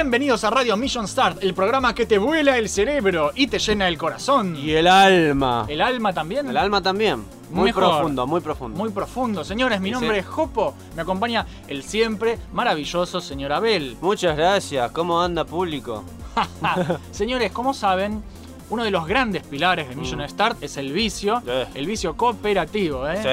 [0.00, 3.86] Bienvenidos a Radio Mission Start, el programa que te vuela el cerebro y te llena
[3.86, 4.56] el corazón.
[4.56, 5.66] Y el alma.
[5.68, 6.48] ¿El alma también?
[6.48, 7.22] El alma también.
[7.50, 7.84] Muy Mejor.
[7.84, 8.78] profundo, muy profundo.
[8.78, 9.44] Muy profundo.
[9.44, 10.18] Señores, mi nombre sí.
[10.20, 10.72] es Jopo.
[10.96, 13.98] Me acompaña el siempre maravilloso señor Abel.
[14.00, 14.90] Muchas gracias.
[14.92, 16.02] ¿Cómo anda público?
[17.10, 18.22] Señores, como saben,
[18.70, 20.28] uno de los grandes pilares de Mission Mm.
[20.28, 21.42] Start es el vicio,
[21.74, 23.16] el vicio cooperativo, ¿eh?
[23.18, 23.28] Sí,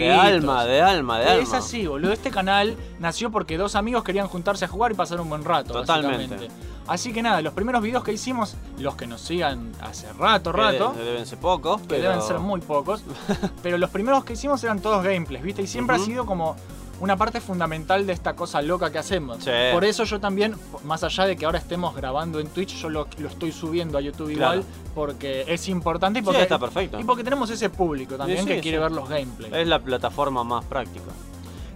[0.00, 1.42] de alma, de alma, de alma.
[1.42, 2.12] Es así, boludo.
[2.12, 5.74] Este canal nació porque dos amigos querían juntarse a jugar y pasar un buen rato.
[5.74, 6.48] Totalmente.
[6.88, 10.56] Así que nada, los primeros videos que hicimos, los que nos sigan hace rato, Que
[10.58, 12.02] rato, de- deben ser pocos, que pero...
[12.08, 13.04] deben ser muy pocos,
[13.62, 15.62] pero los primeros que hicimos eran todos gameplays, ¿viste?
[15.62, 16.56] Y siempre ha sido como
[17.02, 19.42] una parte fundamental de esta cosa loca que hacemos.
[19.42, 19.50] Sí.
[19.72, 23.08] Por eso yo también, más allá de que ahora estemos grabando en Twitch, yo lo,
[23.18, 24.60] lo estoy subiendo a YouTube Claro.
[24.60, 27.00] igual porque es importante y Sí, porque, está perfecto.
[27.00, 29.52] y porque tenemos ese público también Sí, que quiere ver los gameplays.
[29.52, 31.10] Es la plataforma más práctica.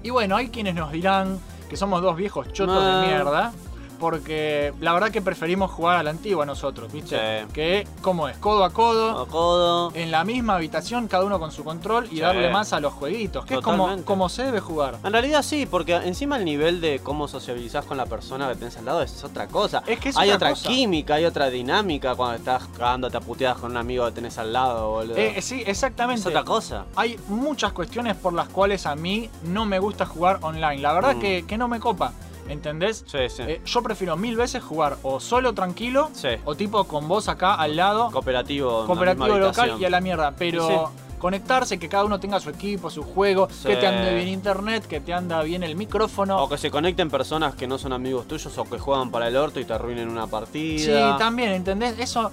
[0.05, 3.01] Y bueno, hay quienes nos dirán que somos dos viejos chotos Ah.
[3.01, 3.53] de mierda.
[3.99, 7.17] Porque la verdad que preferimos jugar a la antigua nosotros, ¿viste?
[7.43, 7.47] Sí.
[7.53, 8.37] Que, ¿cómo es?
[8.39, 9.91] Codo a codo, A codo.
[9.95, 12.21] en la misma habitación, cada uno con su control y Sí.
[12.21, 13.45] darle más a los jueguitos.
[13.47, 14.99] Que es como, como se debe jugar.
[15.05, 18.77] En realidad sí, porque encima el nivel de cómo sociabilizás con la persona que tenés
[18.77, 19.83] al lado es otra cosa.
[19.87, 20.69] Es que es hay otra otra cosa.
[20.69, 24.53] química, hay otra dinámica cuando estás cagándote a puteadas con un amigo que tenés al
[24.53, 25.17] lado, boludo.
[25.17, 26.21] Eh, sí, exactamente.
[26.21, 26.85] es otra cosa.
[26.97, 30.79] Hay muchas cuestiones por las cuales a mí no me gusta jugar online.
[30.79, 31.21] La verdad Mm.
[31.21, 32.13] que, que no me copa.
[32.49, 33.05] ¿Entendés?
[33.07, 33.43] Sí, sí.
[33.47, 36.29] Eh, yo prefiero mil veces jugar o solo tranquilo sí.
[36.45, 38.11] o tipo con vos acá al lado.
[38.11, 38.87] Cooperativo.
[38.87, 40.33] cooperativo local y a la mierda.
[40.37, 40.75] Pero Sí.
[41.19, 43.69] conectarse, que cada uno tenga su equipo, su juego, Sí.
[43.69, 46.43] que te ande bien internet, que te anda bien el micrófono.
[46.43, 49.37] O que se conecten personas que no son amigos tuyos o que juegan para el
[49.37, 51.17] orto y te arruinen una Sí, partida.
[51.19, 51.99] también, ¿entendés?
[51.99, 52.31] Eso,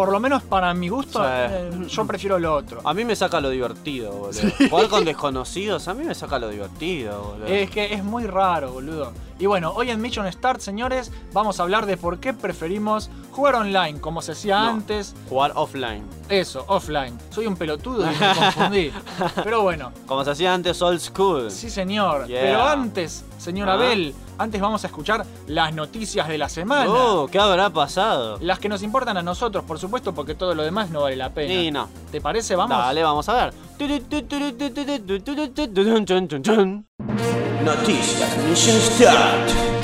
[0.00, 2.80] por lo menos para mi gusto, eh, yo prefiero lo otro.
[2.84, 4.40] A mí me saca lo divertido, boludo.
[4.70, 7.46] Jugar con desconocidos, a mí me saca lo divertido, boludo.
[7.46, 9.12] Es que es muy raro, boludo.
[9.38, 13.56] Y bueno, hoy en Mission Start, señores, vamos a hablar de por qué preferimos jugar
[13.56, 14.68] online, como se hacía No.
[14.70, 15.14] antes.
[15.28, 16.02] Jugar offline.
[16.30, 17.18] Eso, offline.
[17.30, 18.92] Soy un pelotudo y me confundí.
[19.42, 21.50] Pero bueno, Como se hacía antes old school.
[21.50, 22.26] Sí, señor.
[22.28, 22.40] Yeah.
[22.40, 23.74] Pero antes, señor Ah.
[23.74, 26.88] Abel, antes vamos a escuchar las noticias de la semana.
[26.88, 28.38] Oh, ¿qué habrá pasado?
[28.40, 31.30] Las que nos importan a nosotros, por supuesto, porque todo lo demás no vale la
[31.30, 31.52] pena.
[31.52, 31.88] Y no.
[32.12, 32.54] ¿Te parece?
[32.54, 32.78] Vamos.
[32.78, 33.54] Dale, vamos a ver.
[37.64, 39.79] Noticias Mission Start.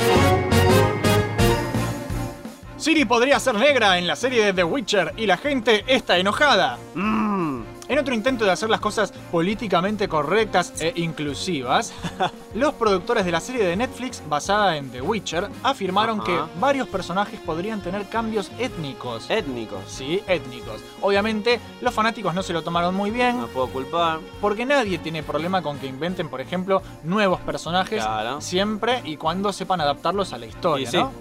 [2.76, 6.78] Siri podría ser negra en la serie de The Witcher y la gente está enojada.
[6.94, 7.62] Mmm.
[7.88, 11.94] En otro intento de hacer las cosas políticamente correctas e inclusivas,
[12.54, 17.38] los productores de la serie de Netflix basada en The Witcher afirmaron que varios personajes
[17.40, 19.30] podrían tener cambios étnicos.
[19.30, 19.78] Étnicos.
[19.86, 20.82] Sí, étnicos.
[21.00, 24.18] Obviamente, los fanáticos no se lo tomaron muy bien, No puedo culpar.
[24.40, 28.40] porque nadie tiene problema con que inventen, por ejemplo, nuevos personajes Claro.
[28.40, 30.96] siempre y cuando sepan adaptarlos a la historia, Y sí.
[30.98, 31.12] ¿no?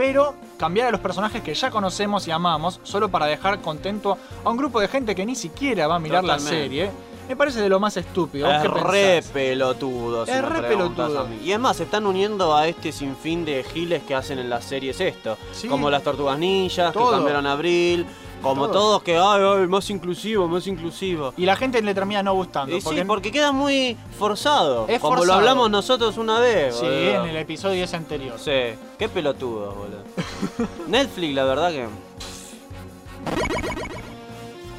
[0.00, 4.48] Pero cambiar a los personajes que ya conocemos y amamos solo para dejar contento a
[4.48, 6.90] un grupo de gente que ni siquiera va a mirar la serie,
[7.28, 8.46] me parece de lo más estúpido.
[8.46, 10.24] ¿Vos Es re pelotudo.
[10.24, 11.28] si Es re pelotudo.
[11.44, 14.64] Y es más, se están uniendo a este sinfín de giles que hacen en las
[14.64, 15.36] series esto.
[15.52, 15.68] Sí.
[15.68, 17.10] Como las tortugas ninjas, Todo.
[17.10, 18.06] que cambiaron a Abril.
[18.42, 18.72] Como Todo.
[18.72, 21.34] todos que, ay, ay, más inclusivo, más inclusivo.
[21.36, 22.74] Y la gente le termina no gustando.
[22.76, 24.86] Y sí, porque queda muy forzado.
[24.88, 26.74] Es como lo hablamos nosotros una vez.
[26.76, 27.24] Sí, boludo.
[27.24, 28.38] en el episodio ese anterior.
[28.38, 30.02] Sí, qué pelotudo, boludo.
[30.88, 31.86] Netflix, la verdad que.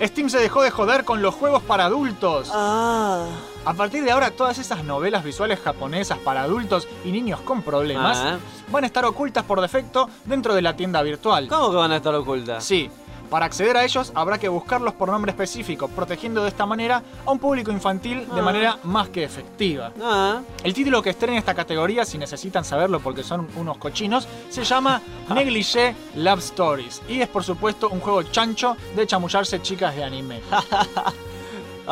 [0.03, 2.49] Steam se dejó de joder con los juegos para adultos.
[2.51, 3.27] Ah.
[3.65, 8.17] A partir de ahora, todas esas novelas visuales japonesas para adultos y niños con problemas
[8.17, 8.37] Ah.
[8.71, 11.47] van a estar ocultas por defecto dentro de la tienda virtual.
[11.47, 12.63] ¿Cómo que van a estar ocultas?
[12.63, 12.89] Sí,
[13.31, 17.31] para acceder a ellos habrá que buscarlos por nombre específico, protegiendo de esta manera a
[17.31, 18.43] un público infantil de Ah.
[18.43, 19.91] manera más que efectiva.
[20.03, 20.41] Ah.
[20.63, 25.01] El título que estrena esta categoría, si necesitan saberlo porque son unos cochinos, se llama
[25.33, 30.41] Negligé Love Stories y es por supuesto un juego chancho de chamullarse chicas de anime.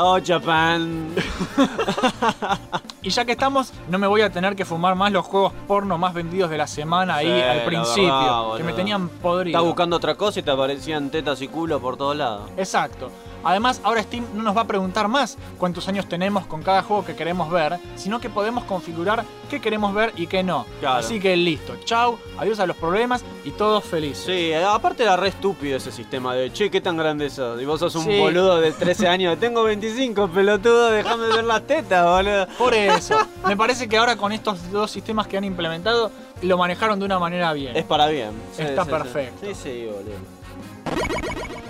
[0.02, 1.14] Oh, Japan.
[3.02, 5.98] Y ya que estamos, no me voy a tener que fumar más los juegos porno
[5.98, 9.58] más vendidos de la semana ahí Sí, al principio, verdad, que me tenían podrido.
[9.58, 12.50] Estás buscando otra cosa y te aparecían tetas y culo por todos lados.
[12.58, 13.10] Exacto.
[13.44, 17.06] Además, ahora Steam no nos va a preguntar más cuántos años tenemos con cada juego
[17.06, 20.66] que queremos ver, sino que podemos configurar qué queremos ver y qué no.
[20.80, 21.00] Claro.
[21.00, 24.24] Así que listo, chau, adiós a los problemas y todos felices.
[24.26, 27.62] Sí, aparte era re estúpido ese sistema de, che, ¿qué tan grande sos?
[27.62, 28.20] Y vos sos un Sí.
[28.20, 29.40] boludo de 13 años.
[29.40, 32.48] Tengo 25, pelotudo, déjame ver las tetas, boludo.
[32.58, 37.00] Por eso, me parece que ahora con estos dos sistemas que han implementado, lo manejaron
[37.00, 37.76] de una manera bien.
[37.76, 38.32] Es para bien.
[38.56, 39.46] Sí, Está sí, perfecto.
[39.48, 41.69] Sí, sí, boludo.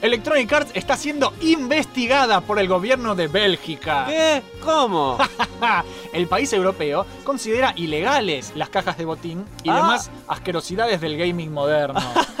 [0.00, 4.04] Electronic Arts está siendo investigada por el gobierno de Bélgica.
[4.06, 4.42] ¿Qué?
[4.62, 5.18] ¿Cómo?
[6.12, 9.76] el país europeo considera ilegales las cajas de botín y Ah.
[9.76, 12.00] demás asquerosidades del gaming moderno.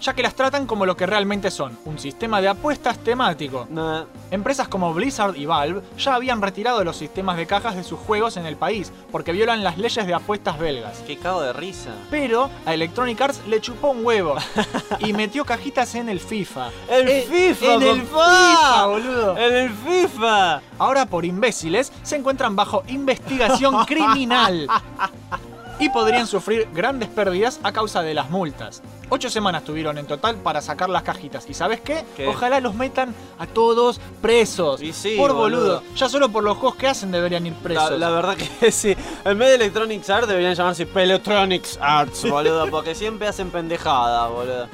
[0.00, 3.66] ya que las tratan como lo que realmente son, un sistema de apuestas temático.
[3.70, 4.04] Nah.
[4.30, 8.36] Empresas como Blizzard y Valve ya habían retirado los sistemas de cajas de sus juegos
[8.36, 11.02] en el país porque violan las leyes de apuestas belgas.
[11.06, 11.90] Qué cago de risa.
[12.10, 14.36] Pero a Electronic Arts le chupó un huevo
[15.00, 16.70] y metió cajitas en el FIFA.
[16.88, 18.00] ¡El Eh, FIFA, En el!
[18.02, 19.38] FIFA, boludo.
[19.38, 20.60] ¡En el FIFA!
[20.78, 24.66] Ahora por imbéciles se encuentran bajo investigación criminal
[25.80, 28.82] y podrían sufrir grandes pérdidas a causa de las multas.
[29.08, 31.46] Ocho semanas tuvieron en total para sacar las cajitas.
[31.48, 32.04] ¿Y sabes qué?
[32.16, 32.28] ¿Qué?
[32.28, 34.80] Ojalá los metan a todos presos.
[34.82, 35.80] Y sí, por boludo.
[35.80, 35.82] boludo.
[35.96, 37.90] Ya solo por los juegos que hacen deberían ir presos.
[37.92, 38.94] La, la verdad que sí.
[39.24, 42.66] En vez de Electronics Arts deberían llamarse Pelotronics Arts, boludo.
[42.70, 44.68] Porque siempre hacen pendejada, boludo.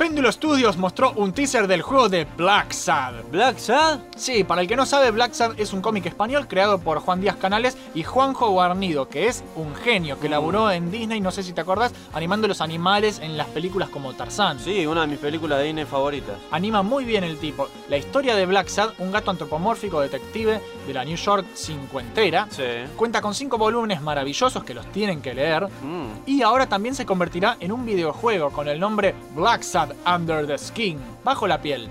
[0.00, 3.16] Péndulo Studios mostró un teaser del juego de Black Sad.
[3.30, 3.98] ¿Black Sad?
[4.16, 7.20] Sí, para el que no sabe, Black Sad es un cómic español creado por Juan
[7.20, 11.42] Díaz Canales y Juanjo Guarnido, que es un genio que laburó en Disney, no sé
[11.42, 14.58] si te acordás, animando los animales en las películas como Tarzán.
[14.58, 16.38] Sí, una de mis películas de Disney favoritas.
[16.50, 17.68] Anima muy bien el tipo.
[17.90, 22.62] La historia de Black Sad, un gato antropomórfico detective de la New York cincuentera, Sí.
[22.96, 25.64] cuenta con cinco volúmenes maravillosos que los tienen que leer.
[25.82, 26.06] Mm.
[26.24, 30.58] Y ahora también se convertirá en un videojuego con el nombre Black Sad Under the
[30.58, 31.88] Skin, bajo la piel.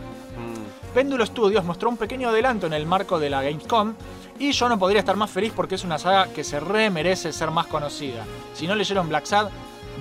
[0.94, 3.94] Péndulo Studios mostró un pequeño adelanto en el marco de la Gamescom
[4.40, 7.32] y yo no podría estar más feliz porque es una saga que se re merece
[7.32, 8.26] ser más conocida.
[8.54, 9.50] Si no leyeron Black Sad,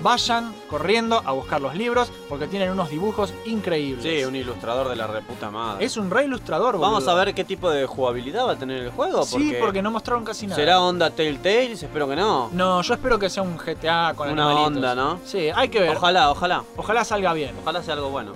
[0.01, 4.03] vayan corriendo a buscar los libros porque tienen unos dibujos increíbles.
[4.03, 5.85] Sí, un ilustrador de la reputa madre.
[5.85, 6.87] Es un re ilustrador, boludo.
[6.91, 9.23] Vamos a ver qué tipo de jugabilidad va a tener el juego.
[9.23, 10.55] Sí, porque no mostraron casi nada.
[10.55, 11.81] ¿Será onda Telltales?
[11.83, 12.49] Espero que no.
[12.51, 14.75] No, yo espero que sea un GTA con Una animalitos.
[14.77, 15.19] onda, ¿no?
[15.25, 15.97] Sí, hay que ver.
[15.97, 16.63] Ojalá, ojalá.
[16.77, 17.55] Ojalá salga bien.
[17.61, 18.33] Ojalá sea algo bueno.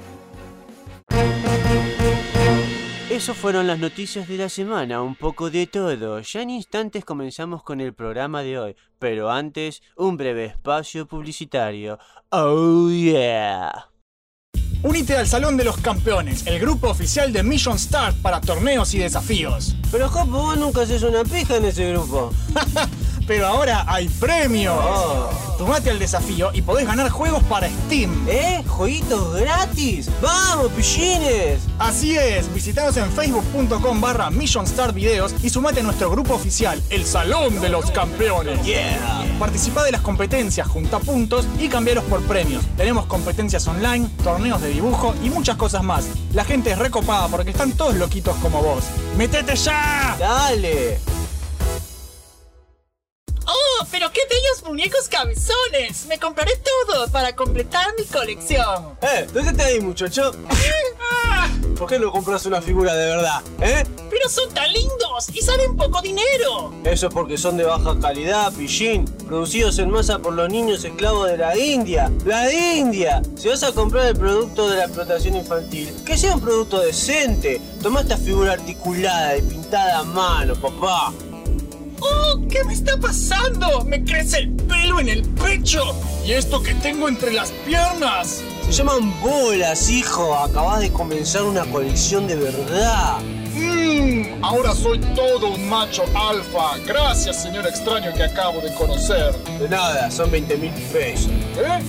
[3.14, 6.20] Eso fueron las noticias de la semana, un poco de todo.
[6.22, 12.00] Ya en instantes comenzamos con el programa de hoy, pero antes un breve espacio publicitario.
[12.32, 13.92] Oh yeah.
[14.82, 18.98] Unite al Salón de los Campeones, el grupo oficial de Mission Start para torneos y
[18.98, 19.76] desafíos.
[19.92, 22.34] Pero Jopo, vos nunca haces una pija en ese grupo.
[23.28, 24.76] Pero ahora hay premios.
[25.58, 28.28] Tomate al desafío y podés ganar juegos para Steam.
[28.28, 28.64] ¿Eh?
[28.68, 30.10] ¿Jueguitos gratis?
[30.22, 31.62] ¡Vamos, pichines!
[31.80, 34.30] Así es, visitanos en facebook.com barra
[34.94, 38.62] Videos y sumate a nuestro grupo oficial, el Salón de los Campeones.
[38.64, 39.26] Yeah.
[39.40, 42.64] Participá de las competencias, junta puntos y cambiaros por premios.
[42.76, 46.06] Tenemos competencias online, torneos de dibujo y muchas cosas más.
[46.34, 48.84] La gente es recopada porque están todos loquitos como vos.
[49.18, 50.16] ¡Metete ya!
[50.20, 51.00] Dale.
[53.80, 56.06] ¡Oh, pero qué bellos muñecos cabezones!
[56.08, 58.98] Me compraré todo para completar mi colección.
[59.02, 60.32] Eh, déjate ahí, muchacho.
[61.00, 63.42] Ah, ¿Por qué no compras una figura de verdad?
[63.62, 63.84] ¿Eh?
[64.10, 66.74] ¡Pero son tan lindos y salen poco dinero!
[66.84, 69.06] Eso es porque son de baja calidad, pichín.
[69.28, 72.12] Producidos en masa por los niños esclavos de la India.
[72.26, 73.22] ¡La India!
[73.36, 77.60] Si vas a comprar el producto de la explotación infantil, que sea un producto decente.
[77.82, 81.12] Toma esta figura articulada y pintada a mano, papá.
[82.04, 83.86] ¡Oh, qué me está pasando!
[83.86, 85.82] ¡Me crece el pelo en el pecho!
[86.26, 88.42] ¿Y esto que tengo entre las piernas?
[88.66, 90.36] Se llaman bolas, hijo.
[90.36, 93.20] Acabas de comenzar una colección de verdad.
[93.56, 96.78] Mmm, ahora soy todo un macho alfa.
[96.86, 99.34] Gracias, señor extraño que acabo de conocer.
[99.60, 101.30] De nada, son 20 mil pesos.
[101.58, 101.80] ¿Eh?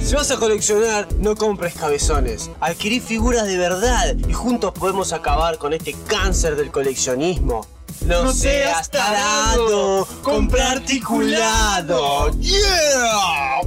[0.00, 2.50] Si vas a coleccionar, no compres cabezones.
[2.60, 7.66] Adquirí figuras de verdad y juntos podemos acabar con este cáncer del coleccionismo.
[8.06, 12.30] No, No seas tarado, compra articulado.
[12.38, 13.60] ¡Yeah!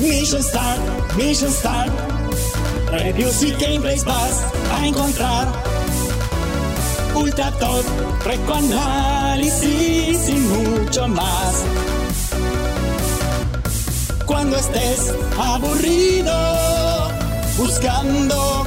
[0.00, 0.80] Mission Start,
[1.16, 1.92] Mission Start.
[2.90, 5.48] Reviews y gameplays vas a encontrar.
[7.14, 7.84] Ultra Top,
[8.24, 11.64] recoanálisis y mucho más.
[14.26, 16.32] Cuando estés aburrido,
[17.58, 18.66] buscando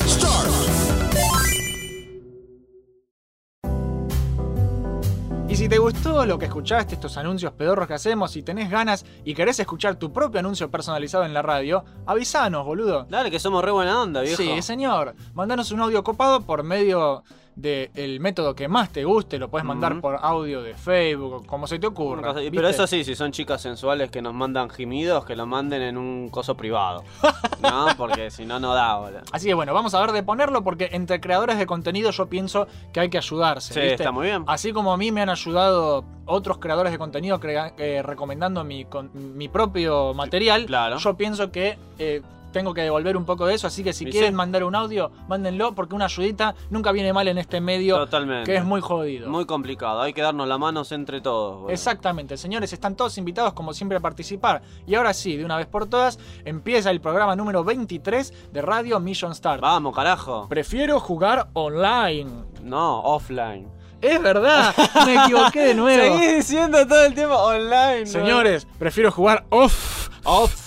[5.71, 9.57] te gustó lo que escuchaste, estos anuncios pedorros que hacemos, si tenés ganas y querés
[9.57, 13.05] escuchar tu propio anuncio personalizado en la radio, avisanos, boludo.
[13.09, 14.35] Dale, que somos re buena onda, viejo.
[14.35, 15.15] Sí, señor.
[15.33, 17.23] Mandanos un audio copado por medio
[17.61, 21.77] del método que más te guste, lo puedes mandar por audio de Facebook, como se
[21.79, 22.33] te ocurra.
[22.33, 22.69] Pero ¿viste?
[22.69, 26.29] eso sí, si son chicas sensuales que nos mandan gemidos, que lo manden en un
[26.29, 27.03] coso privado.
[27.61, 27.87] ¿No?
[27.97, 29.21] Porque si no, no da, boludo.
[29.31, 32.67] Así que bueno, vamos a ver de ponerlo porque entre creadores de contenido yo pienso
[32.91, 33.73] que hay que ayudarse.
[33.73, 33.95] Sí, ¿viste?
[33.95, 34.43] está muy bien.
[34.47, 39.11] Así como a mí me han ayudado otros creadores de contenido eh, recomendando mi, con-
[39.37, 40.97] mi propio material, Claro.
[40.97, 43.67] yo pienso que eh, tengo que devolver un poco de eso.
[43.67, 44.35] Así que si quieren sí.
[44.35, 48.51] mandar un audio, mándenlo porque una ayudita nunca viene mal en este medio Totalmente.
[48.51, 49.29] que es muy jodido.
[49.29, 51.55] Muy complicado, hay que darnos las manos entre todos.
[51.55, 51.69] boludo.
[51.71, 54.61] Exactamente, señores, están todos invitados como siempre a participar.
[54.85, 58.99] Y ahora sí, de una vez por todas, empieza el programa número 23 de Radio
[58.99, 59.61] Mission Start.
[59.61, 60.47] Vamos, carajo.
[60.49, 62.29] Prefiero jugar online.
[62.63, 63.67] No, offline.
[64.01, 64.73] Es verdad,
[65.05, 66.17] me equivoqué de nuevo.
[66.19, 68.01] Seguí diciendo todo el tiempo online.
[68.01, 68.07] ¿no?
[68.07, 70.60] Señores, prefiero jugar off, Off.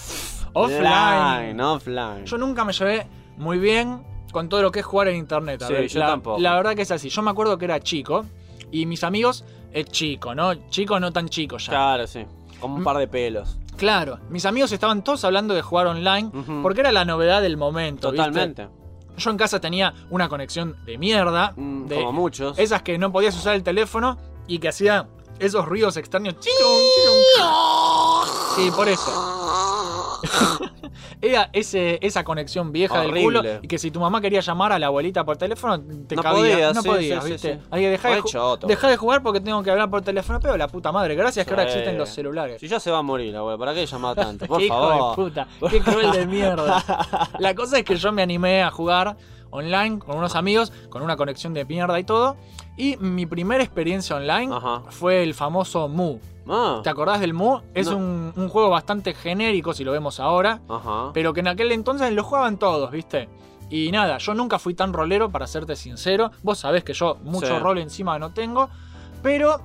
[0.54, 1.60] Offline.
[1.60, 2.24] offline.
[2.26, 3.06] Yo nunca me llevé
[3.36, 5.62] muy bien con todo lo que es jugar en internet.
[5.62, 6.40] a Sí, ver, yo la, tampoco.
[6.40, 7.08] La verdad que es así.
[7.08, 8.24] Yo me acuerdo que era chico
[8.70, 10.54] y mis amigos es chico, ¿no?
[10.70, 11.70] Chico no tan chico ya.
[11.70, 12.24] Claro, sí.
[12.60, 12.84] Como un Mm.
[12.84, 13.58] par de pelos.
[13.76, 16.30] Claro, mis amigos estaban todos hablando de jugar online
[16.62, 18.12] porque era la novedad del momento.
[18.12, 18.26] ¿viste?
[18.26, 18.68] Totalmente.
[19.16, 22.58] Yo en casa tenía una conexión de mierda, Mm, de Como muchos.
[22.58, 24.16] esas que no podías usar el teléfono
[24.48, 25.06] y que hacía
[25.38, 26.34] esos ruidos extraños.
[28.56, 29.10] Sí, por eso.
[31.20, 34.78] Era ese, esa conexión vieja del culo y que si tu mamá quería llamar a
[34.78, 36.40] la abuelita por teléfono, te No cabía.
[36.54, 37.54] podías, no sí, podías, sí, ¿viste?
[37.54, 37.70] sí.
[37.70, 38.66] Que dejar de, choto.
[38.66, 41.64] de jugar porque tengo que hablar por teléfono, pero la puta madre, gracias que ahora
[41.64, 42.60] existen los celulares.
[42.60, 44.46] Si ya se va a morir, abuelo, ¿para qué llamar tanto?
[44.54, 46.82] Por qué hijo de puta, qué cruel de mierda.
[47.38, 49.16] La cosa es que yo me animé a jugar
[49.50, 52.36] online con unos amigos, con una conexión de mierda y todo.
[52.76, 54.82] Y mi primera experiencia online Ajá.
[54.90, 56.18] fue el famoso Mu.
[56.48, 57.60] Ah, ¿Te acordás del Mu?
[57.74, 57.96] Es No.
[57.96, 61.10] un, un juego bastante genérico si lo vemos ahora, Ajá.
[61.14, 63.28] pero que en aquel entonces lo jugaban todos, ¿viste?
[63.70, 66.30] Y nada, yo nunca fui tan rolero, para serte sincero.
[66.42, 67.58] Vos sabés que yo mucho Sí.
[67.58, 68.68] rol encima no tengo,
[69.22, 69.58] pero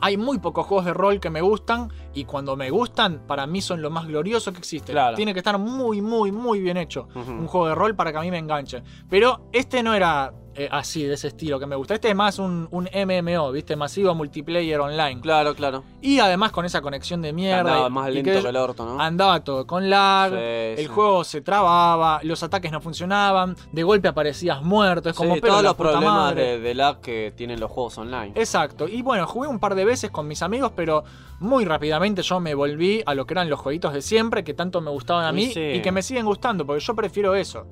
[0.00, 3.62] hay muy pocos juegos de rol que me gustan y cuando me gustan, para mí
[3.62, 4.92] son lo más glorioso que existe.
[4.92, 5.16] Claro.
[5.16, 8.20] Tiene que estar muy, muy, muy bien hecho un juego de rol para que a
[8.22, 8.82] mí me enganche.
[9.08, 11.94] Pero este no era eh, así, de ese estilo que me gusta.
[11.94, 13.76] Este es más un, un MMO, ¿viste?
[13.76, 15.20] Masivo multiplayer online.
[15.20, 15.84] Claro, claro.
[16.00, 17.60] Y además con esa conexión de mierda.
[17.60, 19.00] Andaba más lento que que el orto, ¿no?
[19.00, 20.86] Andaba todo con lag, Sí, el sí.
[20.86, 25.52] juego se trababa, los ataques no funcionaban, de golpe aparecías muerto, es como Sí, pero
[25.54, 28.32] todos los problemas de, de lag que tienen los juegos online.
[28.34, 31.04] Exacto, y bueno, jugué un par de veces con mis amigos, pero
[31.40, 34.80] muy rápidamente yo me volví a lo que eran los jueguitos de siempre, que tanto
[34.80, 37.66] me gustaban a mí y que me siguen gustando, porque yo prefiero eso.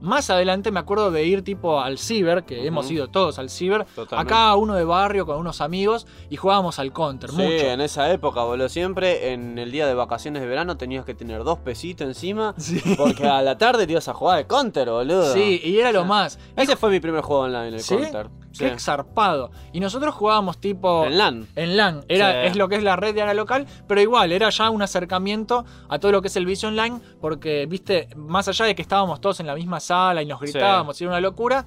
[0.00, 3.84] Más adelante me acuerdo de ir tipo al ciber, que hemos ido todos al ciber,
[3.96, 4.32] Totalmente.
[4.32, 7.48] acá uno de barrio con unos amigos y jugábamos al counter, Sí, mucho.
[7.66, 8.68] en esa época, boludo.
[8.68, 12.54] Siempre en el día de vacaciones de verano tenías que tener dos pesitos encima.
[12.68, 12.80] Sí.
[12.96, 15.32] Porque a la tarde te ibas a jugar al counter, boludo.
[15.32, 16.38] Sí, y era lo más.
[16.56, 17.96] Ese fue mi primer juego online, el ¿Sí?
[17.96, 18.28] counter.
[18.52, 18.64] Sí.
[18.64, 19.50] Qué zarpado.
[19.72, 21.04] Y nosotros jugábamos tipo.
[21.04, 21.46] En LAN.
[21.54, 22.48] En LAN, era, Sí.
[22.48, 25.64] es lo que es la red de área local, pero igual, era ya un acercamiento
[25.88, 29.20] a todo lo que es el vicio online, porque, viste, más allá de que estábamos
[29.20, 31.64] todos en la misma sala y nos gritábamos, y era una locura,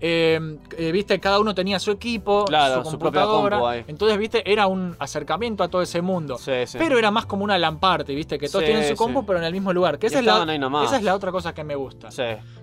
[0.00, 3.84] eh, eh, viste, cada uno tenía su equipo, Claro, su su computadora, compu ahí.
[3.86, 6.38] entonces, viste, era un acercamiento a todo ese mundo.
[6.38, 6.78] Sí, sí.
[6.78, 9.44] Pero era más como una lamparte, viste, que todos Sí, tienen su compu, pero en
[9.44, 9.98] el mismo lugar.
[9.98, 10.42] Que esa, es la,
[10.84, 12.08] esa es otra cosa que me gusta.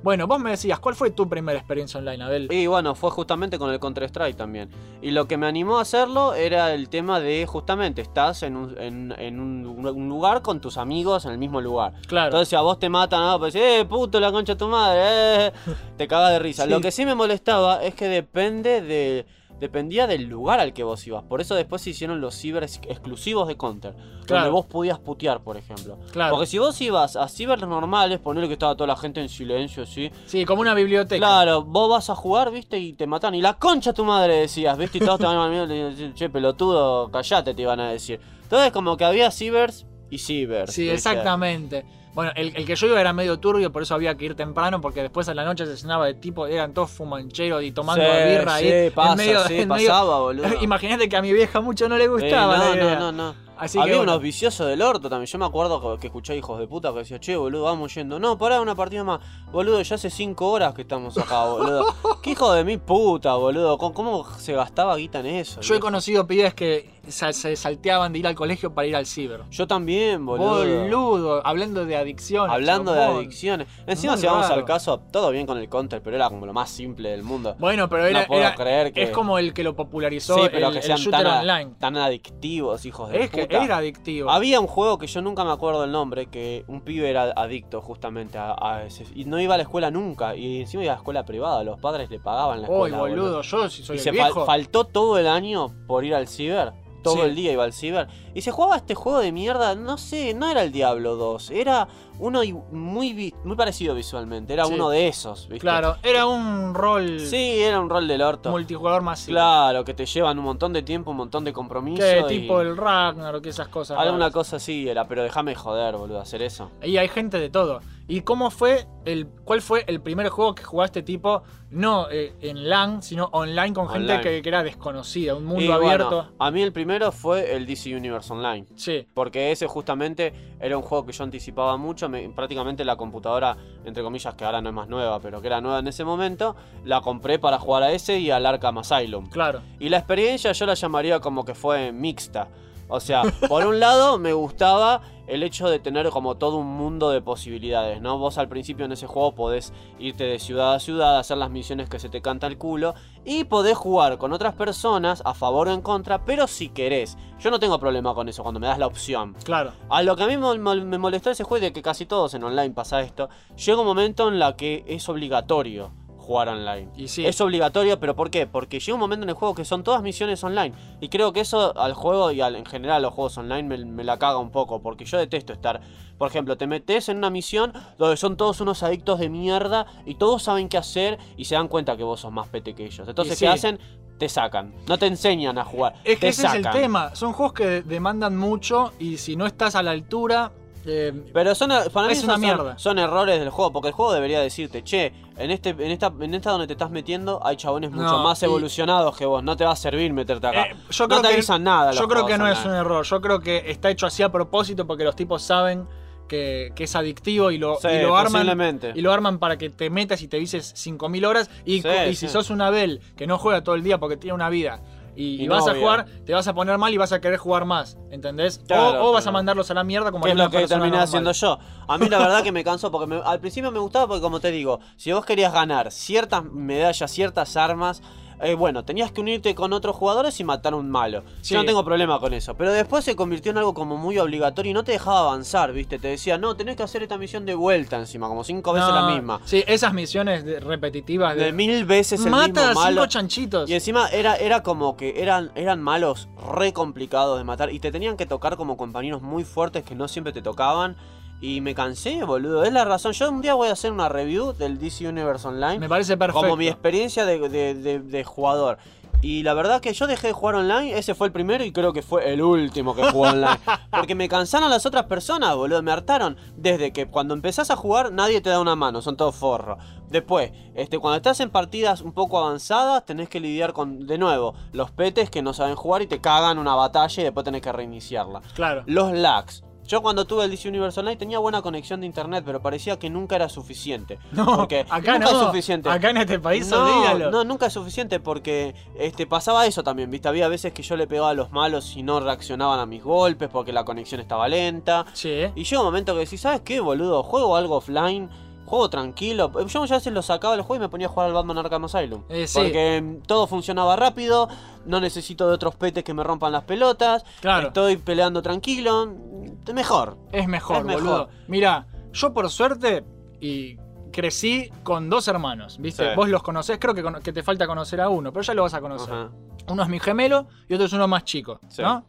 [0.04, 2.48] Bueno, vos me decías, ¿cuál fue tu primera experiencia online, Abel?
[2.52, 4.70] Y bueno, fue justamente con el Counter-Strike también.
[5.02, 8.78] Y lo que me animó a hacerlo era el tema de justamente estás en un,
[8.80, 11.94] en, en un, un lugar con tus amigos en el mismo lugar.
[12.08, 12.28] Claro.
[12.28, 15.00] Entonces si a vos te matan, ah, pues, eh, puto, la concha de tu madre,
[15.48, 15.52] eh,
[15.98, 16.66] te cagas de risa.
[16.68, 19.26] Lo que sí me molestaba es que depende de...
[19.60, 21.24] Dependía del lugar al que vos ibas.
[21.24, 23.96] Por eso después se hicieron los ciber ex- exclusivos de Counter.
[24.28, 24.44] Claro.
[24.44, 25.98] Donde vos podías putear, por ejemplo.
[26.12, 26.36] Claro.
[26.36, 29.82] Porque si vos ibas a ciber normales, ponerle que estaba toda la gente en silencio,
[29.82, 30.12] así.
[30.28, 31.18] Sí, como una biblioteca.
[31.18, 33.34] Claro, vos vas a jugar, viste, y te matan.
[33.34, 37.10] Y la concha tu madre decías, viste, y todos te van a decir, che, pelotudo,
[37.10, 38.20] callate, te iban a decir.
[38.44, 40.72] Entonces, como que había cibers y cibers.
[40.72, 41.84] Sí, exactamente.
[42.18, 44.82] Bueno, el, el que yo iba era medio turbio, por eso había que ir temprano,
[44.82, 48.10] porque después a la noche se llenaba de tipo, eran todos fumancheros y tomando Sí,
[48.28, 48.90] birra sí, ahí.
[48.90, 50.48] pasa, en medio, sí, en medio- pasaba, boludo.
[50.62, 52.58] Imagínate que a mi vieja mucho no le Eh, gustaba.
[52.58, 52.96] la no, idea.
[52.96, 53.48] no, no, no.
[53.60, 54.12] Así Había que bueno.
[54.14, 55.26] unos viciosos del orto también.
[55.26, 58.20] Yo me acuerdo que escuché hijos de puta que decían, che, boludo, vamos yendo.
[58.20, 59.20] No, pará, una partida más.
[59.52, 61.86] Boludo, ya hace cinco horas que estamos acá, boludo.
[62.22, 63.78] Qué hijo de mi puta, boludo.
[63.80, 65.62] ¿Cómo, cómo se gastaba guita en eso?
[65.62, 69.42] Yo he conocido pibes que se salteaban de ir al colegio para ir al ciber.
[69.50, 70.58] Yo también, boludo.
[70.66, 72.54] Boludo, hablando de adicciones.
[72.54, 73.68] Hablando de adicciones.
[73.86, 74.56] Encima, Muy si vamos raro.
[74.62, 77.56] al caso, todo bien con el counter, pero era como lo más simple del mundo.
[77.60, 80.42] Bueno, pero era, No puedo era- creer que- es como el que lo popularizó sí,
[80.52, 81.72] pero el, que el sean shooter tan, online.
[81.80, 84.30] tan adictivos, hijos de Es que era adictivo.
[84.30, 87.82] Había un juego que yo nunca me acuerdo el nombre, que un pibe era adicto
[87.82, 89.06] justamente a, a ese.
[89.16, 90.36] Y no iba a la escuela nunca.
[90.36, 91.64] Y encima iba a la escuela privada.
[91.64, 92.98] Los padres le pagaban la Uy, escuela.
[92.98, 94.46] boludo, yo si soy y el se fal- viejo.
[94.46, 96.74] faltó todo el año por ir al ciber.
[97.08, 97.30] Todo Sí.
[97.30, 98.08] el día iba al ciber.
[98.34, 99.76] Y se jugaba este juego de mierda.
[99.76, 101.52] No sé, no era el Diablo 2.
[101.52, 101.88] Era
[102.20, 104.54] uno muy, muy parecido visualmente.
[104.54, 104.74] Era Sí.
[104.74, 105.60] uno de esos, ¿viste?
[105.60, 108.50] Claro, era un rol Sí, era un rol del orto.
[108.52, 109.36] multijugador masivo.
[109.36, 112.04] Claro, que te llevan un montón de tiempo, un montón de compromiso.
[112.30, 113.98] Y- tipo el Ragnarok, que esas cosas.
[114.00, 114.34] Alguna raras.
[114.34, 116.72] cosa así era, pero déjame joder, boludo, hacer eso.
[116.84, 117.82] Y hay gente de todo.
[118.10, 122.70] ¿Y cómo fue el cuál fue el primer juego que jugaste tipo no eh, en
[122.70, 126.30] LAN, sino online con gente que, que era desconocida, un mundo Y bueno, abierto?
[126.40, 128.66] a mí el primero fue el DC Universe Online.
[128.76, 129.06] Sí.
[129.14, 132.07] Porque ese justamente era un juego que yo anticipaba mucho.
[132.10, 135.62] Me- prácticamente la computadora, entre comillas, que ahora no es más nueva, pero que era
[135.62, 139.28] nueva en ese momento, la compré para jugar a ese y al Arkham Asylum.
[139.30, 139.62] Claro.
[139.80, 142.48] Y la experiencia yo la llamaría como que fue mixta.
[142.88, 147.10] O sea, por un lado me gustaba el hecho de tener como todo un mundo
[147.10, 148.18] de posibilidades, ¿no?
[148.18, 151.90] Vos al principio en ese juego podés irte de ciudad a ciudad, hacer las misiones
[151.90, 155.74] que se te canta el culo y podés jugar con otras personas a favor o
[155.74, 157.18] en contra, pero si querés.
[157.40, 159.36] Yo no tengo problema con eso cuando me das la opción.
[159.44, 159.74] Claro.
[159.90, 162.74] A lo que a mí me, molestó ese juego de que casi todos en online
[162.74, 165.92] pasa esto, llega un momento en la que es obligatorio
[166.28, 166.90] jugar online.
[166.98, 167.26] Y sí.
[167.26, 168.46] Es obligatorio, pero ¿por qué?
[168.48, 170.74] Porque llega un momento en el juego que son todas misiones online.
[171.00, 173.78] Y creo que eso al juego y al- en general a los juegos online me,
[173.86, 174.82] me la caga un poco.
[174.82, 175.80] Porque yo detesto estar.
[176.18, 180.16] Por ejemplo, te metes en una misión donde son todos unos adictos de mierda y
[180.16, 183.08] todos saben qué hacer y se dan cuenta que vos sos más pete que ellos.
[183.08, 183.46] Entonces, sí.
[183.46, 183.80] ¿qué hacen?
[184.18, 184.74] Te sacan.
[184.88, 185.94] No te enseñan a jugar.
[186.04, 186.60] Es que te ese sacan.
[186.62, 187.16] es el tema.
[187.16, 190.52] Son juegos que demandan mucho y si no estás a la altura.
[190.88, 192.78] Eh, Pero son, para mí Es esos una son- mierda.
[192.80, 196.34] Son, errores del juego, porque el juego debería decirte, che, en este, en esta, en
[196.34, 199.56] esta donde te estás metiendo hay chabones mucho No, más y- evolucionados que vos, no
[199.58, 200.64] te va a servir meterte acá.
[200.68, 201.92] eh, yo no creo te que, avisan nada.
[201.92, 203.06] Yo creo que no es un error.
[203.06, 205.88] Yo creo que está hecho así a propósito porque los tipos saben
[206.28, 208.80] que, que es adictivo y lo, Sí, y lo arman.
[208.96, 211.50] Y lo arman para que te metas y te vises 5.000 horas.
[211.64, 212.16] Y, Sí, sí.
[212.16, 214.82] si sos una Bell que no juega todo el día porque tiene una vida
[215.18, 217.98] y, vas a jugar, te vas a poner mal y vas a querer jugar más.
[218.12, 218.62] ¿Entendés?
[218.68, 220.98] Claro, o, o vas a mandarlos a la mierda como Que es lo que terminé
[220.98, 221.58] haciendo yo.
[221.88, 224.40] A mí la verdad que me cansó porque me- al principio me gustaba porque como
[224.40, 228.02] te digo, si vos querías ganar ciertas medallas, ciertas armas,
[228.42, 231.24] eh, bueno, tenías que unirte con otros jugadores y matar a un malo.
[231.42, 231.54] Sí.
[231.54, 232.56] Yo no tengo problema con eso.
[232.56, 236.00] Pero después se convirtió en algo como muy obligatorio y no te dejaba avanzar, ¿viste?
[236.00, 238.96] Te decía, no, tenés que hacer esta misión de vuelta encima, como cinco veces No,
[238.96, 239.42] la misma.
[239.46, 243.02] Sí, esas misiones de- repetitivas de, De mil veces el mata mismo a malo.
[243.02, 243.70] cinco chanchitos.
[243.70, 247.92] Y encima era, era como que eran, eran malos re complicados de matar y te
[247.92, 250.96] tenían que tocar como compañeros muy fuertes que no siempre te tocaban.
[251.40, 252.64] Y me cansé, boludo.
[252.64, 253.12] Es la razón.
[253.14, 255.78] Yo un día voy a hacer una review del DC Universe Online.
[255.80, 256.42] Me parece perfecto.
[256.42, 258.80] Como mi experiencia de, de- de- de jugador.
[259.20, 261.92] Y la verdad que yo dejé de jugar online, ese fue el primero y creo
[261.92, 263.60] que fue el último que jugué online.
[263.92, 266.38] Porque me cansaron las otras personas, boludo, me hartaron.
[266.56, 269.80] Desde que cuando empezás a jugar nadie te da una mano, son todos forros.
[270.10, 274.54] Después, este, cuando estás en partidas un poco avanzadas, tenés que lidiar con, de nuevo,
[274.72, 277.72] los petes que no saben jugar y te cagan una batalla y después tenés que
[277.72, 278.42] reiniciarla.
[278.54, 278.84] Claro.
[278.86, 279.64] Los lags.
[279.88, 283.10] Yo cuando tuve el DC Universe Online tenía buena conexión de internet, pero parecía que
[283.10, 284.20] nunca era suficiente.
[284.38, 285.42] No, porque acá nunca no.
[285.42, 285.90] es suficiente.
[285.90, 287.32] Acá en este país, no, olvídalo.
[287.32, 290.28] no, nunca es suficiente porque este, pasaba eso también, ¿viste?
[290.28, 293.50] Había veces que yo le pegaba a los malos y no reaccionaban a mis golpes
[293.50, 295.06] porque la conexión estaba lenta.
[295.14, 295.46] Sí.
[295.56, 297.24] Y llega un momento que decís, ¿sabes qué, boludo?
[297.24, 298.30] Juego algo offline,
[298.68, 299.52] juego tranquilo.
[299.66, 301.86] Yo muchas veces lo sacaba del juego y me ponía a jugar al Batman Arkham
[301.86, 302.24] Asylum.
[302.30, 302.60] Eh, sí.
[302.60, 304.48] Porque mm, todo funcionaba rápido,
[304.86, 307.24] no necesito de otros petes que me rompan las pelotas.
[307.42, 307.68] Claro.
[307.70, 309.08] Estoy peleando tranquilo.
[309.08, 310.18] mm, Mejor.
[310.32, 311.02] Es mejor, Es mejor.
[311.04, 311.30] boludo.
[311.48, 313.04] Mira, yo por suerte
[313.42, 313.78] y
[314.12, 316.10] crecí con dos hermanos, ¿viste?
[316.10, 316.16] Sí.
[316.16, 318.82] Vos los conocés, creo que, te falta conocer a uno, pero ya lo vas a
[318.82, 319.14] conocer.
[319.14, 319.30] Ajá.
[319.70, 321.82] Uno es mi gemelo y otro es uno más chico, Sí.
[321.82, 322.06] ¿no?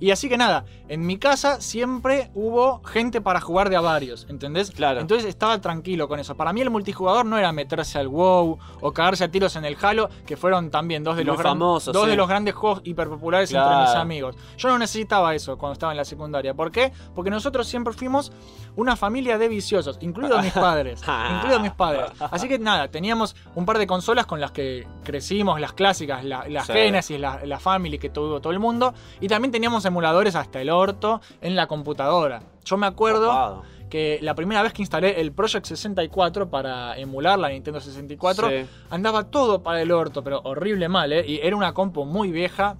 [0.00, 4.26] Y así que nada, en mi casa siempre hubo gente para jugar de a varios,
[4.28, 4.70] ¿entendés?
[4.70, 5.00] Claro.
[5.00, 6.34] Entonces estaba tranquilo con eso.
[6.36, 9.76] Para mí el multijugador no era meterse al WoW o cagarse a tiros en el
[9.80, 11.92] Halo, que fueron también dos de Muy los, gran- dos sí.
[11.92, 13.82] de los grandes juegos hiperpopulares entre Claro.
[13.86, 14.36] mis amigos.
[14.58, 16.54] Yo no necesitaba eso cuando estaba en la secundaria.
[16.54, 16.92] ¿Por qué?
[17.14, 18.32] Porque nosotros siempre fuimos
[18.76, 21.00] una familia de viciosos, incluidos mis padres.
[21.36, 22.06] incluidos mis padres.
[22.30, 26.48] Así que nada, teníamos un par de consolas con las que crecimos, las clásicas, la,
[26.48, 26.72] la Sí.
[26.72, 28.92] Genesis, la, la Family que tuvo todo el mundo.
[29.20, 32.42] Y también teníamos emuladores hasta el orto en la computadora.
[32.64, 37.50] Yo me acuerdo que la primera vez que instalé el Project 64 para emular la
[37.50, 38.66] Nintendo 64, Sí.
[38.90, 41.24] andaba todo para el orto, pero horrible mal, ¿eh?
[41.24, 42.76] Y era una compu muy vieja.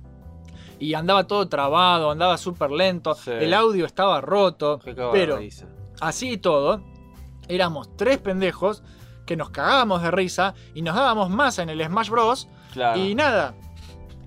[0.80, 3.30] y andaba todo trabado, andaba súper lento, Sí.
[3.30, 5.38] el audio estaba roto, Qué pero.
[6.00, 6.82] Así y todo,
[7.48, 8.82] éramos tres pendejos
[9.26, 12.48] que nos cagábamos de risa y nos dábamos más en el Smash Bros.
[12.72, 13.00] Claro.
[13.00, 13.54] Y nada,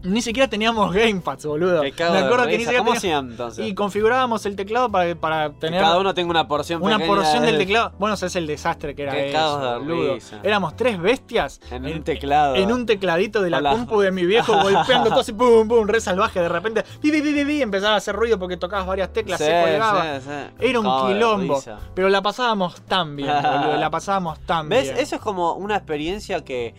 [0.08, 1.82] ni siquiera teníamos gamepads, boludo.
[1.96, 3.66] Cago Me de acuerdo que ni siquiera ¿Cómo tenía- hacían entonces?
[3.68, 7.44] Y configurábamos el teclado para, para Que tener cada uno tenga una porción una porción
[7.44, 7.94] del del- teclado.
[8.00, 10.14] Bueno, ese es el desastre que era Qué eso, de boludo.
[10.16, 10.40] risa.
[10.44, 12.56] Éramos tres bestias En un teclado.
[12.56, 13.72] en un tecladito de la Hola.
[13.72, 16.40] compu de mi viejo golpeando todo así, pum, pum, re salvaje.
[16.40, 19.40] De repente, pi, pi, pi, pi, pi, empezaba a hacer ruido porque tocabas varias teclas,
[19.40, 20.20] Sí, se colgaba.
[20.20, 20.68] sí, sí.
[20.68, 21.56] Era un quilombo.
[21.56, 21.78] risa.
[21.94, 23.78] Pero la pasábamos tan bien, boludo.
[23.78, 24.84] La pasábamos tan ¿Ves?
[24.86, 24.98] bien.
[24.98, 26.74] Eso es como una experiencia que,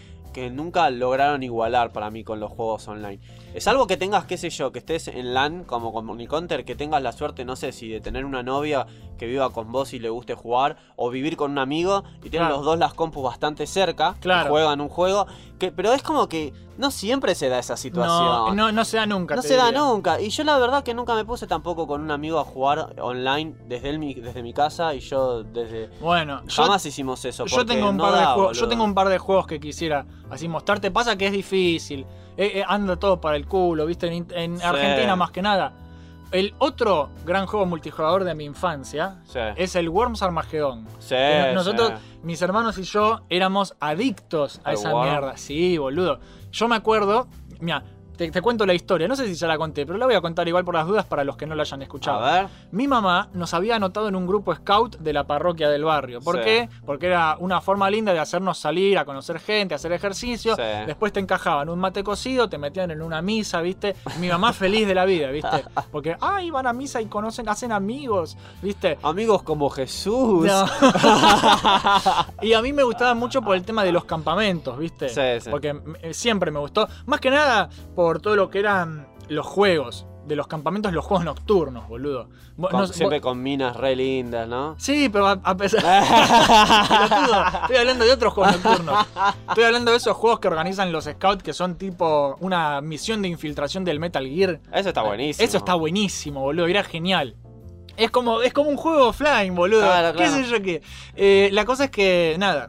[0.51, 3.20] nunca lograron igualar para mí con los juegos online.
[3.58, 6.76] Es algo que tengas, qué sé yo, que estés en LAN como con Unicounter, que
[6.76, 8.86] tengas la suerte, no sé si de tener una novia
[9.18, 12.46] que viva con vos y le guste jugar, o vivir con un amigo y tienen
[12.48, 12.56] Claro.
[12.58, 14.50] los dos las compus bastante cerca, Claro.
[14.50, 15.26] juegan un juego,
[15.58, 18.24] que, pero es como que no siempre se da esa situación.
[18.24, 19.34] no, no, no se da nunca.
[19.34, 20.20] No se da nunca.
[20.20, 23.56] Y yo la verdad que nunca me puse tampoco con un amigo a jugar online
[23.66, 25.88] desde, mi- desde mi casa y yo desde...
[26.00, 27.46] Bueno, yo, Jamás hicimos eso.
[27.46, 28.54] yo tengo un no par de.
[28.54, 30.92] Yo tengo un par de juegos que quisiera así mostrarte.
[30.92, 32.06] Pasa que es difícil.
[32.38, 34.64] Eh, eh, anda todo para el culo, viste, en, en Sí.
[34.64, 35.72] Argentina más que nada.
[36.31, 39.40] El otro gran juego multijugador de mi infancia Sí.
[39.57, 40.87] es el Worms Armageddon.
[41.01, 41.16] Sí.
[41.53, 45.37] Nosotros, mis hermanos y yo, éramos adictos a ¿Al esa mierda.
[45.37, 46.20] Sí, boludo.
[46.53, 47.27] Yo me acuerdo,
[47.61, 47.83] mira,
[48.18, 49.09] te, te cuento la historia.
[49.09, 51.07] No sé si ya la conté, pero la voy a contar igual por las dudas
[51.07, 52.24] para los que no la hayan escuchado.
[52.24, 52.48] A ver.
[52.72, 56.20] Mi mamá nos había anotado en un grupo scout de la parroquia del barrio.
[56.20, 56.42] ¿Por Sí.
[56.44, 56.68] qué?
[56.85, 60.57] Porque era una forma linda de hacernos salir, a conocer gente, a hacer ejercicio.
[60.57, 60.62] Sí.
[60.87, 63.94] Después te encajaban un mate cocido, te metían en una misa, ¿viste?
[64.20, 65.64] Mi mamá feliz de la vida, ¿viste?
[65.92, 68.98] Porque, ay, van a misa y conocen, hacen amigos, ¿viste?
[69.02, 70.44] Amigos como Jesús.
[70.46, 70.66] No.
[72.42, 75.09] y a mí me gustaba mucho por el tema de los campamentos, ¿viste?
[75.09, 75.50] Sí, sí.
[75.50, 76.88] Porque eh, siempre me gustó.
[77.07, 80.06] Más que nada por todo lo que eran los juegos.
[80.26, 82.28] De los campamentos, los juegos nocturnos, boludo.
[82.58, 84.74] Vos- Con- no- siempre vos- con minas re lindas, ¿no?
[84.78, 85.82] Sí, pero a, a pesar.
[87.62, 89.06] Estoy hablando de otros juegos nocturnos.
[89.48, 93.28] Estoy hablando de esos juegos que organizan los scouts que son tipo una misión de
[93.28, 94.60] infiltración del Metal Gear.
[94.72, 95.46] Eso está buenísimo.
[95.48, 96.66] Eso está buenísimo, boludo.
[96.66, 97.34] Era genial.
[97.96, 99.80] Es como, es como un juego offline, boludo.
[99.80, 100.44] Claro, ¿Qué claro.
[100.44, 100.82] sé yo qué?
[101.16, 102.68] Eh, la cosa es que, nada.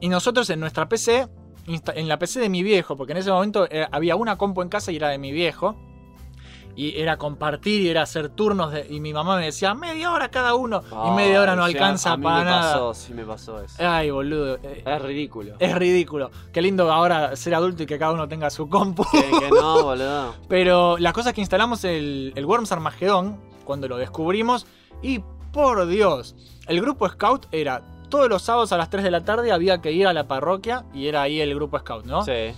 [0.00, 1.28] Y nosotros en nuestra PC,
[1.66, 4.68] en la PC de mi viejo, porque en ese momento eh, había una compu en
[4.68, 5.74] casa y era de mi viejo.
[6.78, 8.70] Y era compartir y era hacer turnos.
[8.70, 10.82] de- y mi mamá me decía, media hora cada uno.
[11.06, 12.72] y media hora no alcanza a mí para me nada.
[12.74, 13.76] Pasó, sí me pasó eso.
[13.78, 14.58] Ay, boludo.
[14.62, 15.54] eh, Es ridículo.
[15.58, 16.30] es ridículo.
[16.52, 19.04] Qué lindo ahora ser adulto y que cada uno tenga su compu.
[19.10, 20.34] Que, que no, boludo.
[20.48, 24.66] Pero la cosa es que instalamos el, el Worms Armageddon cuando lo descubrimos.
[25.02, 26.36] Y por Dios,
[26.68, 29.92] el grupo Scout era todos los sábados a las 3 de la tarde había que
[29.92, 32.24] ir a la parroquia y era ahí el grupo Scout, ¿no?
[32.24, 32.52] Sí.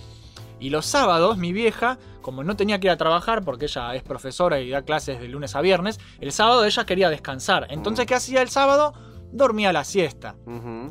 [0.59, 4.03] Y los sábados, mi vieja, como no tenía que ir a trabajar porque ella es
[4.03, 7.67] profesora y da clases de lunes a viernes, el sábado ella quería descansar.
[7.69, 8.93] Entonces, ¿qué hacía el sábado?
[9.31, 10.35] Dormía la siesta.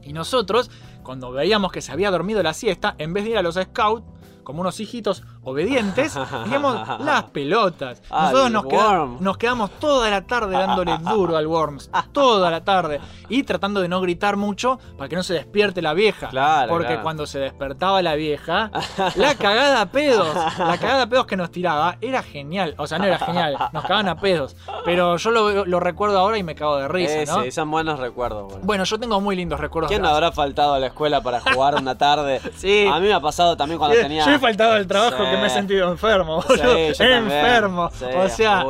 [0.03, 0.71] Y nosotros,
[1.03, 4.07] cuando veíamos que se había dormido la siesta, en vez de ir a los scouts,
[4.49, 8.01] como unos hijitos obedientes, digamos las pelotas.
[8.11, 11.91] Nosotros nos, queda- nos quedamos toda la tarde dándole duro al Worms.
[12.13, 12.99] Toda la tarde.
[13.29, 16.29] Y tratando de no gritar mucho para que no se despierte la vieja.
[16.29, 17.03] Claro, Porque claro.
[17.03, 18.71] cuando se despertaba la vieja,
[19.17, 22.75] la cagada a pedos, la cagada a pedos que nos tiraba era genial.
[22.79, 24.57] O sea, no era genial, nos cagaban a pedos.
[24.87, 27.51] Pero yo lo, lo recuerdo ahora y me cago de risa, Ese, ¿no?
[27.53, 28.61] son buenos recuerdos, boludo.
[28.65, 29.91] Bueno, yo tengo muy lindos recuerdos.
[29.91, 32.41] ¿Quién habrá faltado a la escuela para jugar una tarde?
[32.57, 32.87] Sí.
[32.91, 34.25] A mí me ha pasado también cuando Sí, tenía.
[34.25, 35.31] Yo he faltado al trabajo Sí.
[35.31, 36.77] que me he sentido enfermo, boludo.
[36.77, 37.91] enfermo.
[37.93, 38.65] Sí, o sea,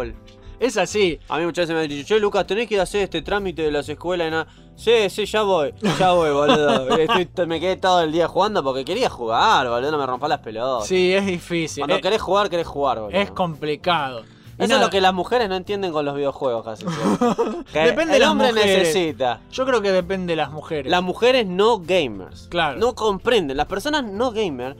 [0.61, 1.21] es así.
[1.29, 3.23] A mí muchas veces me han dicho, che, Lucas, tenés que ir a hacer este
[3.23, 4.47] trámite de las escuelas y nada.
[4.75, 6.89] Sí, sí, ya voy, ya voy, boludo.
[6.99, 10.41] Estoy- me quedé todo el día jugando porque quería jugar, boludo, no me rompa las
[10.41, 10.87] pelotas.
[10.89, 11.83] Sí, es difícil.
[11.83, 13.17] Cuando es, querés jugar, querés jugar, boludo.
[13.19, 14.23] es complicado.
[14.61, 16.85] Y Eso nada, es lo que las mujeres no entienden con los videojuegos casi.
[17.73, 18.79] Que Depende de el las hombre mujeres.
[18.89, 19.41] necesita.
[19.53, 20.91] Yo creo que depende de las mujeres.
[20.91, 22.49] Las mujeres no gamers.
[22.51, 22.77] Claro.
[22.79, 23.57] No comprenden.
[23.57, 24.75] Las personas no gamers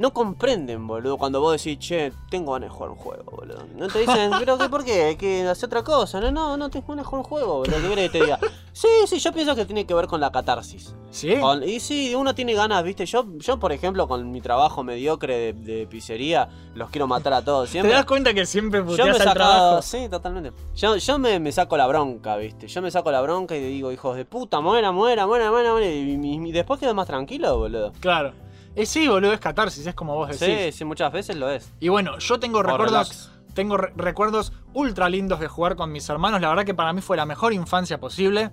[0.00, 1.16] no comprenden, boludo.
[1.18, 3.66] Cuando vos decís, che, tengo ganas de jugar un juego, boludo.
[3.76, 5.16] No te dicen, pero ¿qué, ¿por qué?
[5.18, 6.20] Que hace otra cosa.
[6.20, 7.76] No, no, no tengo ganas de jugar un juego, boludo.
[7.76, 8.38] ¿Qué querés que te diga?
[8.72, 10.94] Sí, sí, yo pienso que tiene que ver con la catarsis.
[11.10, 11.36] ¿Sí?
[11.38, 13.04] Con- y sí, uno tiene ganas, viste.
[13.04, 17.44] Yo, yo por ejemplo, con mi trabajo mediocre de, de pizzería, los quiero matar a
[17.44, 17.66] todos.
[17.68, 17.92] ¿Te Siempre.
[17.92, 19.82] das cuenta que siempre Yo me al saco, trabajo?
[19.82, 20.52] sí, totalmente.
[20.76, 22.68] Yo, yo me, me saco la bronca, ¿viste?
[22.68, 25.86] Yo me saco la bronca y digo, hijos de puta, muera, muera, muera, muera, muera.
[25.86, 27.92] Y, y- y después quedo más tranquilo, boludo.
[28.00, 28.32] Claro.
[28.76, 30.56] Eh, sí, boludo, es catarsis, es como vos decís.
[30.66, 31.72] Sí, sí, muchas veces lo es.
[31.80, 32.90] Y bueno, yo tengo O recuerdos.
[32.90, 33.30] relax.
[33.54, 36.40] Tengo re- recuerdos ultra lindos de jugar con mis hermanos.
[36.40, 38.50] La verdad que para mí fue la mejor infancia posible.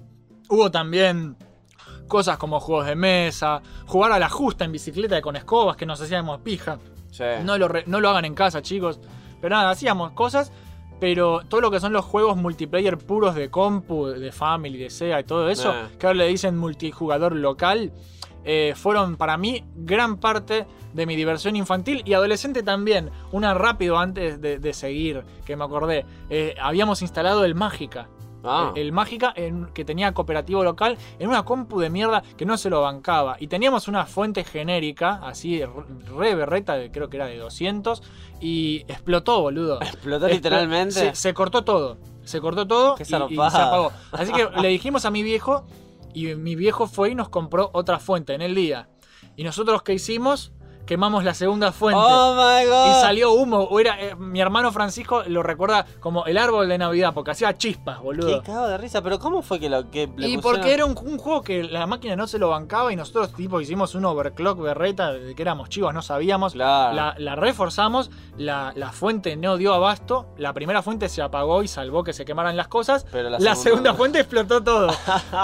[0.49, 1.36] Hubo también
[2.08, 6.01] cosas como juegos de mesa, jugar a la justa en bicicleta con escobas que nos
[6.01, 6.80] hacíamos pija.
[7.12, 7.23] Sí.
[7.43, 8.99] No lo, no lo hagan en casa, chicos.
[9.39, 10.51] Pero nada, hacíamos cosas.
[10.99, 15.19] Pero todo lo que son los juegos multiplayer puros de compu, de Family, de Sega
[15.19, 17.91] y todo eso, que ahora le dicen multijugador local,
[18.48, 23.12] eh, fueron para mí gran parte de mi diversión infantil y adolescente también.
[23.32, 26.06] Una rápido antes de, de seguir, que me acordé.
[26.30, 28.08] Eh, habíamos instalado el Mágica.
[28.44, 28.72] Ah.
[28.76, 32.58] El, el Mágica en- que tenía cooperativo local en una compu de mierda que no
[32.58, 33.36] se lo bancaba.
[33.40, 35.72] Y teníamos una fuente genérica, así re,
[36.18, 38.02] re berreta, de- creo que era de 200,
[38.40, 39.80] y explotó, boludo.
[39.82, 40.94] Explotó Explo- literalmente.
[40.94, 41.98] Se, se cortó todo.
[42.24, 43.92] Se cortó todo y- se apagó.
[44.14, 45.66] Así que le dijimos a mi viejo
[46.13, 48.89] y mi viejo fue y nos compró otra fuente en el día.
[49.36, 50.54] Y nosotros qué hicimos?
[50.88, 52.02] Quemamos la segunda fuente.
[52.04, 52.89] Oh my god.
[52.97, 53.60] Y salió humo.
[53.60, 57.56] O era, eh, mi hermano Francisco lo recuerda como el árbol de Navidad, porque hacía
[57.58, 58.41] chispas, boludo.
[58.41, 60.41] Qué cago de risa, pero ¿cómo fue que lo que le Y pusieron?
[60.41, 63.60] porque era un, un juego que la máquina no se lo bancaba y nosotros tipo
[63.62, 66.54] hicimos un overclock berreta de que éramos chivos, no sabíamos.
[66.54, 66.95] Claro.
[66.95, 71.67] La, la reforzamos, la, la fuente no dio abasto, la primera fuente se apagó y
[71.67, 73.06] salvó que se quemaran las cosas.
[73.12, 74.89] Pero la la segunda fuente explotó todo.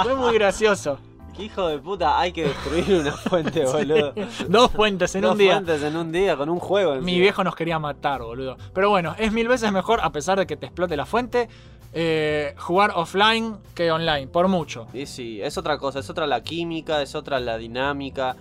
[0.04, 1.00] Fue muy gracioso.
[1.36, 4.14] Qué hijo de puta, hay que destruir una fuente, boludo.
[4.48, 5.54] Dos fuentes en Dos un día.
[5.54, 6.96] fuentes en un día con un juego.
[7.02, 8.58] Mi viejo nos quería matar, boludo.
[8.74, 11.50] Pero bueno, es mil veces mejor, a pesar de que te explote la fuente,
[11.94, 14.88] eh, jugar offline que online, por mucho.
[14.94, 18.36] Y sí, es otra cosa, es otra la química, es otra la dinámica,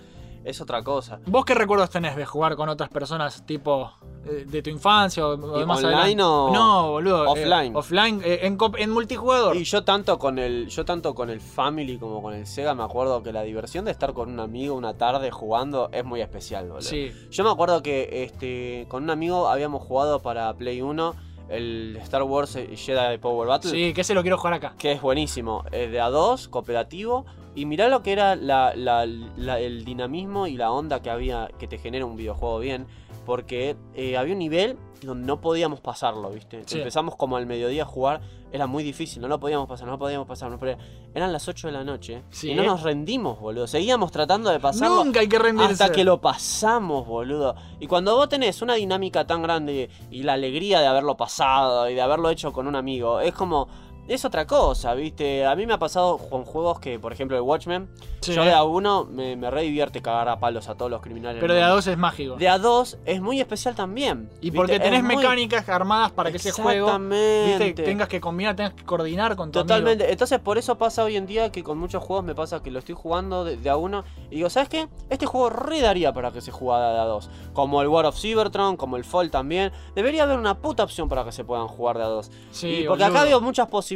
[0.45, 1.21] es otra cosa.
[1.27, 3.93] ¿Vos qué recuerdos tenés de jugar con otras personas, tipo
[4.27, 6.23] eh, de tu infancia o, o de ¿Y más online adelante?
[6.25, 7.25] o No, boludo.
[7.25, 7.77] eh, offline?
[7.77, 9.57] offline, eh, en, en multijugador.
[9.57, 12.83] Y yo tanto con el yo tanto con el Family como con el Sega me
[12.83, 16.67] acuerdo que la diversión de estar con un amigo una tarde jugando es muy especial,
[16.69, 16.83] boludo.
[16.83, 17.13] Sí.
[17.31, 21.15] Yo me acuerdo que este con un amigo habíamos jugado para Play 1
[21.49, 23.71] el Star Wars Jedi Power Battle.
[23.71, 24.75] Sí, que ese lo quiero jugar acá.
[24.79, 25.65] que es buenísimo.
[25.71, 27.27] Es de A2, cooperativo.
[27.55, 31.49] Y mirá lo que era la- la- la- el dinamismo y la onda que había
[31.59, 32.87] que te genera un videojuego bien.
[33.27, 36.63] Porque eh, había un nivel donde no podíamos pasarlo, ¿viste?
[36.67, 36.79] Sí.
[36.79, 39.99] Empezamos como al mediodía a jugar, era muy difícil, no lo podíamos pasar, no lo
[39.99, 40.85] podíamos pasar, no podíamos-
[41.15, 42.51] Eran las 8 de la noche Sí.
[42.51, 43.67] y no nos rendimos, boludo.
[43.69, 45.73] Seguíamos tratando de pasarlo Nunca hay que rendirse.
[45.73, 47.55] hasta que lo pasamos, boludo.
[47.79, 51.95] Y cuando vos tenés una dinámica tan grande y la alegría de haberlo pasado y
[51.95, 53.69] de haberlo hecho con un amigo, es como.
[54.09, 55.47] Es otra cosa, ¿viste?
[55.47, 57.89] A mí me ha pasado con juegos que, por ejemplo, el Watchmen.
[58.21, 58.35] Sí.
[58.35, 61.41] Yo de a uno me, me re divierte cagar a palos a todos los criminales.
[61.41, 62.37] Pero de a dos es mágico.
[62.37, 64.29] De a dos es muy especial también.
[64.41, 64.57] y ¿viste?
[64.57, 66.99] porque Es tenés muy- mecánicas armadas para que ese juego.
[66.99, 67.73] ¿viste?
[67.75, 69.69] tengas que combinar, tengas que coordinar con tu amigo.
[69.69, 70.11] Totalmente.
[70.11, 72.79] Entonces, por eso pasa hoy en día que con muchos juegos me pasa que lo
[72.81, 74.89] estoy jugando de, de a uno y digo, ¿sabes qué?
[75.11, 77.31] Este juego re daría para que se jugara de a dos.
[77.55, 79.73] Como el War of Cybertron, como el Fall también.
[79.95, 82.31] Debería haber una puta opción para que se puedan jugar de a dos.
[82.51, 83.23] Sí, Y porque acá boludo.
[83.25, 83.92] había muchas posibilidades.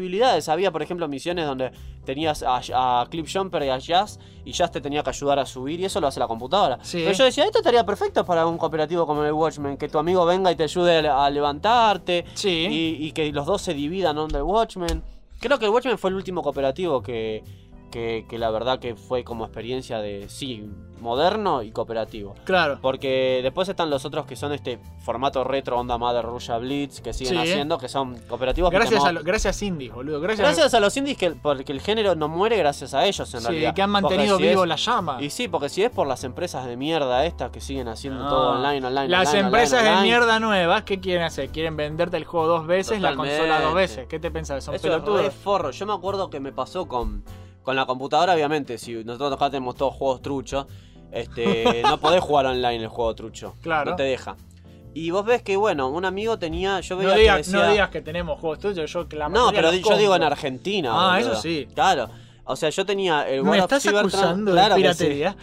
[0.48, 1.70] Había, por ejemplo, misiones donde
[2.04, 2.60] tenías a,
[3.00, 5.84] a Clip Jumper y a Jazz y Jazz te tenía que ayudar a subir y
[5.84, 6.78] eso lo hace la computadora.
[6.82, 6.98] Sí.
[7.04, 10.24] Pero yo decía, esto estaría perfecto para un cooperativo como el Watchmen, que tu amigo
[10.24, 12.66] venga y te ayude a levantarte Sí.
[13.00, 15.02] y, y que los dos se dividan on the Watchmen.
[15.40, 17.42] Creo que el Watchmen fue el último cooperativo que,
[17.90, 20.64] que, que la verdad que fue como experiencia de, sí,
[21.00, 22.34] moderno y cooperativo.
[22.44, 22.78] Claro.
[22.80, 27.12] Porque después están los otros que son este formato retro, onda Mother Russia Blitz, que
[27.12, 27.50] siguen Sí.
[27.50, 28.70] haciendo, que son cooperativos.
[28.70, 30.20] Gracias a, lo- gracias Indies, boludo.
[30.20, 33.40] Gracias, Gracias a los indies que, porque el género no muere gracias a ellos en
[33.40, 33.74] sí, realidad.
[33.74, 35.22] que han Porque mantenido si vivo es- la llama.
[35.22, 38.28] Y sí, porque si es por las empresas de mierda estas que siguen haciendo No.
[38.28, 41.50] todo online, online, Las online, empresas online, de mierda nuevas, ¿qué quieren hacer?
[41.50, 44.06] Quieren venderte el juego dos veces, la consola dos veces.
[44.08, 44.64] ¿Qué te pensás?
[44.64, 45.22] Son Eso es pelotudos.
[45.24, 45.70] re forro.
[45.70, 47.22] Yo me acuerdo que me pasó con,
[47.66, 48.78] con la computadora, obviamente.
[48.78, 50.66] Si nosotros acá tenemos todos juegos truchos,
[51.10, 53.54] este, no podés jugar online el juego trucho.
[53.60, 53.90] Claro.
[53.90, 54.36] No te deja.
[54.94, 56.78] Y vos ves que, bueno, un amigo tenía.
[56.80, 59.72] Yo veía No que decía- no digas que tenemos juegos tuyos, yo la No, pero
[59.72, 60.22] yo digo en.
[60.22, 60.90] Argentina.
[60.94, 61.32] Ah, boludo.
[61.32, 61.66] eso sí.
[61.74, 62.08] Claro.
[62.48, 65.04] O sea, yo tenía el ¿Me War of estás Cybertron- acusando claro de que sí.
[65.04, 65.36] piratería?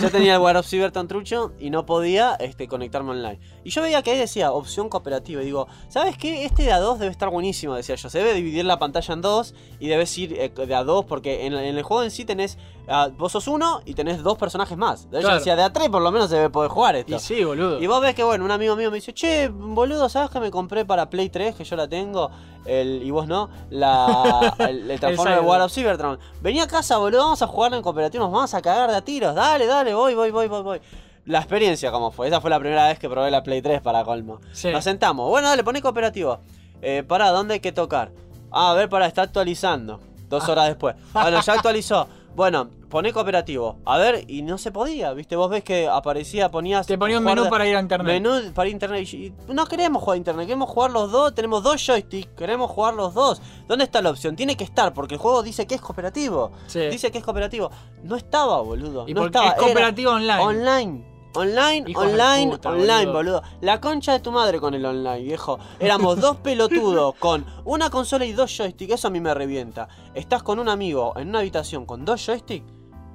[0.00, 3.38] Yo tenía el War of Cybertron trucho y no podía este, conectarme online.
[3.62, 5.42] Y yo veía que ahí decía opción cooperativa.
[5.42, 6.44] Y digo, ¿sabes qué?
[6.46, 8.08] Este de a dos debe estar buenísimo, decía yo.
[8.08, 11.46] Se debe dividir la pantalla en dos y debes ir eh, de a dos porque
[11.46, 12.56] en, en el juego en sí tenés.
[12.88, 15.04] Ah, vos sos uno y tenés dos personajes más.
[15.10, 15.34] Yo Claro.
[15.36, 17.14] decía, de a tres por lo menos se debe poder jugar esto.
[17.16, 17.80] Y sí, boludo.
[17.80, 20.50] Y vos ves que, bueno, un amigo mío me dice, che, boludo, ¿sabes que me
[20.50, 22.30] compré para Play 3, que yo la tengo?
[22.64, 25.48] El, y vos no, la, el, el Transformer Cyber.
[25.48, 26.18] War of Cybertron.
[26.40, 29.02] Vení a casa, boludo, vamos a jugar en cooperativo, nos vamos a cagar de a
[29.02, 29.34] tiros.
[29.34, 30.80] Dale, dale, voy, voy, voy, voy, voy.
[31.26, 32.28] La experiencia, ¿cómo fue?
[32.28, 34.40] Esa fue la primera vez que probé la Play 3 para colmo.
[34.52, 34.70] Sí.
[34.70, 35.28] Nos sentamos.
[35.28, 36.38] Bueno, dale, poné cooperativo.
[36.82, 38.12] Eh, pará, ¿dónde hay que tocar?
[38.52, 39.98] Ah, a ver, pará, está actualizando.
[40.28, 40.94] Dos horas después.
[41.12, 42.06] Bueno, ya actualizó.
[42.36, 43.78] Bueno, poné cooperativo.
[43.86, 45.36] A ver, y no se podía, ¿viste?
[45.36, 46.86] Vos ves que aparecía, ponías.
[46.86, 48.06] Te ponía un menú de- para ir a internet.
[48.22, 49.08] Menú para internet.
[49.14, 51.34] Y no queremos jugar a internet, queremos jugar los dos.
[51.34, 53.40] Tenemos dos joysticks, queremos jugar los dos.
[53.66, 54.36] ¿Dónde está la opción?
[54.36, 56.52] Tiene que estar, porque el juego dice que es cooperativo.
[56.66, 56.80] Sí.
[56.88, 57.70] Dice que es cooperativo.
[58.02, 59.08] No estaba, boludo.
[59.08, 59.48] Y no estaba.
[59.48, 60.42] es cooperativo Era online.
[60.42, 61.15] Online.
[61.36, 63.12] Online, Hijos online, puta, online, boludo.
[63.12, 63.42] boludo.
[63.60, 65.58] La concha de tu madre con el online, viejo.
[65.78, 68.94] Éramos dos pelotudos con una consola y dos joysticks.
[68.94, 69.88] Eso a mí me revienta.
[70.14, 72.66] Estás con un amigo en una habitación con dos joysticks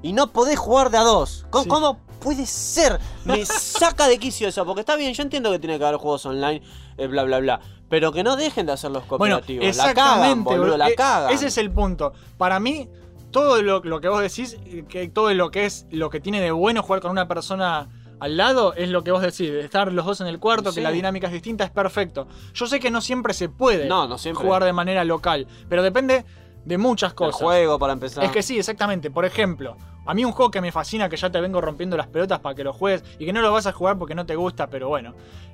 [0.04, 1.46] y no podés jugar de a dos.
[1.50, 1.70] ¿Cómo, Sí.
[1.70, 3.00] cómo puede ser?
[3.26, 4.66] Me saca de quicio eso.
[4.66, 6.62] Porque está bien, yo entiendo que tiene que haber juegos online,
[6.98, 7.60] eh, bla, bla, bla.
[7.90, 9.64] Pero que no dejen de hacer los Bueno, cooperativos.
[9.66, 11.34] la exactamente, cagan, boludo, la E- cagan.
[11.34, 12.14] Ese es el punto.
[12.38, 12.88] Para mí,
[13.32, 14.58] todo lo, lo que vos decís,
[14.90, 17.90] que todo lo que es lo que tiene de bueno jugar con una persona
[18.22, 19.52] al lado, es lo que vos decís.
[19.52, 20.76] de Estar los dos en el cuarto, Sí.
[20.76, 22.28] que la dinámica es distinta, es perfecto.
[22.54, 24.46] Yo sé que no siempre se puede No, no siempre.
[24.46, 26.24] jugar de manera local, pero depende
[26.64, 27.42] de muchas El cosas.
[27.42, 28.24] juego para empezar.
[28.24, 29.10] Es que sí, exactamente.
[29.12, 32.06] Por ejemplo, a mí un juego que me fascina, que ya te vengo rompiendo las
[32.08, 34.36] pelotas para que lo juegues y que no lo vas a jugar porque no te
[34.36, 35.14] gusta, pero bueno.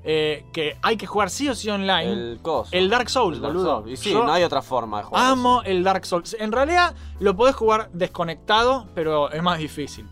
[0.10, 2.12] eh, que hay que jugar sí o sí online.
[2.14, 2.70] El coso.
[2.74, 3.82] El Dark Souls, El Dark boludo.
[3.82, 3.92] Souls.
[3.92, 5.26] Y sí, Yo no hay otra forma de jugar.
[5.26, 6.36] amo el Dark Souls.
[6.40, 10.08] En realidad lo podés jugar desconectado, pero es más difícil.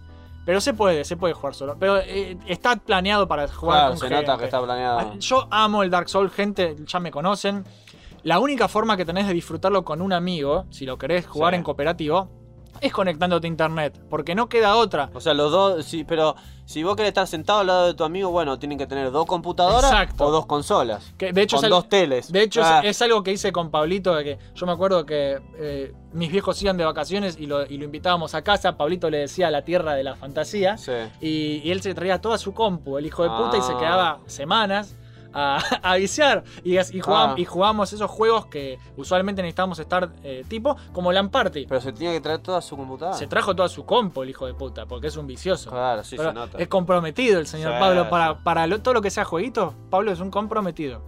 [0.46, 1.76] Pero se puede, se puede jugar solo.
[1.80, 4.22] Pero eh, está planeado para jugar Claro, con se gente.
[4.28, 5.00] nota que está planeado.
[5.00, 7.66] Ah, Yo amo el Dark Souls, gente, ya me conocen.
[8.24, 11.58] La única forma que tenés de disfrutarlo con un amigo, si lo querés jugar Sí.
[11.58, 12.30] en cooperativo,
[12.82, 14.00] es conectándote a internet.
[14.10, 15.10] Porque no queda otra.
[15.14, 16.36] O sea, los dos, sí, pero
[16.66, 19.26] si vos querés estar sentado al lado de tu amigo, bueno, tienen que tener dos
[19.26, 20.26] computadoras Exacto.
[20.26, 21.14] o dos consolas.
[21.18, 22.32] Que de hecho con es dos teles.
[22.32, 25.06] De hecho, es- Ah, es, algo que hice con Pablito, de que yo me acuerdo
[25.06, 28.78] que eh, mis viejos iban de vacaciones y lo, y lo invitábamos a casa.
[28.78, 30.78] Pablito le decía la tierra de la fantasía.
[30.78, 30.92] sí.
[31.22, 33.78] Y, y él se traía toda su compu, el hijo de puta, y se Ah.
[33.78, 34.96] quedaba semanas
[35.36, 36.44] a, a viciar.
[36.64, 37.36] Y, y, Ah.
[37.38, 41.66] y jugábamos esos juegos que usualmente necesitábamos estar eh, tipo como Lamp Party.
[41.68, 43.18] Pero se tenía que traer toda su computadora.
[43.18, 45.70] Se trajo toda su compu, el hijo de puta, porque es un vicioso.
[45.70, 46.58] Claro, sí, Pero se nota.
[46.58, 48.10] es comprometido el señor Sí, Pablo.
[48.10, 48.40] Para, sí.
[48.44, 51.02] para lo- todo lo que sea jueguito, Pablo es un comprometido.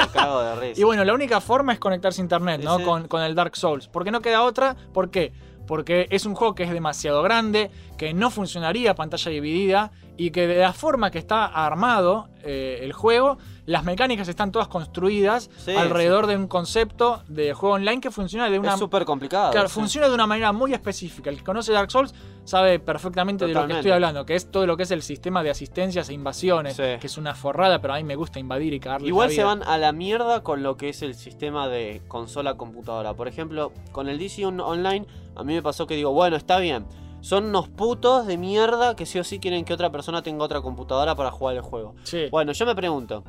[0.00, 0.80] Me cago de risa.
[0.80, 2.80] Y bueno, la única forma es conectarse a internet, ¿no?
[2.82, 3.88] Con, con el Dark Souls.
[3.88, 4.74] Porque no queda otra.
[4.92, 5.32] ¿Por qué?
[5.66, 10.46] Porque es un juego que es demasiado grande, que no funcionaría pantalla dividida y que
[10.46, 15.72] de la forma que está armado eh, el juego, las mecánicas están todas construidas Sí,
[15.74, 19.52] alrededor de un concepto de juego online que funciona de una es súper complicado.
[19.52, 19.74] Claro, sí.
[19.74, 21.30] funciona de una manera muy específica.
[21.30, 24.66] El que conoce Dark Souls sabe perfectamente de lo que estoy hablando, que es todo
[24.66, 27.96] lo que es el sistema de asistencias e invasiones, que es una forrada, pero a
[27.96, 30.76] mí me gusta invadir y cagarle Igual la se van a la mierda con lo
[30.76, 33.14] que es el sistema de consola-computadora.
[33.14, 36.58] Por ejemplo, con el DC on- Online, a mí me pasó que digo, bueno, está
[36.58, 36.86] bien.
[37.20, 40.60] Son unos putos de mierda que sí o sí quieren que otra persona tenga otra
[40.60, 41.94] computadora para jugar el juego.
[42.02, 42.26] Sí.
[42.30, 43.24] Bueno, yo me pregunto,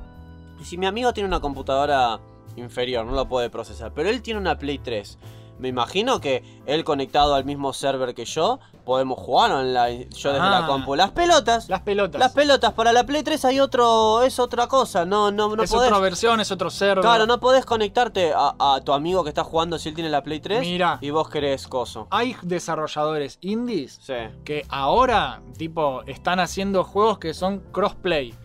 [0.64, 2.20] si mi amigo tiene una computadora
[2.56, 5.18] inferior, no lo puede procesar, pero él tiene una Play 3,
[5.60, 10.46] me imagino que él conectado al mismo server que yo, podemos jugar online, yo desde
[10.46, 10.60] Ah.
[10.62, 10.96] la compu.
[10.96, 12.20] Las pelotas, Las pelotas.
[12.20, 15.72] las pelotas, para la Play 3 hay otro, es otra cosa, no, no, no es
[15.72, 15.88] podés...
[15.88, 17.02] otra versión, es otro server.
[17.02, 20.22] Claro, no podés conectarte a, a tu amigo que está jugando si él tiene la
[20.24, 20.98] Play 3 Mira.
[21.02, 22.08] y vos querés coso.
[22.12, 24.14] Hay desarrolladores indies Sí.
[24.44, 28.36] que ahora, tipo, están haciendo juegos que son crossplay.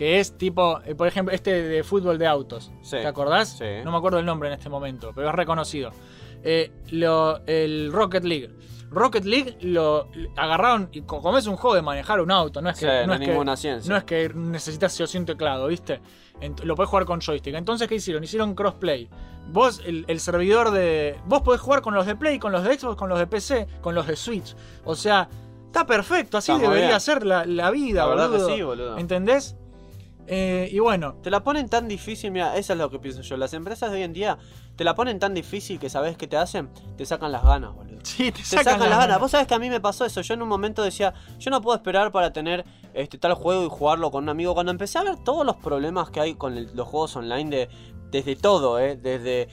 [0.00, 2.72] Que es tipo, eh, por ejemplo, este de fútbol de autos.
[2.80, 2.96] Sí.
[2.96, 3.58] ¿Te acordás?
[3.58, 3.66] Sí.
[3.84, 5.90] No me acuerdo el nombre en este momento, pero es reconocido.
[6.42, 8.48] Eh, lo- el Rocket League.
[8.90, 10.08] Rocket League lo
[10.38, 12.86] agarraron y co- como es un juego de manejar un auto, no es que, Sí,
[12.86, 13.90] no no es hay que- ninguna ciencia.
[13.92, 16.00] no es que necesitas sí o un teclado, ¿viste?
[16.64, 17.54] Lo puedes jugar con joystick.
[17.54, 18.24] Entonces, ¿qué hicieron?
[18.24, 19.06] Hicieron crossplay.
[19.52, 21.18] Vos, el, el servidor de.
[21.26, 23.66] Vos podés jugar con los de Play, con los de Xbox, con los de PC,
[23.82, 24.56] con los de Switch.
[24.84, 25.28] O sea,
[25.66, 26.38] está perfecto.
[26.38, 27.00] Así debería bien.
[27.00, 28.46] ser la, la vida, La verdad boludo.
[28.48, 28.96] que sí, boludo.
[28.96, 29.56] ¿Entendés?
[30.32, 33.36] Eh, y bueno, Te la ponen tan difícil, mira, eso es lo que pienso yo.
[33.36, 34.38] Las empresas de hoy en día
[34.76, 37.98] te la ponen tan difícil que sabes qué te hacen, te sacan las ganas, boludo.
[38.04, 39.18] sí, te Te sacan, sacan, las ganas.
[39.20, 40.20] Vos sabés que a mí me pasó eso.
[40.20, 42.64] Yo en un momento decía, yo no puedo esperar para tener
[42.94, 44.54] este tal juego y jugarlo con un amigo.
[44.54, 47.68] Cuando empecé a ver todos los problemas que hay con el- los juegos online, de,
[48.12, 48.94] desde todo, ¿eh?
[48.96, 49.48] Desde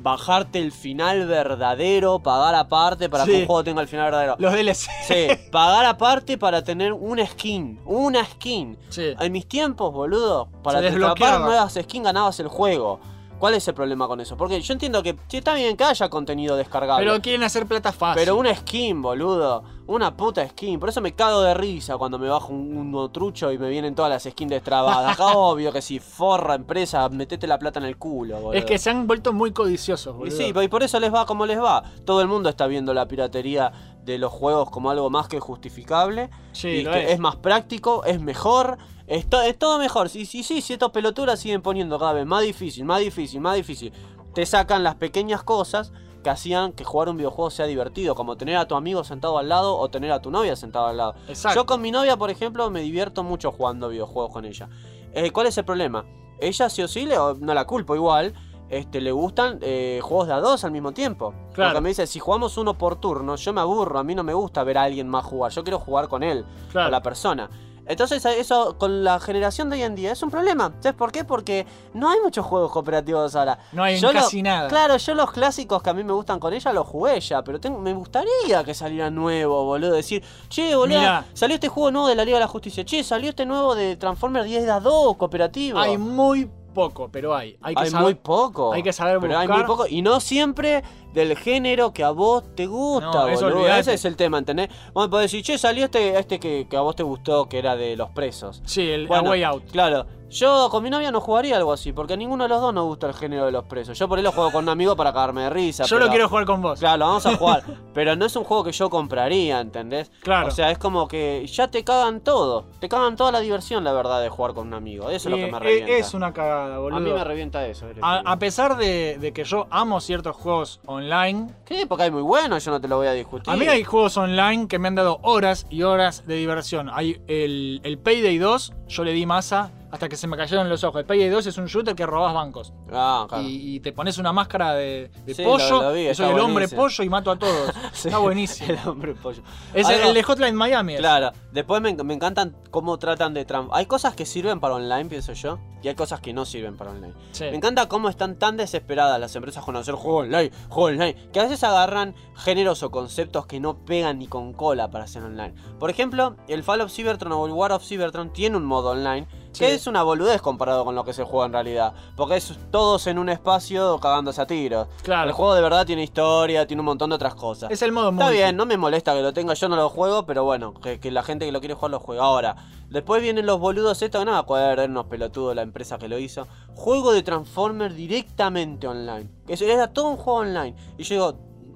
[0.00, 4.36] bajarte el final verdadero, pagar aparte para que un juego tenga el final verdadero.
[4.38, 4.88] Los DLC.
[5.06, 7.80] Sí, pagar aparte para tener una skin.
[7.84, 8.78] Una skin.
[8.88, 9.14] Sí.
[9.18, 13.00] En mis tiempos, boludo, para desbloquear nuevas skins ganabas el juego.
[13.38, 14.36] ¿Cuál es el problema con eso?
[14.36, 17.06] Porque yo entiendo que sí, está bien que haya contenido descargable.
[17.06, 18.20] Pero quieren hacer plata fácil.
[18.20, 19.62] Pero una skin, boludo.
[19.86, 20.78] Una puta skin.
[20.78, 23.94] Por eso me cago de risa cuando me bajo un, un trucho y me vienen
[23.94, 25.16] todas las skins destrabadas.
[25.34, 28.52] Obvio que si forra empresa, metete la plata en el culo, boludo.
[28.52, 30.36] Es que se han vuelto muy codiciosos, Y boludo.
[30.36, 31.82] sí, y por eso les va como les va.
[32.04, 33.72] Todo el mundo está viendo la piratería
[34.04, 36.30] de los juegos como algo más que justificable.
[36.52, 37.10] Sí, y que es.
[37.12, 37.18] es.
[37.18, 38.78] más práctico, es mejor.
[39.08, 40.08] Es, to- es todo mejor.
[40.08, 43.56] Sí, sí, sí, si estos peloturas siguen poniendo cada vez más difícil, más difícil, más
[43.56, 43.92] difícil.
[44.34, 45.92] Te sacan las pequeñas cosas
[46.22, 49.48] que hacían que jugar un videojuego sea divertido, como tener a tu amigo sentado al
[49.48, 51.14] lado o tener a tu novia sentada al lado.
[51.28, 51.58] Exacto.
[51.60, 54.68] Yo con mi novia, por ejemplo, me divierto mucho jugando videojuegos con ella.
[55.14, 56.04] Eh, ¿Cuál es el problema?
[56.40, 58.34] Ella sí o sí, le, no la culpo igual,
[58.68, 61.32] este, le gustan eh, juegos de a dos al mismo tiempo.
[61.54, 61.70] Claro.
[61.70, 64.34] Porque me dice, si jugamos uno por turno, yo me aburro, a mí no me
[64.34, 66.86] gusta ver a alguien más jugar, yo quiero jugar con él, Claro.
[66.86, 67.48] con la persona.
[67.88, 70.72] Entonces eso con la generación de hoy en día es un problema.
[70.80, 71.24] ¿Sabes por qué?
[71.24, 73.58] Porque no hay muchos juegos cooperativos ahora.
[73.72, 74.68] No hay Yo lo- casi nada.
[74.68, 77.58] Claro, yo los clásicos que a mí me gustan con ella los jugué ya, pero
[77.58, 79.92] tengo- me gustaría que saliera nuevo, boludo.
[79.94, 81.24] Decir, che, boludo, Mirá.
[81.32, 82.84] salió este juego nuevo de la Liga de la Justicia.
[82.84, 85.78] Che, salió este nuevo de Transformers 10 a 2 cooperativo.
[85.78, 87.56] Hay muy poco, pero hay.
[87.60, 88.72] Hay que Hay saber- muy poco.
[88.72, 89.86] hay que saber Pero hay muy poco.
[89.88, 93.66] Y no siempre del género que a vos te gusta, No, eso.
[93.66, 94.68] Ese es el tema, ¿entendés?
[94.92, 97.58] Vos me podés decir, che, salió este, este que, que a vos te gustó, que
[97.58, 98.62] era de los presos.
[98.64, 99.64] Sí, el Bueno, Way Out.
[99.72, 100.06] Claro.
[100.30, 102.84] Yo con mi novia no jugaría algo así, porque a ninguno de los dos nos
[102.84, 103.98] gusta el género de los presos.
[103.98, 105.84] Yo por ahí lo juego con un amigo para cagarme de risa.
[105.84, 106.78] Yo pero- lo quiero jugar con vos.
[106.78, 107.62] Claro, lo vamos a jugar.
[107.94, 110.10] pero no es un juego que yo compraría, ¿entendés?
[110.20, 110.48] Claro.
[110.48, 112.66] O sea, es como que ya te cagan todo.
[112.78, 115.08] Te cagan toda la diversión, la verdad, de jugar con un amigo.
[115.08, 115.92] Eso es lo que me revienta.
[115.92, 116.98] es una cagada, boludo.
[116.98, 117.86] A mí me revienta eso.
[118.02, 121.86] A, pesar de, de que yo amo ciertos juegos online, ¿Qué?
[121.86, 123.52] Porque hay muy buenos, yo no te lo voy a discutir.
[123.52, 126.90] a mí hay juegos online que me han dado horas y horas de diversión.
[126.92, 130.84] Hay el, el Payday 2, yo le di masa hasta que se me cayeron los
[130.84, 131.00] ojos.
[131.00, 132.72] El Payday 2 es un shooter que robas bancos.
[132.92, 133.44] Ah, claro.
[133.44, 135.70] Y, y te pones una máscara de, de Sí, pollo.
[135.70, 137.72] lo- lo vi, y soy el hombre pollo y mato a todos.
[137.92, 138.68] Sí, Está buenísimo.
[138.82, 139.42] El hombre pollo.
[139.74, 140.94] Es el, Algo- el de Hotline Miami.
[140.94, 141.00] es.
[141.00, 143.46] Claro, después me, me encantan cómo tratan de...
[143.46, 146.76] tran- Hay cosas que sirven para online, pienso yo, y hay cosas que no sirven
[146.76, 147.14] para online.
[147.32, 147.44] Sí.
[147.44, 151.40] Me encanta cómo están tan desesperadas las empresas con hacer juego online, juego online, que
[151.40, 155.54] a veces agarran géneros o conceptos que no pegan ni con cola para hacer online.
[155.78, 159.26] Por ejemplo, el Fall of Cybertron o el War of Cybertron tiene un modo online
[159.58, 159.72] que Sí.
[159.74, 163.18] es una boludez comparado con lo que se juega en realidad, porque es todos en
[163.18, 164.88] un espacio cagándose a tiros.
[165.02, 165.28] Claro.
[165.28, 167.70] El juego de verdad tiene historia, tiene un montón de otras cosas.
[167.70, 168.36] Es el modo Está multi.
[168.38, 171.10] bien, no me molesta que lo tenga, yo no lo juego, pero bueno, que, que
[171.10, 172.24] la gente que lo quiere jugar lo juega.
[172.24, 172.56] Ahora,
[172.88, 176.08] después vienen los boludos estos, que no me acuerdo, eran unos pelotudos la empresa que
[176.08, 176.46] lo hizo.
[176.74, 179.28] Juego de Transformers directamente online.
[179.48, 180.74] Eso era todo un juego online.
[180.96, 181.34] Y yo digo,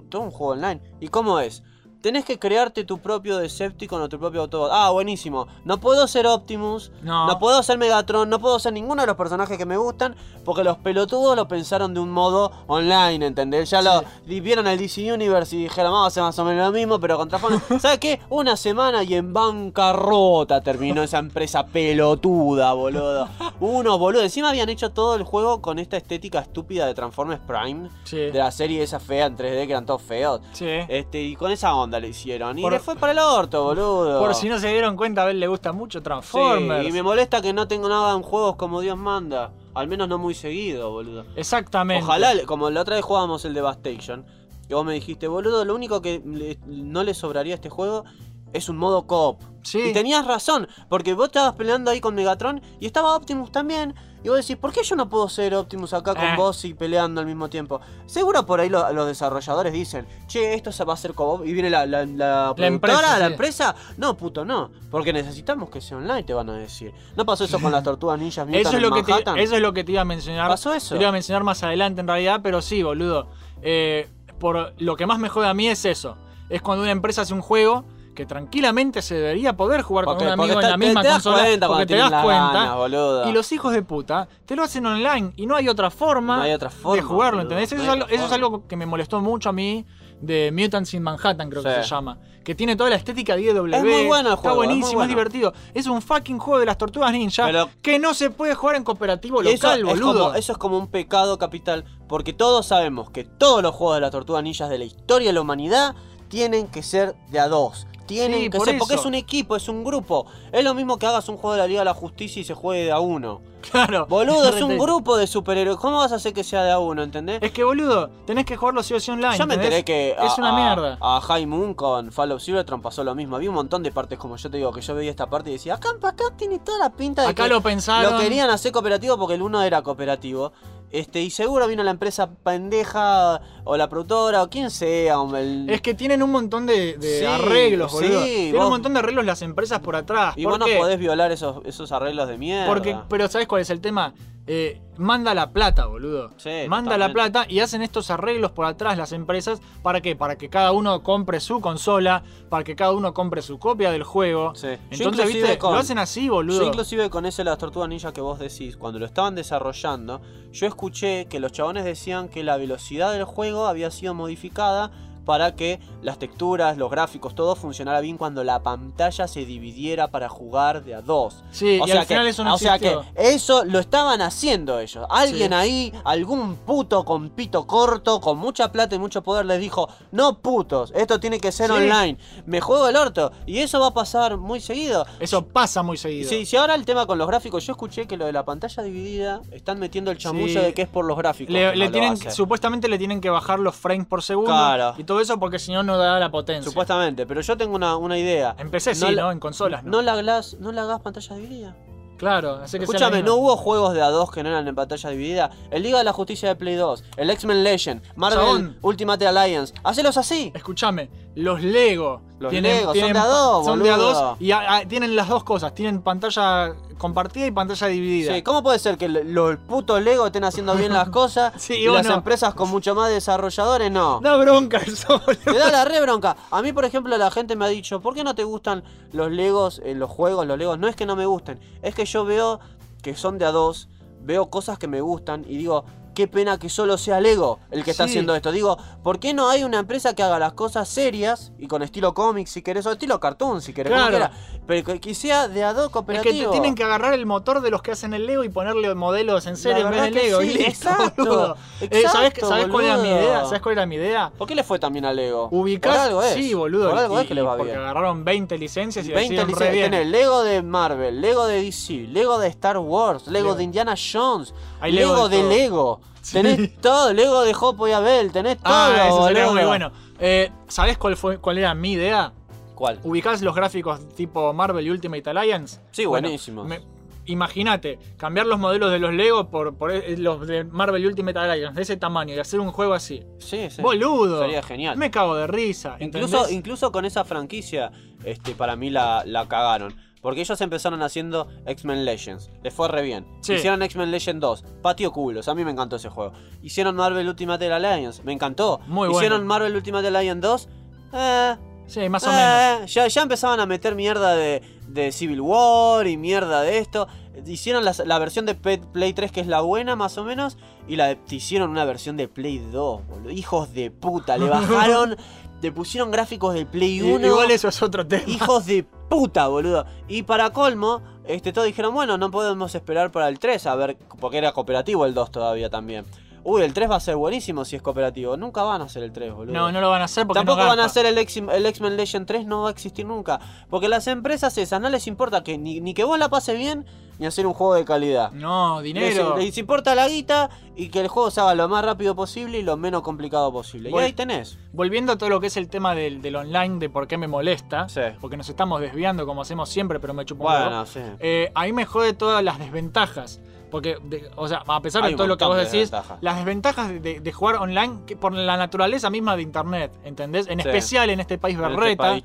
[0.08, 0.80] todo un juego online.
[1.00, 1.62] ¿Y cómo es?
[2.02, 4.70] Tenés que crearte tu propio Decepticon o tu propio Autobot.
[4.72, 5.46] Ah, buenísimo.
[5.64, 6.90] No puedo ser Optimus.
[7.00, 7.28] No.
[7.28, 8.28] No puedo ser Megatron.
[8.28, 10.16] No puedo ser ninguno de los personajes que me gustan.
[10.44, 13.70] Porque los pelotudos lo pensaron de un modo online, ¿entendés?
[13.70, 16.72] Ya lo vieron el DC Universe y dijeron, vamos a hacer más o menos lo
[16.72, 17.62] mismo, pero con Transformers.
[17.80, 18.20] ¿Sabes qué?
[18.30, 23.28] Una semana y en bancarrota terminó esa empresa pelotuda, boludo.
[23.60, 24.24] Unos boludos.
[24.24, 27.88] Encima habían hecho todo el juego con esta estética estúpida de Transformers Prime.
[28.02, 28.16] Sí.
[28.16, 30.40] De la serie esa fea en 3D que eran todos feos.
[30.52, 30.66] Sí.
[30.88, 32.58] Este, y con esa onda le hicieron.
[32.58, 34.18] Y Por- le fue para el orto, boludo.
[34.20, 36.88] Por si no se dieron cuenta, a él le gusta mucho Sí, Transformers.
[36.88, 39.52] y me molesta que no tengo nada en juegos como Dios manda.
[39.74, 41.24] Al menos no muy seguido, boludo.
[41.36, 42.04] Exactamente.
[42.04, 44.26] Ojalá, como la otra vez jugábamos el Devastation,
[44.68, 48.04] que vos me dijiste, boludo, lo único que le- no le sobraría a este juego
[48.52, 49.40] es un modo coop.
[49.62, 49.80] Sí.
[49.80, 53.94] Y tenías razón, porque vos estabas peleando ahí con Megatron y estaba Optimus también.
[54.24, 56.34] Y vos decís, ¿por qué yo no puedo ser Optimus acá con Eh.
[56.36, 57.80] vos y peleando al mismo tiempo?
[58.06, 61.52] Seguro por ahí lo- los desarrolladores dicen, che, esto se va a hacer co Y
[61.52, 63.32] viene la, la, la empresa, la sí.
[63.32, 63.74] empresa.
[63.96, 64.70] No, puto, no.
[64.90, 66.92] Porque necesitamos que sea online, te van a decir.
[67.16, 69.56] ¿No pasó eso con las tortugas ninjas Mutant Eso es, en lo que te, eso
[69.56, 70.48] es lo que te iba a mencionar.
[70.48, 70.94] ¿Pasó eso?
[70.94, 73.28] Te iba a mencionar más adelante en realidad, pero sí, boludo.
[73.62, 74.08] Eh,
[74.38, 76.16] por lo que más me jode a mí es eso.
[76.48, 77.84] Es cuando una empresa hace un juego
[78.14, 81.08] que tranquilamente se debería poder jugar Porque- con un amigo en la te- misma te
[81.08, 81.38] consola.
[81.42, 82.74] cuenta porque te das cuenta.
[82.74, 83.28] boludo.
[83.28, 86.42] y los hijos de puta te lo hacen online y no hay otra forma, No
[86.42, 87.72] hay otra de jugarlo, boludo, ¿entendés?
[87.72, 88.34] Eso, es algo, otra eso es forma.
[88.46, 89.86] algo que me molestó mucho a mí
[90.20, 92.18] de Mutants in Manhattan, creo que se llama.
[92.44, 93.72] Que tiene toda la estética de IW.
[93.74, 95.08] Es muy bueno el Está juego, buenísimo, es, bueno.
[95.08, 95.52] divertido.
[95.74, 98.84] Es un fucking juego de las tortugas ninja Pero- que no se puede jugar en
[98.84, 100.24] cooperativo Y eso, local, es boludo.
[100.26, 104.00] como, eso es como un pecado capital, porque todos sabemos que todos los juegos de
[104.02, 105.94] las tortugas ninjas de la historia de la humanidad
[106.28, 107.86] tienen que ser de a dos.
[108.12, 110.26] Tienen Sí, que por ser, porque es un equipo, es un grupo.
[110.52, 112.54] Es lo mismo que hagas un juego de la Liga de la Justicia y se
[112.54, 113.40] juegue de a uno.
[113.70, 114.06] Claro.
[114.08, 115.78] Boludo, es un grupo de superhéroes.
[115.78, 117.38] ¿Cómo vas a hacer que sea de a uno, entendés?
[117.42, 119.38] Es que, boludo, tenés que jugarlo sí o sí online.
[119.38, 119.78] Yo me ¿entendés?
[119.78, 120.98] enteré que Es a, una a- mierda.
[121.00, 123.36] a High Moon con Fall of Cybertron pasó lo mismo.
[123.36, 125.52] Había un montón de partes como yo te digo que yo veía esta parte y
[125.52, 128.12] decía, acá, acá tiene toda la pinta de Acá que lo pensaron.
[128.14, 130.52] lo querían hacer cooperativo porque el uno era cooperativo.
[130.92, 135.20] Este, y seguro vino la empresa pendeja o la productora o quien sea.
[135.20, 138.24] o el- Es que tienen un montón de, de Sí, arreglos, sí, boludo.
[138.24, 140.34] tienen vos- un montón de arreglos las empresas por atrás.
[140.36, 142.66] y ¿Por vos no podés violar esos, esos arreglos de mierda.
[142.66, 144.12] Porque, pero ¿sabes cuál es el tema?
[144.48, 146.32] Eh, manda la plata, boludo.
[146.36, 149.60] Sí, manda la plata y hacen estos arreglos por atrás las empresas.
[149.82, 150.16] ¿Para qué?
[150.16, 154.02] Para que cada uno compre su consola, para que cada uno compre su copia del
[154.02, 154.52] juego.
[154.56, 154.66] Sí.
[154.90, 155.58] Yo Entonces, ¿viste?
[155.58, 156.66] con- Lo hacen así, Yo boludo.
[156.66, 160.20] inclusive con ese las tortugas ninja que vos decís, cuando lo estaban desarrollando,
[160.50, 164.90] yo escuché que los chabones decían que la velocidad del juego había sido modificada
[165.24, 170.28] para que las texturas, los gráficos, todo funcionara bien cuando la pantalla se dividiera para
[170.28, 171.44] jugar de a dos.
[171.52, 174.20] Sí, O y sea al que, final eso no o sea que eso lo estaban
[174.20, 175.06] haciendo ellos.
[175.10, 175.54] Alguien Sí.
[175.54, 180.38] ahí, algún puto con pito corto, con mucha plata y mucho poder, les dijo: No
[180.38, 181.76] putos, esto tiene que ser Sí.
[181.76, 182.18] online.
[182.46, 183.32] Me juego el orto.
[183.46, 185.06] Y eso va a pasar muy seguido.
[185.20, 186.28] Eso pasa muy seguido.
[186.28, 188.82] Sí, si ahora el tema con los gráficos, yo escuché que lo de la pantalla
[188.82, 190.66] dividida están metiendo el chamullo Sí.
[190.66, 191.52] de que es por los gráficos.
[191.52, 194.94] Le, no tienen, supuestamente le tienen que bajar los frames por segundo Claro.
[194.98, 196.68] y todo eso porque si no no da la potencia.
[196.68, 198.56] Supuestamente, pero yo tengo una, una idea.
[198.58, 199.30] En PC sí, No ¿no?
[199.30, 199.90] En consolas, ¿no?
[199.90, 201.76] No la hagas, no la hagas pantalla dividida.
[202.16, 205.50] Claro, hace que Escúchame, no hubo juegos de A2 que no eran en pantalla dividida.
[205.70, 208.78] El Liga de la Justicia de Play 2, el X-Men Legend, Marvel Chabón.
[208.80, 209.74] Ultimate Alliance.
[209.82, 210.50] Hacelos así.
[210.54, 212.20] Escúchame, los Lego.
[212.38, 215.28] Los Lego, son de a dos, Son de a dos y a- a- tienen las
[215.28, 215.74] dos cosas.
[215.74, 218.34] Tienen pantalla compartida y pantalla dividida.
[218.34, 221.86] Sí, ¿cómo puede ser que los putos Lego estén haciendo bien las cosas Sí, y
[221.86, 222.14] las no.
[222.14, 224.20] empresas con mucho más desarrolladores no?
[224.20, 225.40] Da bronca eso, boludo.
[225.44, 226.36] Te da la re bronca.
[226.50, 229.30] A mí, por ejemplo, la gente me ha dicho, ¿por qué no te gustan los
[229.30, 230.78] Legos, eh, los juegos, los Legos?
[230.80, 232.58] No es que no me gusten, es que yo veo
[233.02, 233.88] que son de a dos,
[234.20, 235.84] veo cosas que me gustan y digo,
[236.14, 238.10] qué pena que solo sea Lego el que está Sí.
[238.10, 238.52] haciendo esto.
[238.52, 242.14] Digo, ¿por qué no hay una empresa que haga las cosas serias y con estilo
[242.14, 244.30] cómic si querés, o estilo cartoon si querés, Claro.
[244.66, 246.32] pero que, sea de a dos Es cooperativo?
[246.34, 248.94] que te- tienen que agarrar el motor de los que hacen el Lego y ponerle
[248.94, 250.40] modelos en serio La en vez de Lego.
[250.40, 251.56] sí, y listo, exacto.
[251.82, 253.44] Eh, ¿Sabés, exacto, sabés cuál era mi idea?
[253.44, 254.30] ¿Sabés cuál era mi idea?
[254.38, 255.48] ¿Por qué le fue también a Lego?
[255.50, 255.92] Ubicás.
[255.96, 256.34] Por algo es.
[256.34, 256.90] Sí, boludo.
[256.90, 257.80] Por algo y- es que le va porque bien.
[257.82, 259.72] agarraron 20 licencias y 20 20 re licencias.
[259.72, 259.90] bien.
[259.90, 263.54] Tenés Lego de Marvel, Lego de DC, Lego de Star Wars, Lego, Lego.
[263.56, 265.42] de Indiana Jones, Hay Lego, Lego de.
[265.42, 266.00] Lego.
[266.20, 266.34] Sí.
[266.34, 269.54] Tenés todo, Lego de Hopo y Abel, tenés todo, Ah, eso sería boludo.
[269.60, 269.92] muy bueno.
[270.20, 272.32] Eh, ¿Sabés cuál, fue, cuál era mi idea?
[272.74, 273.00] ¿Cuál?
[273.02, 275.80] ¿Ubicás los gráficos tipo Marvel y Ultimate Alliance?
[275.90, 276.66] Sí, Bueno, buenísimos.
[276.66, 276.80] me-
[277.26, 281.38] Imagínate, cambiar los modelos de los Lego por, por eh, los de Marvel y Ultimate
[281.38, 283.22] Alliance de ese tamaño y hacer un juego así.
[283.38, 283.80] Sí, sí.
[283.80, 284.40] Boludo.
[284.40, 284.96] Sería genial.
[284.96, 285.96] Me cago de risa.
[286.00, 286.52] Incluso, ¿entendés?
[286.52, 287.92] incluso con esa franquicia,
[288.24, 289.94] este, para mí la, la cagaron.
[290.22, 292.50] Porque ellos empezaron haciendo X-Men Legends.
[292.62, 293.26] Les fue re bien.
[293.40, 293.54] Sí.
[293.54, 294.64] Hicieron X-Men Legend 2.
[294.80, 295.48] Patio culos.
[295.48, 296.32] A mí me encantó ese juego.
[296.62, 298.22] Hicieron Marvel Ultimate Alliance.
[298.22, 298.80] Me encantó.
[298.86, 299.48] Muy Hicieron bueno.
[299.48, 300.68] Marvel Ultimate Alliance 2.
[301.14, 301.56] Eh,
[301.86, 302.94] Sí, más o eh, menos.
[302.94, 304.62] Ya, ya empezaban a meter mierda de,
[304.92, 307.08] de Civil War y mierda de esto.
[307.46, 310.58] Hicieron la, la versión de Play 3 que es la buena más o menos.
[310.88, 313.30] Y la de- hicieron una versión de Play 2, boludo.
[313.30, 314.36] Hijos de puta.
[314.36, 315.16] Le bajaron.
[315.62, 317.26] le pusieron gráficos de Play I- 1.
[317.26, 318.24] Igual eso es otro tema.
[318.26, 319.86] Hijos de puta, boludo.
[320.08, 323.96] Y para colmo, este, todos dijeron, bueno, no podemos esperar para el 3, a ver,
[324.20, 326.04] porque era cooperativo el 2 todavía también.
[326.44, 328.36] Uy, el 3 va a ser buenísimo si es cooperativo.
[328.36, 329.52] Nunca van a hacer el 3, boludo.
[329.54, 332.26] No, no lo van a hacer porque Tampoco no van a hacer el X-Men Legend
[332.26, 333.38] 3, no va a existir nunca.
[333.70, 336.84] Porque las empresas esas no les importa que ni, ni que vos la pases bien,
[337.18, 338.32] ni hacer un juego de calidad.
[338.32, 339.36] No, dinero.
[339.36, 342.62] les importa la guita y que el juego se haga lo más rápido posible y
[342.62, 343.90] lo menos complicado posible.
[343.90, 344.58] Y ahí tenés.
[344.72, 347.28] Volviendo a todo lo que es el tema del, del online, de por qué me
[347.28, 348.00] molesta, Sí.
[348.20, 350.52] porque nos estamos desviando como hacemos siempre, pero me chupo un.
[350.52, 351.00] Bueno, sí.
[351.20, 353.40] Eh, ahí me jode todas las desventajas.
[353.72, 357.32] Porque, de- o sea, a pesar de todo lo que vos decís, las desventajas de,
[357.32, 360.46] jugar online que por la naturaleza misma de internet, ¿entendés?
[360.46, 360.68] En Sí.
[360.68, 362.24] especial en este país este berreta, país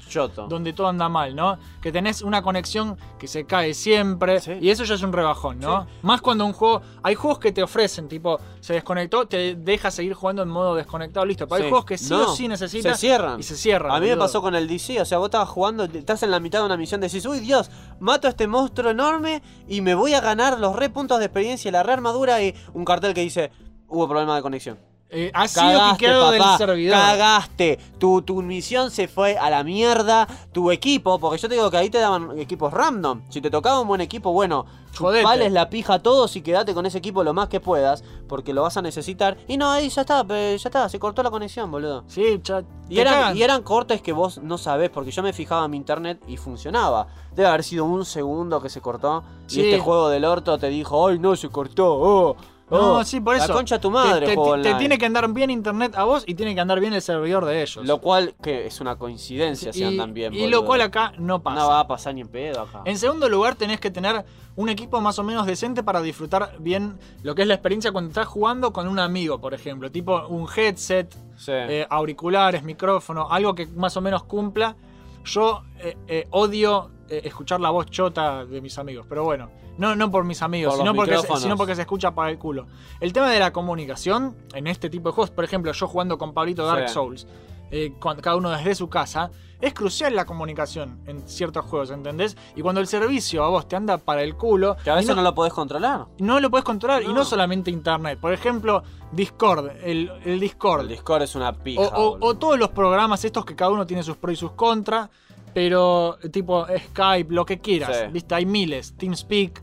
[0.49, 1.57] donde todo anda mal, ¿no?
[1.81, 4.57] Que tenés una conexión que se cae siempre, Sí.
[4.59, 5.87] y eso ya es un rebajón, ¿no?
[6.01, 6.81] Más cuando un juego.
[7.01, 11.25] Hay juegos que te ofrecen, tipo, se desconectó, te deja seguir jugando en modo desconectado,
[11.25, 11.47] listo.
[11.47, 12.99] Pero hay juegos que sí No, o sí necesitas.
[12.99, 13.39] Se cierran.
[13.39, 13.95] Y se cierran.
[13.95, 16.41] A mí me pasó con el DC, o sea, vos estabas jugando, estás en la
[16.41, 17.71] mitad de una misión, decís, uy Dios,
[18.01, 21.71] mato a este monstruo enorme y me voy a ganar los re puntos de experiencia
[21.71, 23.51] la re armadura y un cartel que dice,
[23.88, 24.79] hubo problema de conexión.
[25.09, 26.97] Eh, ha sido Cagaste, quiqueado del servidor.
[26.97, 27.79] cagaste.
[27.97, 30.27] Tu, tu misión se fue a la mierda.
[30.51, 33.21] Tu equipo, porque yo te digo que ahí te daban equipos random.
[33.29, 36.85] Si te tocaba un buen equipo, bueno, chupales la pija a todos y quedate con
[36.85, 39.37] ese equipo lo más que puedas, porque lo vas a necesitar.
[39.47, 42.03] Y no, ahí ya está, ya está, se cortó la conexión, boludo.
[42.07, 43.37] Sí, cha- Y te eran, cagan.
[43.37, 46.35] y eran cortes que vos no sabés, porque yo me fijaba en mi internet y
[46.35, 47.07] funcionaba.
[47.33, 49.23] Debe haber sido un segundo que se cortó.
[49.45, 49.61] Sí.
[49.61, 51.93] Y este juego del orto te dijo, ¡ay no, se cortó!
[51.93, 52.35] Oh,
[52.70, 53.03] No, oh".
[53.05, 53.47] sí, por eso.
[53.47, 56.36] La concha de tu madre, te, te- tiene que andar bien internet a vos y
[56.36, 57.86] tiene que andar bien el servidor de ellos.
[57.86, 60.34] Lo cual, que es una coincidencia si y, andan bien.
[60.34, 61.59] y lo cual acá no pasa.
[61.61, 62.82] No va a pasar ni en pedo acá.
[62.84, 64.26] En segundo lugar, tenés que tener
[64.57, 68.09] un equipo más o menos decente para disfrutar bien lo que es la experiencia cuando
[68.09, 69.89] estás jugando con un amigo, por ejemplo.
[69.89, 71.51] Tipo un headset, Sí.
[71.53, 74.76] eh, auriculares, micrófono, algo que más o menos cumpla.
[75.24, 80.09] Yo eh, eh, odio escuchar la voz chota de mis amigos, pero bueno, no, no
[80.11, 82.67] por mis amigos, Por sino porque, se, sino porque se escucha para el culo.
[82.99, 86.33] El tema de la comunicación en este tipo de juegos, por ejemplo, yo jugando con
[86.33, 86.93] Pablito Dark Sí.
[86.93, 87.27] Souls,
[87.71, 89.29] eh, cuando- cada uno desde su casa,
[89.59, 92.37] es crucial la comunicación en ciertos juegos, ¿entendés?
[92.55, 95.15] Y cuando el servicio a vos te anda para el culo, Que a veces no,
[95.15, 96.05] no lo podés controlar.
[96.19, 97.25] no lo podés controlar, y No.
[97.25, 98.19] solamente internet.
[98.19, 100.81] Por ejemplo, Discord, el, el Discord.
[100.81, 101.81] El Discord es una pija.
[101.81, 105.09] O, o todos los programas estos que cada uno tiene sus pros y sus contras,
[105.57, 108.03] pero tipo Skype, lo que quieras, Sí.
[108.11, 108.35] ¿viste?
[108.35, 109.59] Hay miles, TeamSpeak,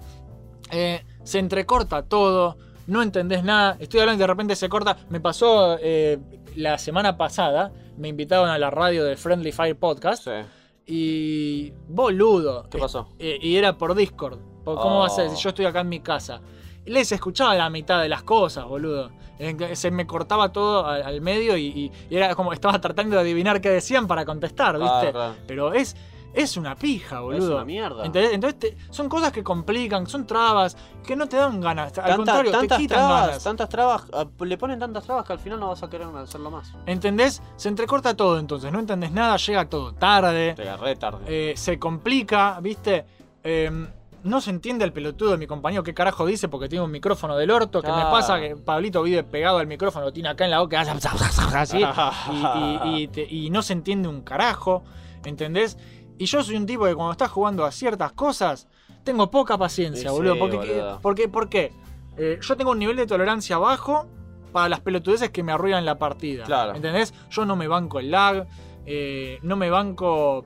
[0.73, 2.57] eh, se entrecorta todo,
[2.89, 4.97] no entendés nada, estoy hablando y de repente se corta.
[5.09, 6.19] Me pasó eh,
[6.57, 10.33] la semana pasada, me invitaron a la radio de Friendly Fire Podcast Sí.
[10.93, 12.69] y boludo.
[12.69, 13.11] ¿Qué pasó?
[13.21, 14.41] Eh, y era por Discord.
[14.65, 14.99] ¿Cómo Oh.
[14.99, 16.41] va a ser si yo estoy acá en mi casa?
[16.87, 19.13] Les escuchaba la mitad de las cosas, boludo.
[19.75, 23.23] Se me cortaba todo al, al medio y, y- y era como estaba tratando de
[23.23, 25.11] adivinar qué decían para contestar, ¿viste?
[25.13, 25.35] Claro.
[25.47, 25.97] Pero es,
[26.33, 27.57] es una pija, boludo.
[27.57, 28.05] una mierda.
[28.07, 30.77] Entonces te- son cosas que complican, son trabas,
[31.07, 31.89] que no te dan ganas.
[31.99, 33.45] Al Tanta- contrario, te tantas quitan trabas, ganas.
[33.45, 36.51] tantas trabas, ah, le ponen tantas trabas que al final no vas a querer hacerlo
[36.51, 36.73] más.
[36.87, 37.43] ¿Entendés?
[37.57, 40.55] Se entrecorta todo entonces, no entendés nada, llega todo tarde.
[40.55, 41.25] Te agarré tarde.
[41.27, 43.05] eh, se complica, ¿viste?
[43.43, 43.71] Eh,
[44.25, 47.37] no se entiende el pelotudo de mi compañero qué carajo dice porque tiene un micrófono
[47.37, 47.81] del orto.
[47.83, 50.81] Que me pasa que Pablito vive pegado al micrófono, lo tiene acá en la boca,
[50.81, 51.79] así,
[52.33, 54.83] y, y- y te- y no se entiende un carajo,
[55.25, 55.79] ¿entendés?
[56.19, 58.69] Y yo soy un tipo que cuando estás jugando a ciertas cosas,
[59.05, 60.39] tengo poca paciencia, Sí, boludo.
[60.39, 60.99] Porque, boludo.
[61.03, 61.73] porque, ¿Por qué?
[62.17, 64.07] Eh, yo tengo un nivel de tolerancia bajo
[64.53, 66.45] para las pelotudeces que me arruinan la partida.
[66.45, 66.75] Claro.
[66.75, 67.13] ¿Entendés?
[67.31, 68.47] Yo no me banco el lag,
[68.87, 70.45] eh, no me banco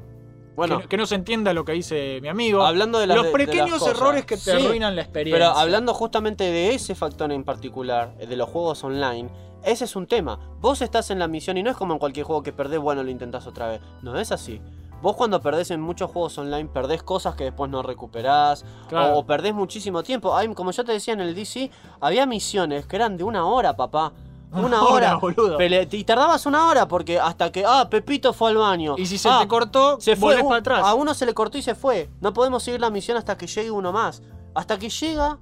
[0.59, 2.63] bueno, que, no- que no se entienda lo que dice mi amigo.
[2.63, 5.47] hablando de las Los de pequeños las errores que te Sí, arruinan la experiencia.
[5.49, 9.31] Pero hablando justamente de ese factor en particular, eh, de los juegos online,
[9.65, 10.39] ese es un tema.
[10.61, 13.03] Vos estás en la misión y no es como en cualquier juego que perdés, bueno,
[13.03, 13.81] lo intentás otra vez.
[14.03, 14.61] No es así.
[15.01, 18.65] Vos cuando perdés en muchos juegos online, perdés cosas que después no recuperás.
[18.89, 19.15] Claro.
[19.15, 20.37] O, o perdés muchísimo tiempo.
[20.37, 23.77] Hay, como yo te decía en el DC, había misiones que eran de una hora,
[23.77, 24.13] papá.
[24.53, 24.93] Una hora.
[24.93, 25.59] hora, boludo.
[25.59, 28.95] Pele- y tardabas una hora porque hasta que, ah, Pepito fue al baño.
[28.99, 30.83] Y si se Ah, te cortó, se fue para atrás.
[30.85, 32.09] A uno se le cortó y se fue.
[32.21, 34.23] No podemos seguir la misión hasta que llegue uno más.
[34.55, 35.39] Hasta que llega.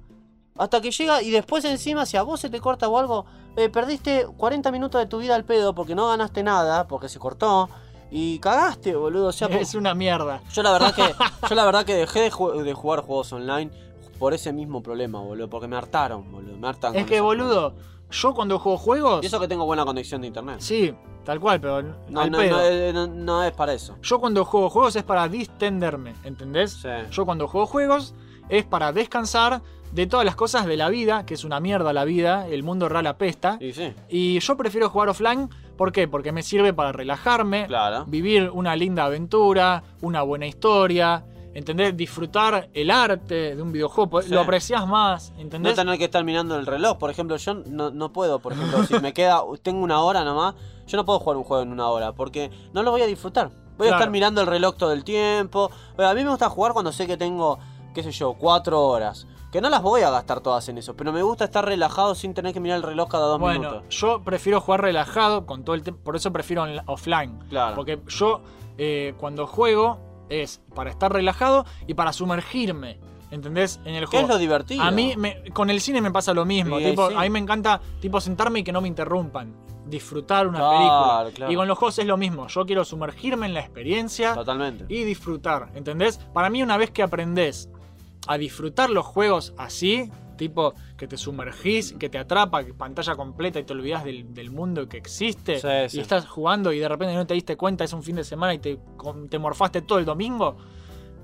[0.57, 3.69] Hasta que llega y después encima si a vos se te corta o algo, eh,
[3.69, 7.69] perdiste 40 minutos de tu vida al pedo porque no ganaste nada, porque se cortó.
[8.09, 9.27] Y cagaste, boludo.
[9.27, 10.41] O sea, po- es una mierda.
[10.53, 11.03] yo la verdad que.
[11.49, 13.69] yo la verdad que dejé de, ju- de jugar juegos online
[14.17, 15.47] por ese mismo problema, boludo.
[15.49, 16.57] Porque me hartaron, boludo.
[16.57, 17.75] Me hartan Es que, boludo,
[18.11, 19.23] yo cuando juego juegos.
[19.23, 20.57] Y eso que tengo buena conexión de internet.
[20.59, 20.93] Sí,
[21.23, 22.93] tal cual, pero No, al no, pedo.
[22.93, 23.95] no- no es para eso.
[24.01, 26.71] Yo cuando juego juegos es para distenderme, ¿entendés?
[26.81, 26.89] Sí.
[27.11, 28.13] Yo cuando juego juegos
[28.49, 32.03] es para descansar de todas las cosas de la vida, que es una mierda la
[32.05, 33.57] vida, el mundo real apesta.
[33.61, 36.07] Y sí, Y yo prefiero jugar offline, ¿por qué?
[36.09, 38.03] Porque me sirve para relajarme, claro.
[38.05, 41.23] vivir una linda aventura, una buena historia,
[41.57, 41.97] ¿entendés?
[41.97, 44.29] Disfrutar el arte de un videojuego, Sí.
[44.29, 45.75] lo aprecias más, No ¿entendés?
[45.75, 46.97] tener que estar mirando el reloj.
[46.97, 50.53] Por ejemplo, yo no, no puedo, por ejemplo, si me queda, tengo una hora nomás,
[50.85, 53.49] yo no puedo jugar un juego en una hora, porque no lo voy a disfrutar.
[53.77, 55.69] Voy a estar mirando el reloj todo el tiempo.
[55.95, 57.57] Bueno, a mí me gusta jugar cuando sé que tengo,
[57.93, 59.25] qué sé yo, cuatro horas.
[59.51, 62.33] Que no las voy a gastar todas en eso, pero me gusta estar relajado sin
[62.33, 63.83] tener que mirar el reloj cada dos Bueno, minutos.
[63.95, 67.39] yo prefiero jugar relajado con todo el tiempo, por eso prefiero offline.
[67.49, 67.75] Claro.
[67.75, 68.41] Porque yo
[68.77, 69.99] eh, cuando juego
[70.29, 72.99] es para estar relajado y para sumergirme,
[73.31, 73.79] ¿entendés?
[73.85, 74.25] En el ¿Qué juego.
[74.27, 74.83] es lo divertido?
[74.83, 76.77] A mí me- con el cine me pasa lo mismo.
[76.79, 77.15] Sí, tipo, sí.
[77.17, 79.53] A mí me encanta tipo sentarme y que no me interrumpan.
[79.85, 81.31] Disfrutar una Claro, película.
[81.35, 81.51] claro.
[81.51, 82.47] Y con los juegos es lo mismo.
[82.47, 84.85] Yo quiero sumergirme en la experiencia Totalmente.
[84.89, 85.69] y disfrutar.
[85.75, 86.17] ¿Entendés?
[86.33, 87.69] Para mí, una vez que aprendes
[88.27, 93.59] a disfrutar los juegos así, tipo que te sumergís, que te atrapa, que pantalla completa
[93.59, 95.97] y te olvidas del, del mundo que existe, Sí, sí.
[95.97, 98.53] y estás jugando y de repente no te diste cuenta, es un fin de semana
[98.53, 98.79] y te,
[99.29, 100.55] te morfaste todo el domingo.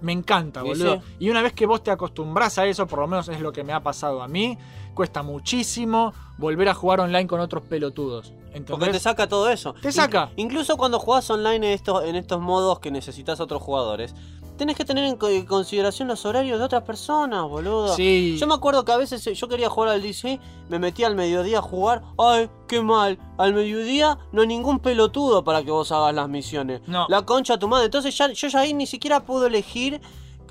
[0.02, 0.96] Me encanta, boludo.
[0.96, 1.02] sí.
[1.20, 3.64] Y una vez que vos te acostumbras a eso, por lo menos es lo que
[3.64, 4.58] me ha pasado a mí,
[4.94, 8.34] cuesta muchísimo volver a jugar online con otros pelotudos.
[8.52, 9.02] Porque te ¿Entendés?
[9.02, 9.74] saca todo eso.
[9.82, 10.32] Te saca.
[10.36, 14.14] In- incluso cuando jugás online en estos, en estos modos que necesitas otros jugadores,
[14.58, 17.96] tenés que tener en co- en consideración los horarios de otras personas, boludo.
[17.96, 18.38] Sí.
[18.40, 20.40] Yo me acuerdo que a veces eh, yo quería jugar al DC,
[20.70, 22.02] me metía al mediodía a jugar.
[22.18, 23.18] ¡Ay, qué mal!
[23.38, 26.82] Al mediodía no hay ningún pelotudo para que vos hagas las misiones.
[26.88, 27.06] No.
[27.10, 27.86] La concha a tu madre.
[27.86, 30.02] Entonces ya, yo ya ahí ni siquiera puedo elegir.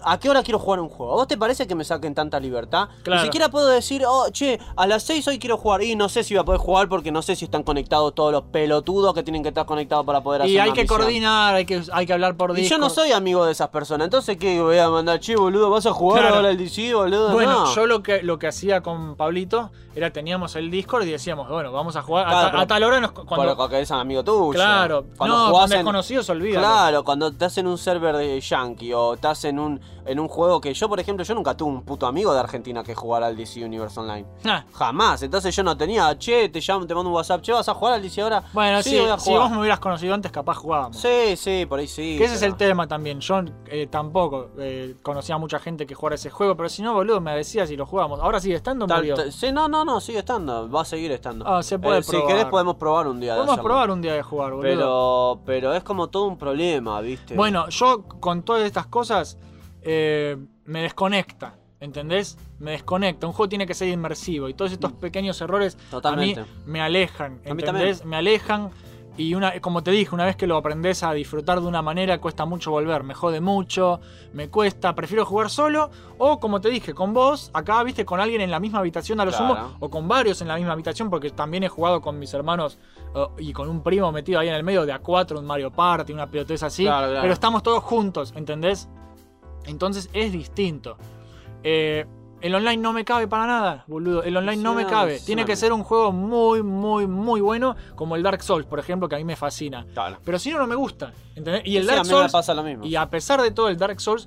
[0.04, 1.12] ¿A qué hora quiero jugar un juego?
[1.12, 2.88] ¿A vos te parece que me saquen tanta libertad?
[3.02, 3.20] Claro.
[3.22, 5.82] Ni siquiera puedo decir, oh, che, a las 6 hoy quiero jugar.
[5.82, 8.32] Y no sé si voy a poder jugar porque no sé si están conectados todos
[8.32, 10.98] los pelotudos que tienen que estar conectados para poder hacer Y hay una que misión.
[11.00, 12.70] coordinar, hay que, hay que hablar por Y Discord.
[12.70, 14.06] yo no soy amigo de esas personas.
[14.06, 15.20] Entonces, ¿qué voy a mandar?
[15.20, 16.36] Che, boludo, ¿vas a jugar Claro.
[16.36, 17.32] ahora el DC, boludo?
[17.32, 17.74] Bueno, No.
[17.74, 21.70] yo lo que, lo que hacía con Pablito era teníamos el Discord y decíamos, bueno,
[21.72, 22.26] vamos a jugar.
[22.26, 24.52] a Claro, ta- a, tal hora nos, cuando, Porque es un amigo tuyo.
[24.52, 26.66] Claro, Cuando no, jugás con en- desconocidos, olvídalo.
[26.66, 30.60] Claro, cuando estás en un server de Yankee o estás en un en un juego
[30.60, 33.36] que yo, por ejemplo, yo nunca tuve un puto amigo de Argentina que jugara al
[33.36, 34.26] DC Universe Online.
[34.44, 35.22] Ah, Jamás.
[35.22, 37.94] Entonces yo no tenía, che, te llamo, te mando un WhatsApp, che, ¿vas a jugar
[37.94, 38.42] al DC ahora?
[38.52, 39.42] Bueno, sí, sí, voy a si jugar.
[39.42, 40.96] vos me hubieras conocido antes, capaz jugábamos.
[40.96, 42.16] Sí, sí, por ahí sí.
[42.18, 43.20] Que ese es el tema también.
[43.20, 46.94] Yo eh, tampoco eh, conocía a mucha gente que jugara ese juego, pero si no,
[46.94, 48.20] boludo, me decías si lo jugábamos.
[48.20, 51.46] Ahora sigue estando, Tal- sí, no, no, no, sigue estando, va a seguir estando.
[51.46, 52.28] Ah, se puede Eh, Si probar.
[52.28, 54.62] querés podemos probar un día de Podemos probar un día de jugar, boludo.
[54.62, 57.34] Pero, pero es como todo un problema, ¿viste?
[57.36, 59.38] Bueno, yo con todas estas cosas
[59.82, 61.56] eh, me desconecta.
[61.80, 62.38] ¿Entendés?
[62.60, 63.26] Me desconecta.
[63.26, 64.48] Un juego tiene que ser inmersivo.
[64.48, 66.40] Y todos estos pequeños errores Totalmente.
[66.40, 67.40] a mí me alejan.
[67.44, 68.04] ¿Entendés?
[68.04, 68.70] Me alejan.
[69.16, 72.16] Y una, como te dije, una vez que lo aprendes a disfrutar de una manera,
[72.18, 73.02] cuesta mucho volver.
[73.02, 74.00] Me jode mucho,
[74.32, 74.94] me cuesta.
[74.94, 75.90] Prefiero jugar solo.
[76.18, 79.24] O como te dije, con vos, acá, viste, con alguien en la misma habitación a
[79.24, 79.48] lo Claro.
[79.56, 79.76] sumo.
[79.80, 82.78] O con varios en la misma habitación, porque también he jugado con mis hermanos
[83.16, 86.12] eh, y con un primo metido ahí en el medio de A4, un Mario Party,
[86.12, 86.84] una pelotez así.
[86.84, 87.22] Claro, claro.
[87.22, 88.88] Pero estamos todos juntos, ¿entendés?
[89.66, 90.96] Entonces es distinto.
[91.62, 92.06] Eh,
[92.40, 94.24] el online no me cabe para nada, boludo.
[94.24, 95.20] El online Sí, no me cabe.
[95.20, 99.08] Tiene que ser un juego muy, muy, muy bueno, como el Dark Souls, por ejemplo,
[99.08, 99.86] que a mí me fascina.
[99.94, 100.18] Claro.
[100.24, 101.12] Pero si no, no me gusta.
[101.36, 101.62] ¿entendés?
[101.64, 102.84] Y el Dark a mí me Souls, pasa lo mismo.
[102.84, 104.26] y a pesar de todo, el Dark Souls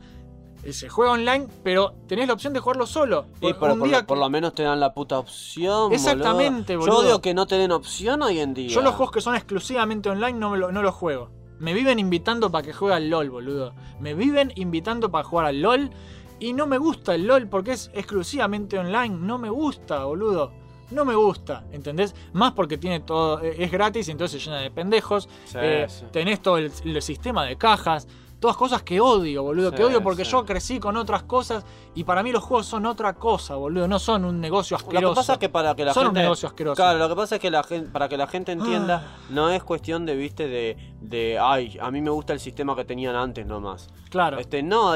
[0.63, 3.25] eh, se juega online, pero tenés la opción de jugarlo solo.
[3.33, 5.19] Sí, Por- pero un por, día lo, por que- lo menos te dan la puta
[5.19, 5.91] opción.
[5.91, 6.93] Exactamente, boludo.
[6.93, 7.03] boludo.
[7.03, 8.69] Yo odio que no te den opción hoy en día.
[8.69, 11.31] Yo los juegos que son exclusivamente online no, me lo- no los juego.
[11.59, 13.73] Me viven invitando para que juegue al LOL, boludo.
[13.99, 15.89] Me viven invitando para jugar al LOL.
[16.39, 19.15] Y no me gusta el LOL porque es exclusivamente online.
[19.17, 20.51] No me gusta, boludo.
[20.91, 22.13] No me gusta, ¿entendés?
[22.33, 25.27] Más porque tiene todo, eh, es gratis y entonces se llena de pendejos.
[25.45, 26.05] Sí, Eh, sí.
[26.11, 28.07] Tenés todo el, el sistema de cajas.
[28.39, 29.69] Todas cosas que odio, boludo.
[29.71, 30.31] Sí, que odio porque sí.
[30.31, 31.65] yo crecí con otras cosas.
[31.95, 33.88] Y para mí los juegos son otra cosa, boludo.
[33.88, 35.01] No son un negocio asqueroso.
[35.01, 36.21] Lo que pasa es que para que la Son un gente.
[36.21, 36.75] negocio asqueroso.
[36.75, 39.25] Claro, lo que pasa es que la gente, para que la gente entienda, Ah.
[39.29, 42.83] no es cuestión de, viste, de, de, ay, a mí me gusta el sistema que
[42.86, 43.88] tenían antes nomás.
[44.09, 44.38] Claro.
[44.38, 44.93] Este, no,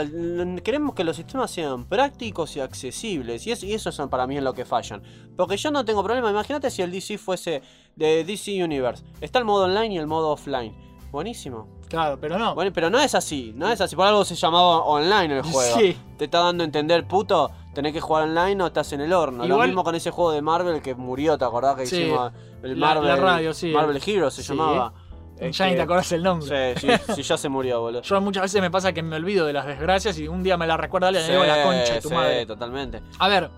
[0.64, 3.48] queremos que los sistemas sean prácticos y accesibles.
[3.48, 5.02] Y, es- y eso son para mí en lo que fallan.
[5.38, 6.30] Porque yo no tengo problema.
[6.30, 7.62] Imagínate si el DC fuese
[7.96, 9.04] de DC Universe.
[9.22, 10.89] Está el modo online y el modo offline.
[11.12, 11.68] Buenísimo.
[11.88, 12.54] Claro, pero no.
[12.54, 13.96] Bueno, pero no es así, no es así.
[13.96, 15.80] Por algo se llamaba online el juego.
[15.80, 15.98] Sí.
[16.18, 19.40] Te está dando a entender, puto, tenés que jugar online o estás en el horno.
[19.48, 22.02] Lo Igual- mismo con ese juego de Marvel que murió, ¿te acordás que Sí.
[22.04, 22.32] hicimos
[22.62, 23.08] el La- Marvel?
[23.08, 23.72] la radio, sí.
[23.72, 24.50] Marvel Hero se Sí.
[24.50, 24.94] llamaba.
[25.40, 26.76] ya ni Este, te acordás el nombre.
[26.78, 28.02] Sí, sí, sí, ya se murió, boludo.
[28.02, 30.68] Yo muchas veces me pasa que me olvido de las desgracias y un día me
[30.68, 32.46] la recuerda y le Sí, digo la concha de tu sí, madre.
[32.46, 33.02] totalmente.
[33.20, 33.50] A ver,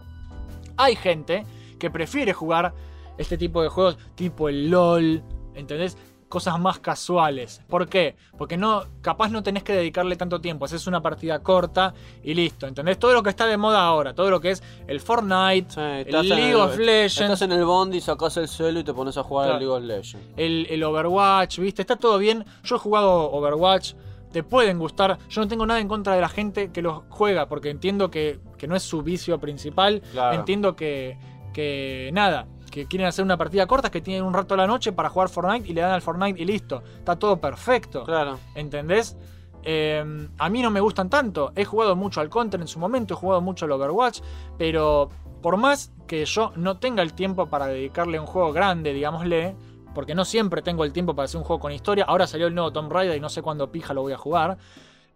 [0.78, 1.44] hay gente
[1.80, 2.72] que prefiere jugar
[3.18, 5.24] este tipo de juegos tipo el LOL,
[5.56, 5.98] ¿entendés?
[6.32, 7.62] Cosas más casuales.
[7.70, 8.16] ¿Por qué?
[8.38, 10.66] Porque no, capaz no tenés que dedicarle tanto tiempo.
[10.66, 12.66] Haces una partida corta y listo.
[12.66, 12.98] ¿Entendés?
[12.98, 16.30] Todo lo que está de moda ahora, todo lo que es el Fortnite, Sí, el
[16.30, 19.48] League of Legends, Estás en el Bondi, sacás el celo y te pones a jugar
[19.50, 19.76] Claro.
[19.76, 20.28] al League of Legends.
[20.38, 21.82] el, el Overwatch, ¿viste?
[21.84, 22.46] Está todo bien.
[22.64, 23.94] Yo he jugado Overwatch.
[24.32, 25.20] Te pueden gustar.
[25.30, 27.50] Yo no tengo nada en contra de la gente que los juega.
[27.50, 30.02] Porque entiendo que, que no es su vicio principal.
[30.14, 30.38] Claro.
[30.40, 31.18] Entiendo que,
[31.54, 32.48] que nada.
[32.72, 35.30] Que quieren hacer una partida corta, que tienen un rato a la noche para jugar
[35.30, 36.82] Fortnite y le dan al Fortnite y listo.
[36.98, 38.04] Está todo perfecto.
[38.06, 38.40] Claro.
[38.56, 39.18] ¿Entendés?
[39.64, 40.04] Eh,
[40.38, 41.52] a mí no me gustan tanto.
[41.56, 44.22] He jugado mucho al Counter en su momento, he jugado mucho al Overwatch,
[44.58, 45.10] pero
[45.42, 49.56] por más que yo no tenga el tiempo para dedicarle a un juego grande, digámosle,
[49.94, 52.56] porque no siempre tengo el tiempo para hacer un juego con historia, ahora salió el
[52.56, 54.58] nuevo Tomb Raider y no sé cuándo pija lo voy a jugar.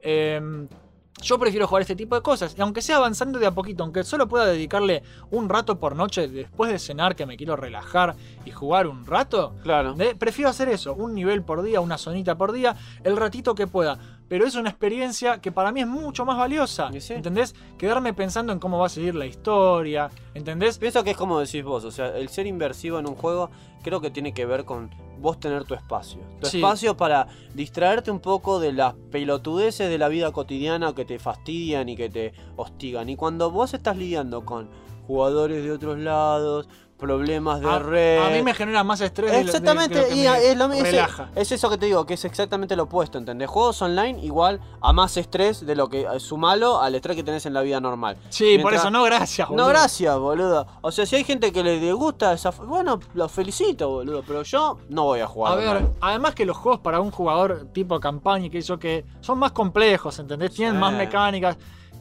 [0.02, 0.68] eh,
[1.22, 2.56] yo prefiero jugar este tipo de cosas.
[2.58, 5.02] Y aunque sea avanzando de a poquito, aunque solo pueda dedicarle
[5.32, 9.54] un rato por noche después de cenar que me quiero relajar y jugar un rato,
[9.64, 9.94] Claro.
[9.94, 13.66] de- prefiero hacer eso, un nivel por día, una zonita por día, el ratito que
[13.68, 13.98] pueda.
[14.28, 16.90] Pero es una experiencia que para mí es mucho más valiosa.
[17.00, 17.14] Sí.
[17.14, 17.54] ¿Entendés?
[17.78, 20.10] Quedarme pensando en cómo va a seguir la historia.
[20.34, 20.80] ¿Entendés?
[20.80, 23.52] Pienso que es como decís vos, o sea, el ser inversivo en un juego
[23.84, 24.90] creo que tiene que ver con
[25.26, 26.20] vos tener tu espacio.
[26.40, 26.58] Tu Sí.
[26.58, 31.90] espacio para distraerte un poco de las pelotudeces de la vida cotidiana que te fastidian
[31.90, 33.10] y que te hostigan.
[33.10, 34.70] Y cuando vos estás lidiando con
[35.08, 38.26] jugadores de otros lados, problemas de A, red...
[38.26, 39.30] a mí me genera más estrés.
[39.32, 41.30] de lo- de- Exactamente, de lo que y me es, lo, relaja.
[41.36, 43.50] es eso que te digo, que es exactamente lo opuesto, ¿entendés?
[43.50, 47.54] Juegos online igual a más estrés de lo que sumalo al estrés que tenés en
[47.54, 48.18] la vida normal.
[48.30, 49.48] Sí, por eso no, gracias.
[49.50, 49.68] No, boludo.
[49.70, 50.68] gracias, boludo.
[50.82, 52.52] O sea, si hay gente que le gusta esa...
[52.52, 55.54] Bueno, los felicito, boludo, pero yo no voy a jugar.
[55.54, 59.06] A ver, además que los juegos para un jugador tipo campaña y que eso que
[59.22, 60.52] son más complejos, ¿entendés?
[60.54, 60.80] Tienen Sí.
[60.80, 61.58] más mecánicas.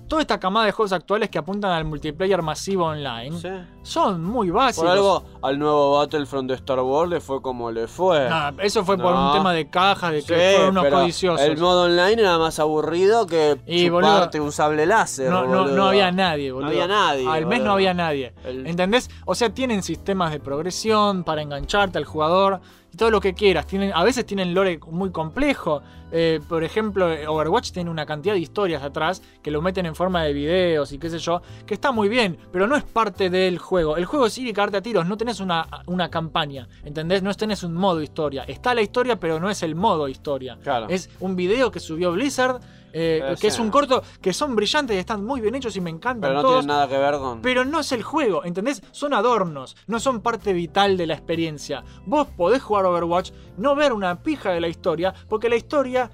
[0.07, 3.39] Toda esta camada de juegos actuales que apuntan al multiplayer masivo online.
[3.41, 3.49] Sí.
[3.85, 4.89] Son muy básicos.
[4.89, 8.29] Por algo, al nuevo Battlefront de Star Wars le fue como le fue.
[8.29, 9.29] Nah, eso fue por No.
[9.29, 11.41] un tema de cajas, de que Sí, fueron unos codiciosos.
[11.47, 15.31] El modo online era más aburrido que Y, chuparte un sable láser.
[15.31, 15.77] No, no, boludo.
[15.77, 16.71] no había nadie, boludo.
[16.71, 17.29] No había nadie.
[17.29, 17.65] Al mes boludo.
[17.67, 18.33] no había nadie.
[18.45, 19.09] El- ¿Entendés?
[19.27, 22.61] O sea, tienen sistemas de progresión para engancharte al jugador
[22.93, 23.67] y todo lo que quieras.
[23.67, 25.83] Tienen, a veces tienen lore muy complejo.
[26.17, 30.23] Eh, por ejemplo, Overwatch tiene una cantidad de historias atrás que lo meten en forma
[30.23, 33.59] de videos y qué sé yo, que está muy bien, pero no es parte del
[33.59, 33.74] juego.
[33.79, 37.23] El juego es ir y cagarte a tiros, no tenés una, una campaña, ¿entendés?
[37.23, 38.45] No tenés un modo historia.
[38.45, 40.59] Está la historia, pero no es el modo historia.
[40.63, 40.87] Claro.
[40.89, 42.61] Es un video que subió Blizzard,
[42.97, 43.47] eh, que sí.
[43.49, 46.35] es un corto, que son brillantes y están muy bien hechos y me encantan Pero
[46.35, 46.65] no todos.
[46.65, 47.43] nada que ver con.
[47.43, 48.83] Pero no es el juego, ¿entendés?
[48.93, 51.83] Son adornos, no son parte vital de la experiencia.
[52.07, 56.09] Vos podés jugar Overwatch, no ver una pija de la historia, porque la historia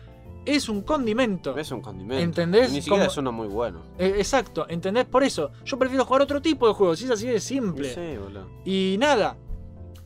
[0.44, 1.56] es un condimento.
[1.56, 2.22] Es un condimento.
[2.22, 2.70] ¿Entendés?
[2.70, 3.80] Y ni siquiera Como- es uno muy bueno.
[3.98, 5.04] Eh, exacto, ¿entendés?
[5.06, 7.92] Por eso, yo prefiero jugar otro tipo de juegos, si es así de simple.
[7.94, 8.46] Sí, boludo.
[8.64, 9.36] Y nada,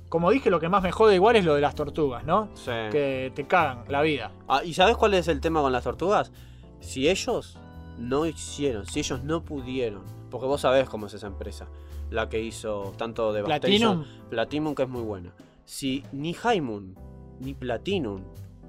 [0.09, 2.49] como dije, lo que más me jode igual es lo de las tortugas, ¿no?
[2.55, 2.71] Sí.
[2.91, 4.31] Que te cagan la vida.
[4.49, 6.33] Ah, ¿Y sabes cuál es el tema con las tortugas?
[6.81, 7.59] Si ellos
[7.99, 11.67] no hicieron, si ellos no pudieron, porque vos sabés cómo es esa empresa,
[12.11, 14.05] la que hizo tanto de Platinum.
[14.31, 15.33] Platinum que es muy buena.
[15.65, 16.95] Si ni Hymun
[17.41, 18.21] ni Platinum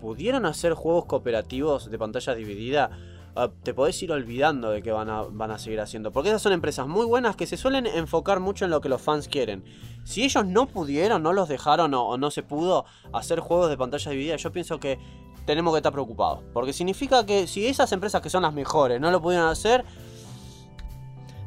[0.05, 2.91] pudieron hacer juegos cooperativos de pantalla dividida,
[3.35, 6.11] ah, te podés ir olvidando de que van a, van a seguir haciendo.
[6.11, 9.01] Porque esas son empresas muy buenas que se suelen enfocar mucho en lo que los
[9.01, 9.63] fans quieren.
[10.03, 13.77] Si ellos no pudieron, no los dejaron o, o no se pudo hacer juegos de
[13.77, 14.99] pantalla dividida, yo pienso que
[15.47, 16.43] tenemos que estar preocupados.
[16.53, 19.85] Porque significa que si esas empresas que son las mejores no lo pudieron hacer,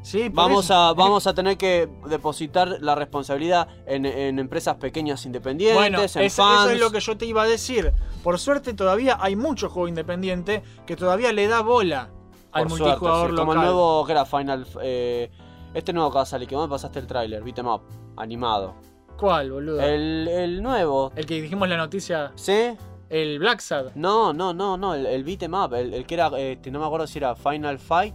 [0.08, 5.26] Sí, vamos eso- a, vamos a tener que depositar la responsabilidad en, en empresas pequeñas
[5.26, 7.92] independientes, Bueno, en eso, eso es lo que yo te iba a decir.
[8.22, 12.08] Por suerte todavía hay mucho juego independiente que todavía le da bola
[12.52, 13.46] al por suerte, multijugador sí, local.
[13.46, 14.66] Como el nuevo que era Final.
[14.80, 15.30] eh,
[15.74, 17.82] este nuevo que va a salir, que vos me pasaste el tráiler, beat 'em up,
[18.16, 18.76] animado.
[19.18, 19.82] ¿Cuál, boludo?
[19.82, 20.26] El...
[20.26, 21.10] El, el nuevo.
[21.10, 22.70] que dijimos la noticia, ¿Sí?
[23.10, 23.88] el Black Sad.
[23.94, 26.78] No, no, no, no, el, el beat 'em up, el, el que era, este, no
[26.80, 28.14] me acuerdo si era Final Fight.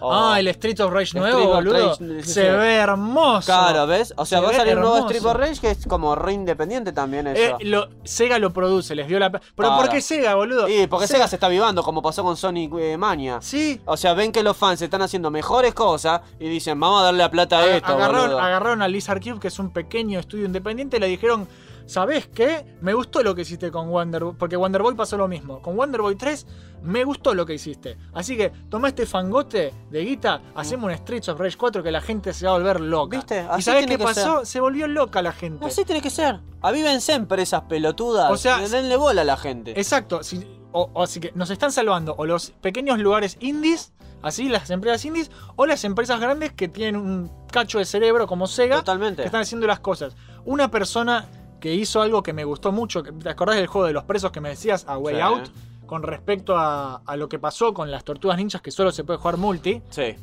[0.00, 1.88] O- Ah, el Street of Rage El nuevo, of boludo.
[1.98, 2.40] Rage, Se sí.
[2.40, 3.46] ve hermoso.
[3.46, 4.12] Claro, ¿ves?
[4.16, 4.98] O sea, Se va a salir un nuevo.
[4.98, 7.56] Street of Rage que es como re independiente también Eh, eso.
[7.60, 9.30] lo- Sega lo produce, les dio la...
[9.30, 9.76] Pero Claro.
[9.76, 10.68] ¿por qué Sega, boludo?
[10.68, 13.38] Y porque Sega se está vivando, como pasó con Sonic eh, Mania.
[13.40, 13.80] Sí.
[13.84, 17.18] O sea, ven que los fans están haciendo mejores cosas y dicen, vamos a darle
[17.18, 18.40] la plata a esto, agarraron, boludo.
[18.40, 21.48] agarraron a Lizard Cube, que es un pequeño estudio independiente, y le dijeron,
[21.88, 22.76] ¿sabés qué?
[22.80, 25.60] Me gustó lo que hiciste con Wonder Boy, porque Wonder Boy pasó lo mismo.
[25.62, 26.46] Con Wonder Boy 3
[26.82, 27.96] me gustó lo que hiciste.
[28.12, 32.00] Así que toma este fangote de guita, hacemos un Streets of Rage 4 que la
[32.00, 33.16] gente se va a volver loca.
[33.16, 33.44] ¿Viste?
[33.58, 34.44] ¿Y sabés qué pasó?
[34.44, 35.66] Se volvió loca la gente.
[35.66, 36.40] Así tiene que ser.
[36.60, 38.30] Avívense empresas pelotudas.
[38.30, 39.72] O sea, denle bola a la gente.
[39.72, 40.22] Exacto.
[40.22, 44.68] si- o, o así que nos están salvando o los pequeños lugares indies, así las
[44.68, 49.22] empresas indies, o las empresas grandes que tienen un cacho de cerebro como Sega, Totalmente.
[49.22, 50.14] que están haciendo las cosas.
[50.44, 51.26] Una persona
[51.60, 54.40] que hizo algo que me gustó mucho, ¿te acordás del juego de los presos que
[54.40, 55.20] me decías, a Way Sí.
[55.20, 55.48] Out?
[55.86, 59.18] Con respecto a, a lo que pasó con las tortugas ninjas, que solo se puede
[59.18, 59.80] jugar multi.
[59.90, 60.16] Sí.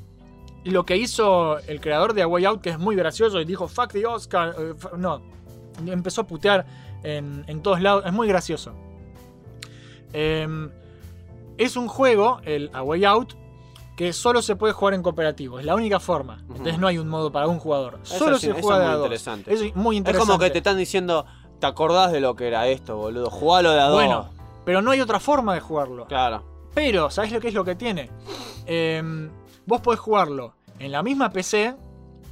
[0.63, 3.67] Lo que hizo el creador de A Way Out, que es muy gracioso, y dijo,
[3.67, 4.55] fuck the Oscar.
[4.59, 5.21] eh, no,
[5.85, 6.65] empezó a putear
[7.03, 8.03] en, en todos lados.
[8.05, 8.73] Es muy gracioso.
[10.13, 10.69] Em,
[11.57, 13.33] es un juego, el A Way Out,
[13.95, 15.59] que solo se puede jugar en cooperativo.
[15.59, 16.39] Es la única forma.
[16.49, 17.99] Entonces no hay un modo para un jugador.
[18.03, 19.05] Eso Solo sí, se juega es de muy a dos.
[19.05, 19.53] interesante.
[19.53, 20.27] Es muy Es interesante.
[20.27, 21.25] como que te están diciendo,
[21.59, 23.29] ¿te acordás de lo que era esto, boludo?
[23.29, 23.95] Jugalo de a dos.
[23.95, 24.29] Bueno,
[24.65, 26.05] pero no hay otra forma de jugarlo.
[26.07, 26.43] Claro.
[26.73, 28.09] Pero, ¿sabés lo que es lo que tiene?
[28.65, 29.29] Em,
[29.65, 31.75] vos podés jugarlo en la misma PC,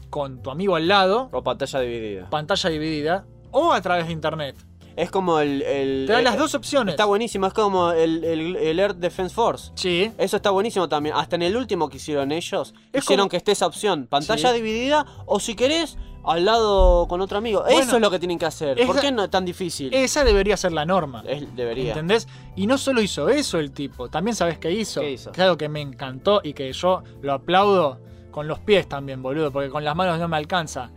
[0.10, 2.30] con tu amigo al lado, O pantalla dividida.
[2.30, 4.56] pantalla dividida, o a través de internet.
[4.96, 5.62] Es como el...
[5.64, 6.94] el- Te da eh, las dos opciones.
[6.94, 9.72] Está buenísimo, es como el, el, Air Defense Force.
[9.76, 10.12] Sí.
[10.18, 11.16] Eso está buenísimo también.
[11.16, 14.08] Hasta en el último que hicieron ellos, Es hicieron como- que esté esa opción.
[14.08, 14.56] Pantalla Sí.
[14.56, 17.62] dividida o si querés, al lado con otro amigo.
[17.64, 18.78] Bueno, Eso es lo que tienen que hacer.
[18.86, 19.94] ¿Por esa- qué no es tan difícil?
[19.94, 21.24] Esa debería ser la norma.
[21.28, 21.90] Es- debería.
[21.90, 22.28] ¿Entendés?
[22.56, 25.02] Y no solo hizo eso el tipo, también sabes qué hizo.
[25.02, 25.32] ¿Qué hizo?
[25.32, 28.00] Claro que me encantó y que yo lo aplaudo
[28.32, 30.92] con los pies también, boludo, porque con las manos no me alcanza.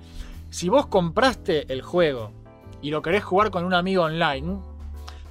[0.50, 2.30] Si vos compraste el juego
[2.82, 4.58] y lo querés jugar con un amigo online,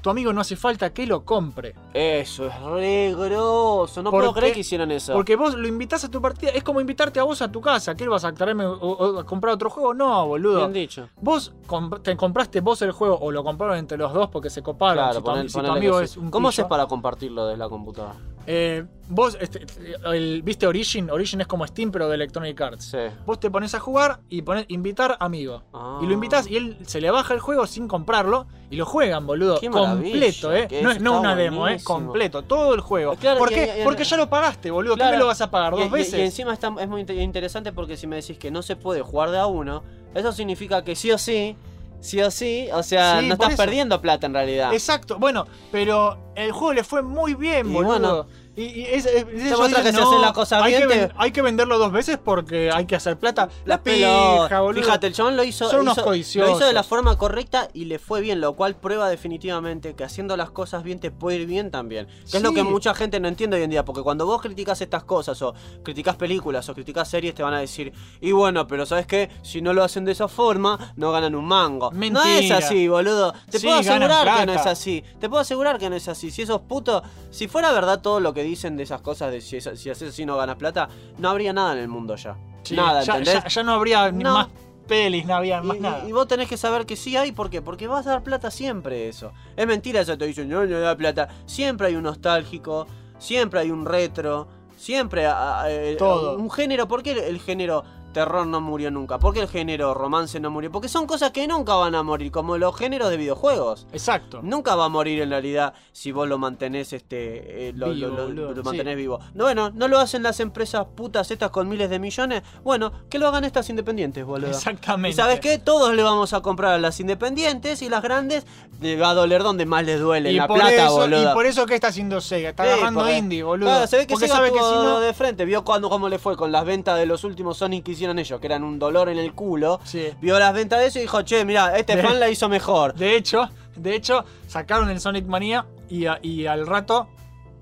[0.01, 1.73] tu amigo no hace falta que lo compre.
[1.91, 4.03] Eso es re grosso.
[4.03, 5.13] No ¿Por puedo creer que hicieron eso.
[5.13, 7.95] Porque vos lo invitás a tu partida, es como invitarte a vos a tu casa.
[7.95, 9.95] ¿Qué vas a traerme o- o a comprar otro juego?
[9.95, 10.59] No, boludo.
[10.59, 11.09] Bien dicho.
[11.21, 14.61] Vos comp- te compraste vos el juego o lo compraron entre los dos porque se
[14.61, 14.95] coparon.
[15.05, 17.57] Claro, si tu, ponele- si tu ponele amigo es un ¿Cómo haces para compartirlo desde
[17.57, 18.13] la computadora?
[18.47, 19.65] Eh, vos, este,
[20.05, 21.09] el- ¿viste Origin?
[21.09, 22.85] Origin es como Steam, pero de Electronic Arts.
[22.85, 22.97] Sí.
[23.25, 25.63] Vos te pones a jugar y pones invitar amigo.
[25.73, 25.99] Ah.
[26.01, 29.25] Y lo invitas y él se le baja el juego sin comprarlo y lo juegan,
[29.25, 29.59] boludo.
[29.59, 30.67] Qué completo, ¿eh?
[30.83, 31.77] No, es no una demo, ¿eh?
[31.83, 33.15] Completo, todo el juego.
[33.15, 33.73] Claro, ¿Por y- qué?
[33.77, 34.93] y- y- Porque ya lo pagaste, boludo.
[34.95, 35.13] ¿Qué Claro.
[35.13, 35.73] me lo vas a pagar?
[35.75, 36.19] ¿Dos veces?
[36.19, 39.01] Y, encima está, es muy inte- interesante porque si me decís que no se puede
[39.01, 39.83] jugar de a uno,
[40.13, 41.55] eso significa que sí o sí,
[41.99, 43.57] sí o sí, o sea, Sí, no estás eso.
[43.63, 44.73] perdiendo plata en realidad.
[44.73, 47.87] Exacto, bueno, pero el juego le fue muy bien, Y boludo.
[47.89, 50.87] bueno, y, y es, es- ellos muestra que si haces la cosa hay, bien, que
[50.97, 53.49] ven- hay que venderlo dos veces porque hay que hacer plata.
[53.65, 54.81] La, pija, boludo.
[54.81, 57.85] Fíjate, el chabón lo hizo, Son unos hizo- lo hizo de la forma correcta y
[57.85, 61.47] le fue bien, lo cual prueba definitivamente que haciendo las cosas bien te puede ir
[61.47, 62.07] bien también.
[62.31, 64.79] Que es lo que mucha gente no entiende hoy en día, porque cuando vos criticas
[64.81, 65.53] estas cosas o
[65.83, 67.91] criticas películas o criticas series te van a decir,
[68.21, 69.29] y bueno, pero ¿sabes qué?
[69.43, 71.91] Si no lo hacen de esa forma, no ganan un mango.
[71.91, 72.57] No es Mentira.
[72.57, 73.33] así, boludo.
[73.49, 75.03] Te Sí, puedo asegurar que no es así.
[75.19, 76.31] Te puedo asegurar que no es así.
[76.31, 79.59] Si esos putos, si fuera verdad todo lo que dicen de esas cosas, de si,
[79.61, 80.87] si haces así no ganas plata,
[81.17, 82.37] no habría nada en el mundo ya.
[82.63, 83.43] Sí, nada, ya, ¿entendés?
[83.43, 84.47] ya- ya no habría ni más
[84.87, 86.07] pelis, no había más Y, nada.
[86.07, 87.61] y- vos tenés que saber que sí hay, ¿por qué?
[87.61, 89.33] Porque vas a dar plata siempre eso.
[89.55, 91.27] Es mentira eso, te dicen, no, no da plata.
[91.45, 92.87] Siempre hay un nostálgico,
[93.19, 96.37] siempre hay un retro, siempre a- a- eh, Todo.
[96.37, 96.87] un género.
[96.87, 97.83] ¿Por qué el, el género
[98.15, 99.19] terror no murió nunca?
[99.19, 100.71] ¿Por qué el género romance no murió?
[100.71, 103.85] Porque son cosas que nunca van a morir, como los géneros de videojuegos.
[103.91, 104.39] Exacto.
[104.41, 108.15] Nunca va a morir en realidad si vos lo mantenés este eh, lo, Vivo, lo-
[108.15, 108.97] lo- boludo, lo mantenés sí.
[109.01, 109.19] vivo.
[109.33, 112.41] No, bueno, no lo hacen las empresas putas estas con miles de millones.
[112.63, 114.49] Bueno, que lo hagan estas independientes, boludo.
[114.49, 115.09] Exactamente.
[115.09, 115.59] ¿Y sabes qué?
[115.59, 118.45] Todos le vamos a comprar a las independientes y las grandes
[118.81, 121.31] le va a doler donde más les duele, Y la por, plata, eso, boludo.
[121.31, 123.67] y por eso que está haciendo Sega, está Sí, agarrando porque- indie, boludo.
[123.69, 124.99] Claro, se ve que Sega sabe que si no.
[125.01, 127.91] de frente, vio cuando, cómo le fue con las ventas de los últimos Sonic que
[127.91, 129.79] hicieron ellos, que eran un dolor en el culo.
[129.83, 130.09] Sí.
[130.21, 132.93] Vio las ventas de eso y dijo, che, mira, este De- fan la hizo mejor.
[132.95, 137.07] De hecho, de hecho, sacaron el Sonic Mania y, a- y al rato,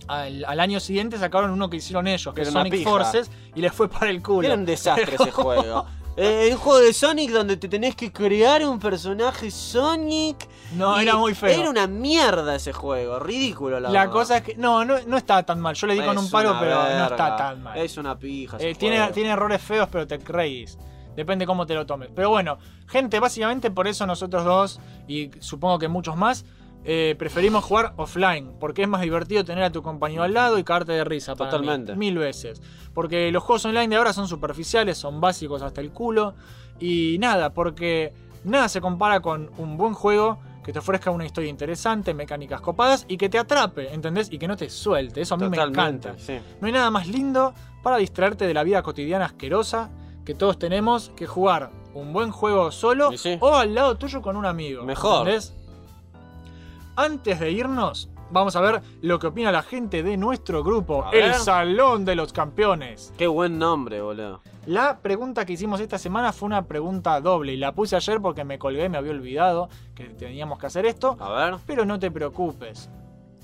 [0.08, 2.84] al, al año siguiente, sacaron uno que hicieron ellos, que es Sonic.
[2.84, 4.48] Forces, y les fue para el culo.
[4.48, 5.86] Era un desastre ese juego.
[6.16, 10.48] Eh, un juego de Sonic donde te tenés que crear un personaje Sonic.
[10.76, 11.50] No, y era muy feo.
[11.50, 14.14] Era una mierda ese juego, ridículo la, La verdad.
[14.14, 14.56] cosa es que.
[14.56, 15.76] No, no, no está tan mal.
[15.76, 17.78] Yo le di con un palo, pero no está tan mal.
[17.78, 18.58] Es una pija.
[18.60, 20.78] Eh, tiene, tiene errores feos, pero te reís.
[21.16, 22.10] Depende cómo te lo tomes.
[22.16, 22.58] Pero bueno,
[22.88, 26.46] gente, básicamente por eso nosotros dos, y supongo que muchos más,
[26.86, 28.54] eh, preferimos jugar offline.
[28.60, 31.36] Porque es más divertido tener a tu compañero al lado y cagarte de risa.
[31.36, 31.52] para mí.
[31.52, 31.96] Totalmente.
[31.96, 32.62] mil veces.
[32.94, 36.36] Porque los juegos online de ahora son superficiales, son básicos hasta el culo.
[36.80, 38.14] Y nada, porque
[38.44, 43.06] nada se compara con un buen juego que te ofrezca una historia interesante, mecánicas copadas
[43.08, 44.32] y que te atrape, ¿entendés?
[44.32, 45.22] Y que no te suelte.
[45.22, 46.16] Eso a mí me encanta.
[46.18, 46.40] sí.
[46.62, 47.54] No hay nada más lindo
[47.84, 49.90] para distraerte de la vida cotidiana asquerosa
[50.24, 53.38] que todos tenemos que jugar un buen juego solo sí.
[53.42, 54.84] o al lado tuyo con un amigo.
[54.84, 55.28] Mejor.
[55.28, 55.54] ¿entendés?
[56.96, 61.34] Antes de irnos, vamos a ver lo que opina la gente de nuestro grupo, el.
[61.34, 63.12] Salón de los Campeones.
[63.18, 64.42] Qué buen nombre, boludo.
[64.68, 68.44] La pregunta que hicimos esta semana fue una pregunta doble y la puse ayer porque
[68.44, 71.18] me colgué, me había olvidado que teníamos que hacer esto.
[71.20, 71.56] A ver.
[71.66, 72.92] Pero no te preocupes.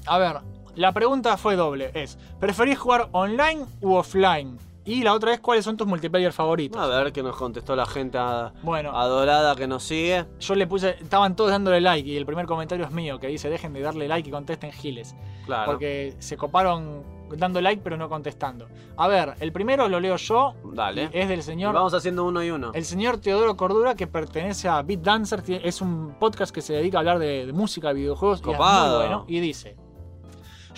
[0.05, 0.37] A ver,
[0.75, 1.89] la pregunta fue doble.
[1.95, 4.59] Es, ¿preferís jugar online u offline?
[4.89, 6.81] Y la otra es, ¿cuáles son tus multiplayer favoritos?
[6.81, 10.25] A ver qué nos contestó la gente a- Bueno, adorada que nos sigue.
[10.39, 13.49] yo le puse, estaban todos dándole like y el primer comentario es mío, que dice,
[13.49, 15.15] dejen de darle like y contesten giles.
[15.45, 15.71] Claro.
[15.71, 17.03] Porque se coparon
[17.37, 18.67] dando like pero no contestando.
[18.97, 20.55] A ver, el primero lo leo yo.
[20.73, 21.09] Dale.
[21.13, 21.73] Es del señor...
[21.75, 22.71] vamos haciendo uno y uno.
[22.73, 26.97] El señor Teodoro Cordura, que pertenece a Beat Dancer, es un podcast que se dedica
[26.97, 28.99] a hablar de, de música, videojuegos, y es muy Copado.
[29.01, 29.25] bueno.
[29.27, 29.75] Y dice: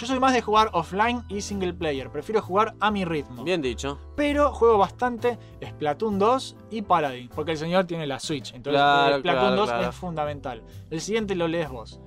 [0.01, 3.43] Yo soy más de jugar offline y single player, prefiero jugar a mi ritmo.
[3.43, 3.99] Bien dicho.
[4.15, 8.51] Pero juego bastante Splatoon 2 y Paladin, porque el señor tiene la Switch.
[8.55, 9.89] Entonces, Claro, eh, Splatoon claro, 2 claro.
[9.89, 10.63] es fundamental.
[10.89, 11.99] El siguiente lo lees vos.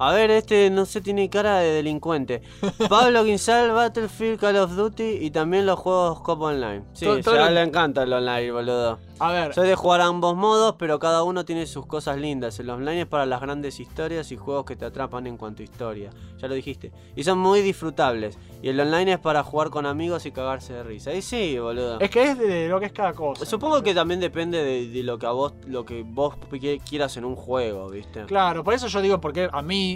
[0.00, 2.42] A ver, este no sé, tiene cara de delincuente.
[2.88, 6.82] Pablo Guinzal, Battlefield, Call of Duty y también los juegos Cop Online.
[6.92, 8.98] Sí, Todo- todo ya lo- le encanta el online, boludo.
[9.20, 12.60] A ver, Soy de jugar a ambos modos, pero cada uno tiene sus cosas lindas.
[12.60, 15.64] El online es para las grandes historias y juegos que te atrapan en cuanto a
[15.64, 16.10] historia.
[16.40, 16.92] Ya lo dijiste.
[17.16, 18.38] Y son muy disfrutables.
[18.62, 21.12] Y el online es para jugar con amigos y cagarse de risa.
[21.12, 21.98] Y sí, boludo.
[21.98, 23.44] es que es de lo que es cada cosa.
[23.44, 27.16] Supongo que también depende de, de lo que a vos, lo que vos qui- quieras
[27.16, 28.24] en un juego, ¿viste?
[28.26, 29.87] Claro, por eso yo digo, porque a mí.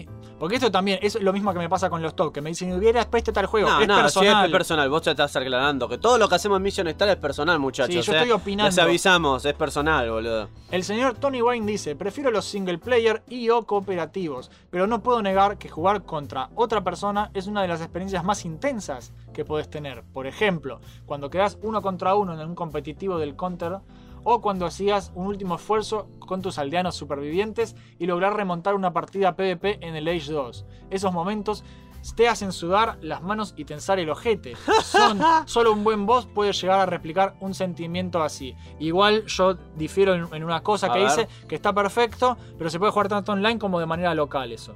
[0.42, 2.72] Porque esto también es lo mismo que me pasa con los top, que me dicen,
[2.72, 3.68] hubieras puesto tal juego.
[3.68, 4.46] No, es no, personal.
[4.46, 4.90] es personal.
[4.90, 8.04] Vos te estás aclarando que todo lo que hacemos en Mission Star es personal, muchachos.
[8.04, 8.68] Sí, yo estoy opinando.
[8.68, 10.48] Les avisamos, es personal, boludo.
[10.72, 15.22] El señor Tony Wayne dice, prefiero los single player y o cooperativos, pero no puedo
[15.22, 19.70] negar que jugar contra otra persona es una de las experiencias más intensas que puedes
[19.70, 20.02] tener.
[20.12, 23.78] Por ejemplo, cuando quedas uno contra uno en un competitivo del Counter,
[24.24, 29.36] o cuando hacías un último esfuerzo con tus aldeanos supervivientes y lograr remontar una partida
[29.36, 30.64] PvP en el Age 2.
[30.90, 31.64] Esos momentos
[32.16, 34.54] te hacen sudar las manos y tensar el ojete.
[34.82, 38.56] Son, solo un buen boss puede llegar a replicar un sentimiento así.
[38.80, 41.08] Igual yo difiero en, en una cosa A que ver.
[41.08, 44.74] dice que está perfecto, pero se puede jugar tanto online como de manera local eso.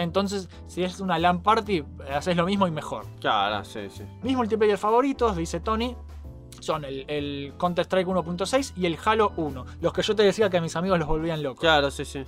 [0.00, 3.06] Entonces, si es una LAN party, haces lo mismo y mejor.
[3.20, 4.02] Claro, sí, sí.
[4.22, 5.96] Mis multiplayer favoritos, dice Tony,
[6.60, 9.66] son el, el Counter-Strike 1.6 y el Halo 1.
[9.80, 11.60] Los que yo te decía que a mis amigos los volvían locos.
[11.60, 12.22] Claro, sí, sí.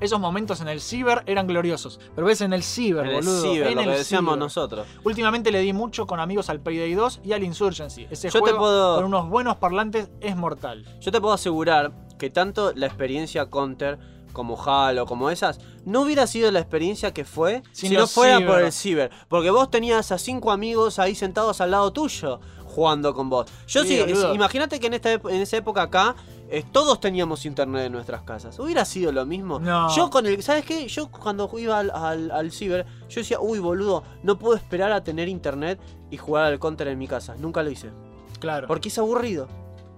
[0.00, 1.98] Esos momentos en el ciber eran gloriosos.
[2.14, 3.42] Pero ves en el ciber, En el boludo.
[3.42, 4.38] ciber, en lo el que decíamos ciber.
[4.38, 4.86] nosotros.
[5.04, 8.06] Últimamente le di mucho con amigos al Payday 2 y al Insurgency.
[8.10, 10.84] Ese Yo te juego puedo- con unos buenos parlantes es mortal.
[11.00, 13.98] Yo te puedo asegurar que tanto la experiencia Counter
[14.32, 18.50] como Halo, como esas, no hubiera sido la experiencia que fue si no fuera ciber.
[18.52, 19.10] por el ciber.
[19.28, 22.40] Porque vos tenías a cinco amigos ahí sentados al lado tuyo
[22.76, 23.46] jugando con vos.
[23.66, 23.98] Yo Sí,
[24.34, 26.14] imagínate que en, esta, en esa época acá
[26.50, 28.58] eh, todos teníamos internet en nuestras casas.
[28.58, 29.58] ¿Hubiera sido lo mismo?
[29.58, 29.88] No.
[29.96, 30.86] Yo con el, ¿sabes qué?
[30.86, 35.02] Yo cuando iba al, al, al ciber, yo decía, uy boludo, no puedo esperar a
[35.02, 37.34] tener internet y jugar al counter en mi casa.
[37.38, 37.90] Nunca lo hice.
[38.38, 38.66] Claro.
[38.68, 39.48] Porque es aburrido.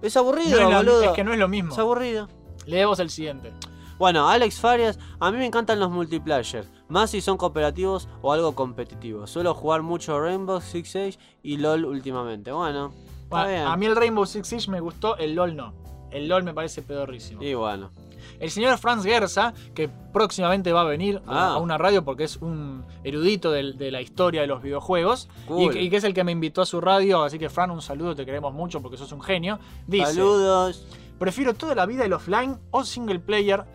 [0.01, 1.03] Es No aburrido, es, boludo.
[1.03, 1.73] es que no es lo mismo.
[1.73, 2.29] Es aburrido.
[2.65, 3.51] Leemos el siguiente.
[3.99, 8.55] Bueno, Alex Farias, a mí me encantan los multiplayer, más si son cooperativos o algo
[8.55, 9.27] competitivo.
[9.27, 12.51] Suelo jugar mucho Rainbow Six Siege y LOL últimamente.
[12.51, 12.93] Bueno,
[13.23, 13.61] está Bueno, bien.
[13.67, 15.73] a mí el Rainbow Six Siege me gustó, el LOL no.
[16.11, 17.43] El LOL me parece pedorrísimo.
[17.43, 17.91] Y bueno.
[18.39, 21.53] El señor Franz Gersa, que próximamente va a venir a- Ah.
[21.55, 25.63] a una radio porque es un erudito de, la historia de los videojuegos Cool.
[25.63, 27.69] y, que- y que es el que me invitó a su radio, así que Fran,
[27.69, 29.59] un saludo, te queremos mucho porque sos un genio.
[29.87, 30.85] Dice, Saludos.
[31.19, 33.65] prefiero toda la vida el offline o single player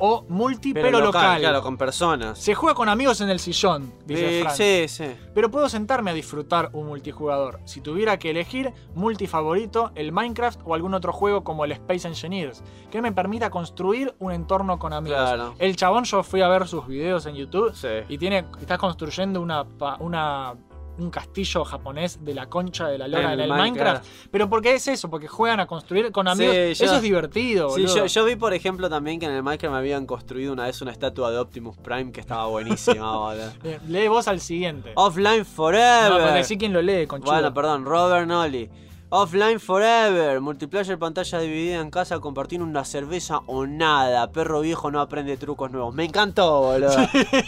[0.00, 1.22] o multi pero, Pero, local.
[1.22, 2.38] local, claro, con personas.
[2.38, 4.56] Se juega con amigos en el sillón, dice Eh, Fran.
[4.56, 5.04] sí, sí.
[5.34, 7.60] Pero puedo sentarme a disfrutar un multijugador.
[7.66, 12.08] Si tuviera que elegir, multi favorito, el Minecraft o algún otro juego como el Space
[12.08, 15.18] Engineers, que me permita construir un entorno con amigos.
[15.20, 15.54] Claro.
[15.58, 17.88] El chabón, yo fui a ver sus videos en YouTube Sí.
[18.08, 19.64] y tiene, está construyendo una,
[20.00, 20.54] una
[21.00, 23.60] un castillo japonés de la concha de la lora En el Minecraft.
[24.04, 24.06] Minecraft.
[24.30, 26.54] Pero porque es eso, porque juegan a construir con amigos.
[26.54, 29.42] Sí, yo- eso es divertido, Sí, yo, yo vi, por ejemplo, también que en el
[29.42, 33.34] Minecraft me habían construido una vez una estatua de Optimus Prime que estaba buenísima,
[33.88, 34.92] Lee vos al siguiente.
[34.96, 36.34] Offline no, Forever.
[36.34, 37.32] decí quién lo lee, conchudo.
[37.32, 38.70] Bueno, perdón, Robert Nolly.
[39.12, 44.30] Offline Forever, multiplayer pantalla dividida en casa, compartir una cerveza o nada.
[44.30, 45.92] Perro viejo no aprende trucos nuevos.
[45.92, 46.96] Me encantó, boludo.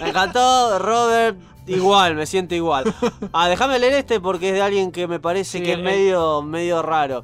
[0.01, 1.39] Me encantó, Robert.
[1.69, 2.93] Igual, me siento igual.
[3.33, 5.83] Ah, déjame leer este porque es de alguien que me parece Sí, que es eh.
[5.83, 7.23] medio, medio raro.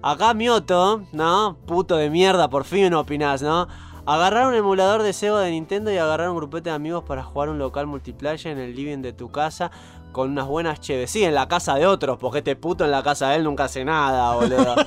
[0.00, 1.58] Acá Mioto, ¿no?
[1.66, 3.68] Puto de mierda, por fin no opinás, ¿no?
[4.06, 7.48] Agarrar un emulador de Sega de Nintendo y agarrar un grupete de amigos para jugar
[7.50, 9.70] un local multiplayer en el living de tu casa
[10.14, 11.10] con unas buenas cheves.
[11.10, 13.64] Sí, en la casa de otros, porque este puto en la casa de él nunca
[13.64, 14.74] hace nada, boludo.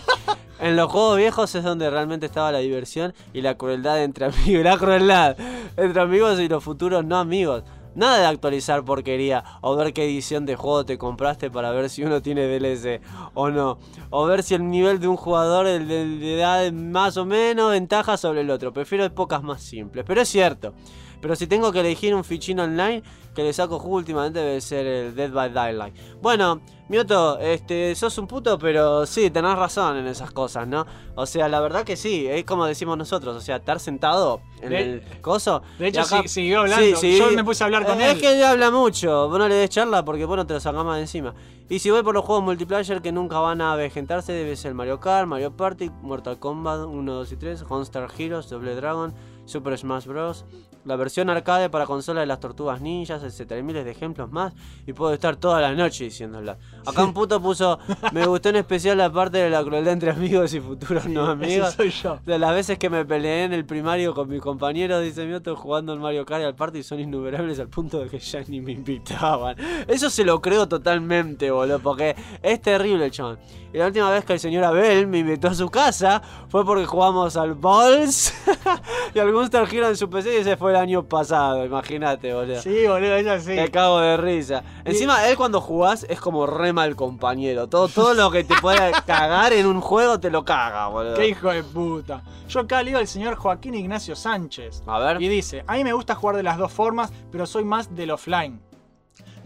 [0.59, 4.63] En los juegos viejos es donde realmente estaba la diversión y la crueldad entre amigos.
[4.63, 5.38] La crueldad
[5.78, 7.63] entre amigos y los futuros no amigos.
[7.93, 12.03] Nada de actualizar porquería o ver qué edición de juego te compraste para ver si
[12.03, 13.01] uno tiene DLC
[13.36, 13.78] o no.
[14.09, 18.41] O ver si el nivel de un jugador le da más o menos ventaja sobre
[18.41, 18.73] el otro.
[18.73, 20.05] Prefiero épocas más simples.
[20.07, 20.73] Pero es cierto.
[21.22, 23.03] Pero si tengo que elegir un fichín online
[23.36, 25.95] que le saco jugo últimamente debe ser el Dead by Daylight.
[26.22, 26.59] Bueno,
[26.89, 30.86] Mioto, este, sos un puto, pero sí, tenés razón en esas cosas, ¿no?
[31.15, 34.70] O sea, la verdad que sí, es como decimos nosotros, o sea, estar sentado en
[34.70, 35.61] De- el coso.
[35.78, 36.99] de hecho, sí- siguió hablando.
[37.01, 38.11] Yo me puse a hablar con Eh, él.
[38.15, 40.59] Es que él habla mucho, vos no le des charla porque vos no te lo
[40.59, 41.36] sacás más de encima.
[41.70, 44.99] Y si voy por los juegos multiplayer que nunca van a avejentarse, debe ser Mario
[45.01, 49.13] Kart, Mario Party, Mortal Kombat 1, 2 y 3, Monster Heroes, Double Dragon,
[49.45, 50.45] Super Smash Bros.
[50.88, 53.51] La versión arcade para consola de las tortugas ninjas, etc.
[53.51, 54.53] Hay miles de ejemplos más
[54.85, 56.57] y puedo estar toda la noche diciéndola.
[56.85, 57.77] Acá un puto puso,
[58.13, 61.73] me gustó en especial la parte de la crueldad entre amigos y futuros no amigos.
[61.73, 62.19] soy yo.
[62.25, 65.91] De las veces que me peleé en el primario con mis compañeros, dice Mioto, jugando
[65.91, 68.71] al Mario Kart y al party son innumerables al punto de que ya ni me
[68.71, 69.57] invitaban.
[69.89, 73.39] Eso se lo creo totalmente, boludo, porque es terrible chabón.
[73.73, 76.85] Y la última vez que el señor Abel me invitó a su casa fue porque
[76.85, 78.33] jugamos al Balls
[79.13, 82.61] y al Monster Hero en su PC y ese fue el año pasado, imagínate, boludo.
[82.61, 83.55] Sí, boludo, es así.
[83.55, 84.63] Te cago de risa.
[84.86, 87.67] Encima, él cuando jugás es como re mal compañero.
[87.67, 91.15] Todo, todo lo que te pueda cagar en un juego te lo caga, boludo.
[91.15, 92.23] Qué hijo de puta.
[92.47, 94.84] Yo acá leo al señor Joaquín Ignacio Sánchez.
[94.88, 95.21] A ver.
[95.21, 98.11] Y dice, a mí me gusta jugar de las dos formas, pero soy más del
[98.11, 98.66] offline.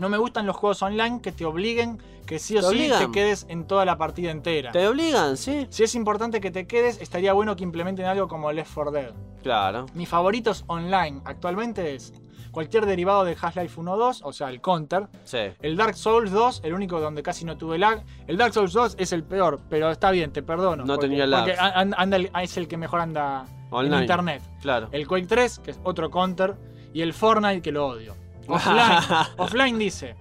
[0.02, 3.06] No me gustan los juegos online que te obliguen que sí o ¿Te sí obligan?
[3.06, 4.72] te quedes en toda la partida entera.
[4.72, 5.68] Te obligan, sí.
[5.70, 9.12] Si es importante que te quedes, estaría bueno que implementen algo como Left 4 Dead.
[9.44, 9.86] Claro.
[9.94, 12.14] Mis favoritos online actualmente es
[12.50, 15.08] cualquier derivado de Half-Life 1 2, o sea, el Counter.
[15.24, 15.38] Sí.
[15.62, 18.04] El Dark Souls 2, el único donde casi no tuve lag.
[18.26, 20.84] El Dark Souls 2 es el peor, pero está bien, te perdono.
[20.84, 21.44] No porque- tenía lag.
[21.46, 23.98] Porque an- anda el- es el que mejor anda Online.
[23.98, 24.42] en internet.
[24.64, 24.90] Claro.
[24.92, 26.56] El Quake 3, que es otro Counter.
[26.94, 28.16] Y el Fortnite, que lo odio.
[28.56, 30.16] Offline, offline dice.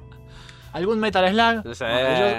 [0.72, 1.74] Algún Metal Slug,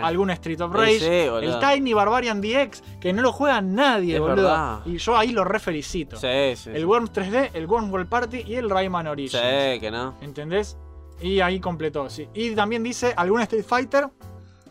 [0.03, 4.19] algún Street of Rage, sí, el Tiny Barbarian DX, que no lo juega nadie, Es
[4.21, 4.35] boludo.
[4.35, 4.79] verdad.
[4.85, 6.15] Y yo ahí lo refelicito.
[6.15, 6.69] Sí, sí.
[6.73, 9.33] El Worms 3D, el Worms World Party y el Rayman Origins.
[9.33, 10.15] Sí, que no.
[10.21, 10.77] ¿Entendés?
[11.21, 12.29] Y ahí completó, sí.
[12.33, 14.07] Y también dice algún Street Fighter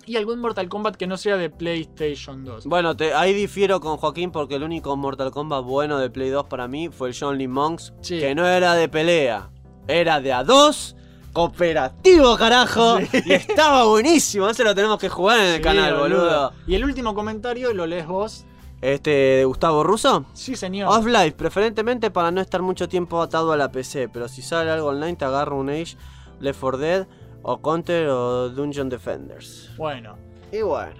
[0.06, 2.64] y algún Mortal Kombat que no sea de PlayStation 2.
[2.64, 6.46] Bueno, te- ahí difiero con Joaquín porque el único Mortal Kombat bueno de Play 2
[6.46, 8.18] para mí fue el John Lee Monks, Sí.
[8.20, 9.50] que no era de pelea,
[9.86, 10.96] era de a dos,
[11.32, 14.48] cooperativo, carajo, y estaba buenísimo.
[14.48, 16.52] Ese lo tenemos que jugar en el Sí, canal, boludo.
[16.66, 18.44] Y el último comentario lo lees vos.
[18.80, 20.24] Este, de Gustavo Russo.
[20.32, 20.88] Sí, señor.
[20.88, 24.88] Off-Life, preferentemente para no estar mucho tiempo atado a la PC, pero si sale algo
[24.88, 25.96] online te agarro un Age,
[26.40, 27.06] Left 4 Dead,
[27.42, 29.70] o Counter o Dungeon Defenders.
[29.76, 30.16] Bueno,
[30.50, 30.96] Y bueno,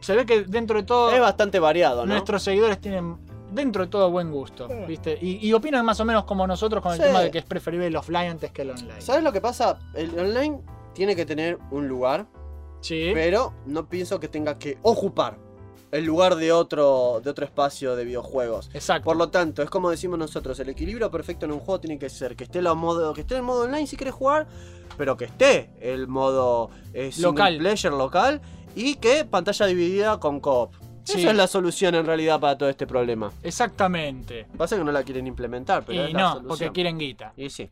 [0.00, 2.12] se ve que dentro de todo es bastante variado, ¿no?
[2.12, 3.16] nuestros seguidores tienen
[3.54, 5.18] dentro de todo buen gusto, ¿viste?
[5.20, 7.04] Y, y opinan más o menos como nosotros con el Sí.
[7.04, 9.00] tema de que es preferible el offline antes que el online.
[9.00, 9.78] ¿Sabes lo que pasa?
[9.94, 10.60] El online
[10.92, 12.26] tiene que tener un lugar,
[12.80, 13.10] Sí.
[13.14, 15.38] pero no pienso que tenga que ocupar
[15.90, 18.68] el lugar de otro, de otro espacio de videojuegos.
[18.74, 19.04] Exacto.
[19.04, 22.10] Por lo tanto, es como decimos nosotros, el equilibrio perfecto en un juego tiene que
[22.10, 24.48] ser que esté, la modo, que esté el modo online si quieres jugar,
[24.98, 27.58] pero que esté el modo eh, single Local.
[27.58, 28.40] player local
[28.74, 30.74] y que pantalla dividida con co-op.
[31.04, 31.20] Sí.
[31.20, 33.30] Esa es la solución en realidad para todo este problema.
[33.42, 34.46] Exactamente.
[34.56, 36.48] Pasa que no la quieren implementar, pero Y es la no, solución.
[36.48, 37.32] porque quieren guita.
[37.36, 37.70] Y sí.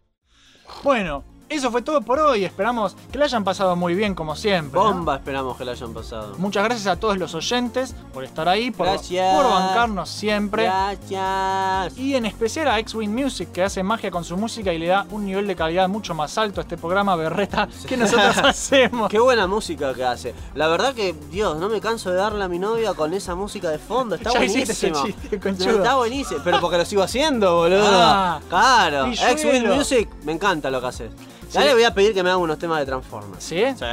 [0.85, 1.25] Bueno,
[1.57, 2.45] eso fue todo por hoy.
[2.45, 4.79] Esperamos que la hayan pasado muy bien como siempre.
[4.81, 4.87] ¿no?
[4.93, 6.35] Bomba esperamos que la hayan pasado.
[6.39, 9.37] Muchas gracias a todos los oyentes por estar ahí, por, Gracias.
[9.37, 10.65] por bancarnos siempre.
[10.65, 11.99] Gracias.
[11.99, 15.07] Y en especial a X-Wing Music, que hace magia con su música y le da
[15.11, 19.09] un nivel de calidad mucho más alto a este programa berreta que nosotros hacemos.
[19.11, 20.35] Qué buena música que hace.
[20.55, 23.71] La verdad que, Dios, no me canso de darle a mi novia con esa música
[23.71, 24.15] de fondo.
[24.15, 25.21] Está Ya hiciste ese buenísimo.
[25.21, 25.71] chiste, conchudo.
[25.79, 26.41] Está buenísimo.
[26.43, 27.83] Pero porque lo sigo haciendo, boludo.
[27.87, 29.07] Ah, claro.
[29.07, 31.11] X-Wing Music, me encanta lo que hace.
[31.53, 31.67] Ya Sí.
[31.69, 33.45] le voy a pedir que me haga unos temas de Transformers.
[33.45, 33.57] ¿Sí?
[33.77, 33.85] Sí.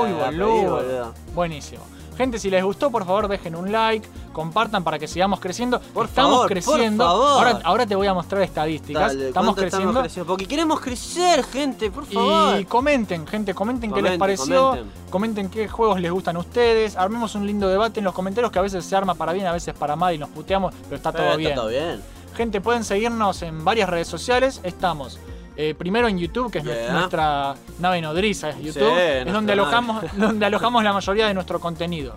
[0.00, 1.14] Uy, pedir, boludo.
[1.34, 1.82] Buenísimo.
[2.16, 5.78] Gente, si les gustó, por favor, dejen un like, compartan para que sigamos creciendo.
[5.92, 7.04] Por estamos favor, por creciendo.
[7.04, 7.28] favor.
[7.46, 9.08] Ahora, ahora te voy a mostrar estadísticas.
[9.12, 10.00] Dale, estamos ¿cuánto creciendo.
[10.00, 10.26] creciendo?
[10.32, 12.58] Porque queremos crecer, gente, por favor.
[12.58, 14.92] Y comenten, gente, comenten qué les pareció, comenten.
[15.10, 18.58] comenten qué juegos les gustan a ustedes, armemos un lindo debate en los comentarios que
[18.60, 21.12] a veces se arma para bien, a veces para mal y nos puteamos, pero está
[21.12, 21.50] todo Eh, bien.
[21.50, 22.00] Está todo bien.
[22.34, 24.60] Gente, pueden seguirnos en varias redes sociales.
[24.62, 25.18] Estamos
[25.56, 26.92] eh, primero en YouTube, que es Yeah.
[26.92, 28.88] nuestra nave nodriza, es YouTube.
[28.94, 29.62] Sí, es donde nave.
[29.62, 32.16] alojamos, donde alojamos la mayoría de nuestro contenido.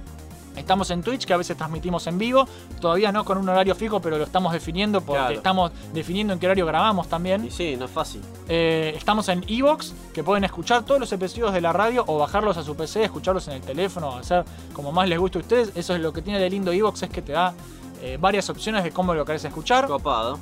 [0.55, 2.45] Estamos en Twitch, que a veces transmitimos en vivo.
[2.81, 5.35] Todavía no con un horario fijo, pero lo estamos definiendo porque Claro.
[5.35, 7.45] estamos definiendo en qué horario grabamos también.
[7.45, 8.21] Y sí, no es fácil.
[8.49, 12.57] Eh, estamos en Evox, que pueden escuchar todos los episodios de la radio o bajarlos
[12.57, 14.43] a su PC, escucharlos en el teléfono, hacer
[14.73, 15.71] como más les guste a ustedes.
[15.75, 17.53] Eso es lo que tiene de lindo Evox, es que te da
[18.01, 19.87] eh, varias opciones de cómo lo querés escuchar.
[19.87, 20.39] Copado.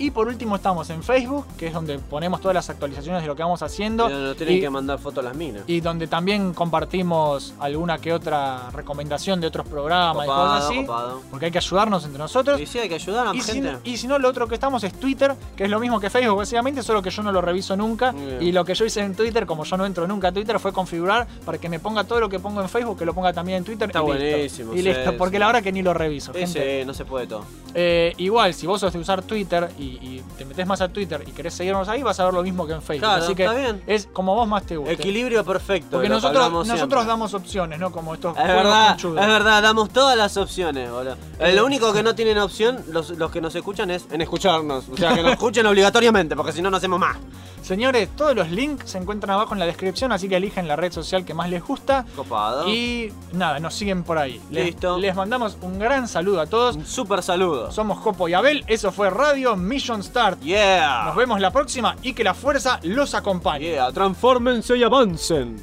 [0.00, 3.36] Y por último estamos en Facebook, que es donde ponemos todas las actualizaciones de lo
[3.36, 4.06] que vamos haciendo.
[4.06, 5.62] Pero no tienen y, que mandar fotos las minas.
[5.66, 10.80] y donde también compartimos alguna que otra recomendación de otros programas y Copado, cosas así.
[10.86, 11.20] copado.
[11.30, 12.58] Porque hay que ayudarnos entre nosotros.
[12.58, 13.76] Y sí, hay que ayudar a la Y si, gente.
[13.84, 16.38] y si no, lo otro que estamos es Twitter, que es lo mismo que Facebook,
[16.38, 18.14] básicamente, solo que yo no lo reviso nunca.
[18.40, 20.72] Y lo que yo hice en Twitter, como yo no entro nunca a Twitter, fue
[20.72, 23.58] configurar para que me ponga todo lo que pongo en Facebook, que lo ponga también
[23.58, 23.88] en Twitter.
[23.90, 24.18] Está y listo.
[24.18, 25.40] buenísimo, Y sí, listo, porque sí.
[25.40, 26.80] la verdad que ni lo reviso, Sí, gente.
[26.80, 27.44] sí, no se puede todo.
[27.74, 31.22] Eh, igual, si vos sos de usar Twitter y, y te metes más a Twitter
[31.26, 33.06] y querés seguirnos ahí, vas a ver lo mismo que en Facebook.
[33.06, 33.82] Claro, Así que está bien.
[33.86, 34.94] es como vos más te guste.
[34.94, 35.92] Equilibrio perfecto.
[35.92, 37.04] Porque nosotros, nosotros siempre.
[37.04, 37.90] damos opciones, ¿no?
[37.92, 41.16] Como estos Es verdad, es verdad, damos todas las opciones, boludo.
[41.38, 44.88] Eh, lo único que no tienen opción, los, los que nos escuchan, es en escucharnos.
[44.88, 47.16] O sea, que nos escuchen obligatoriamente, porque si no, no hacemos más.
[47.62, 50.92] Señores, todos los links se encuentran abajo en la descripción, así que eligen la red
[50.92, 52.04] social que más les gusta.
[52.16, 52.68] Copado.
[52.68, 54.40] Y nada, nos siguen por ahí.
[54.50, 54.98] Les, Listo.
[54.98, 56.76] les mandamos un gran saludo a todos.
[56.76, 57.70] Un super saludo.
[57.70, 60.42] Somos Jopo y Abel, eso fue Radio Mission Start.
[60.42, 61.04] Yeah.
[61.06, 63.70] Nos vemos la próxima y que la fuerza los acompañe.
[63.70, 65.56] Yeah, transfórmense y avancen.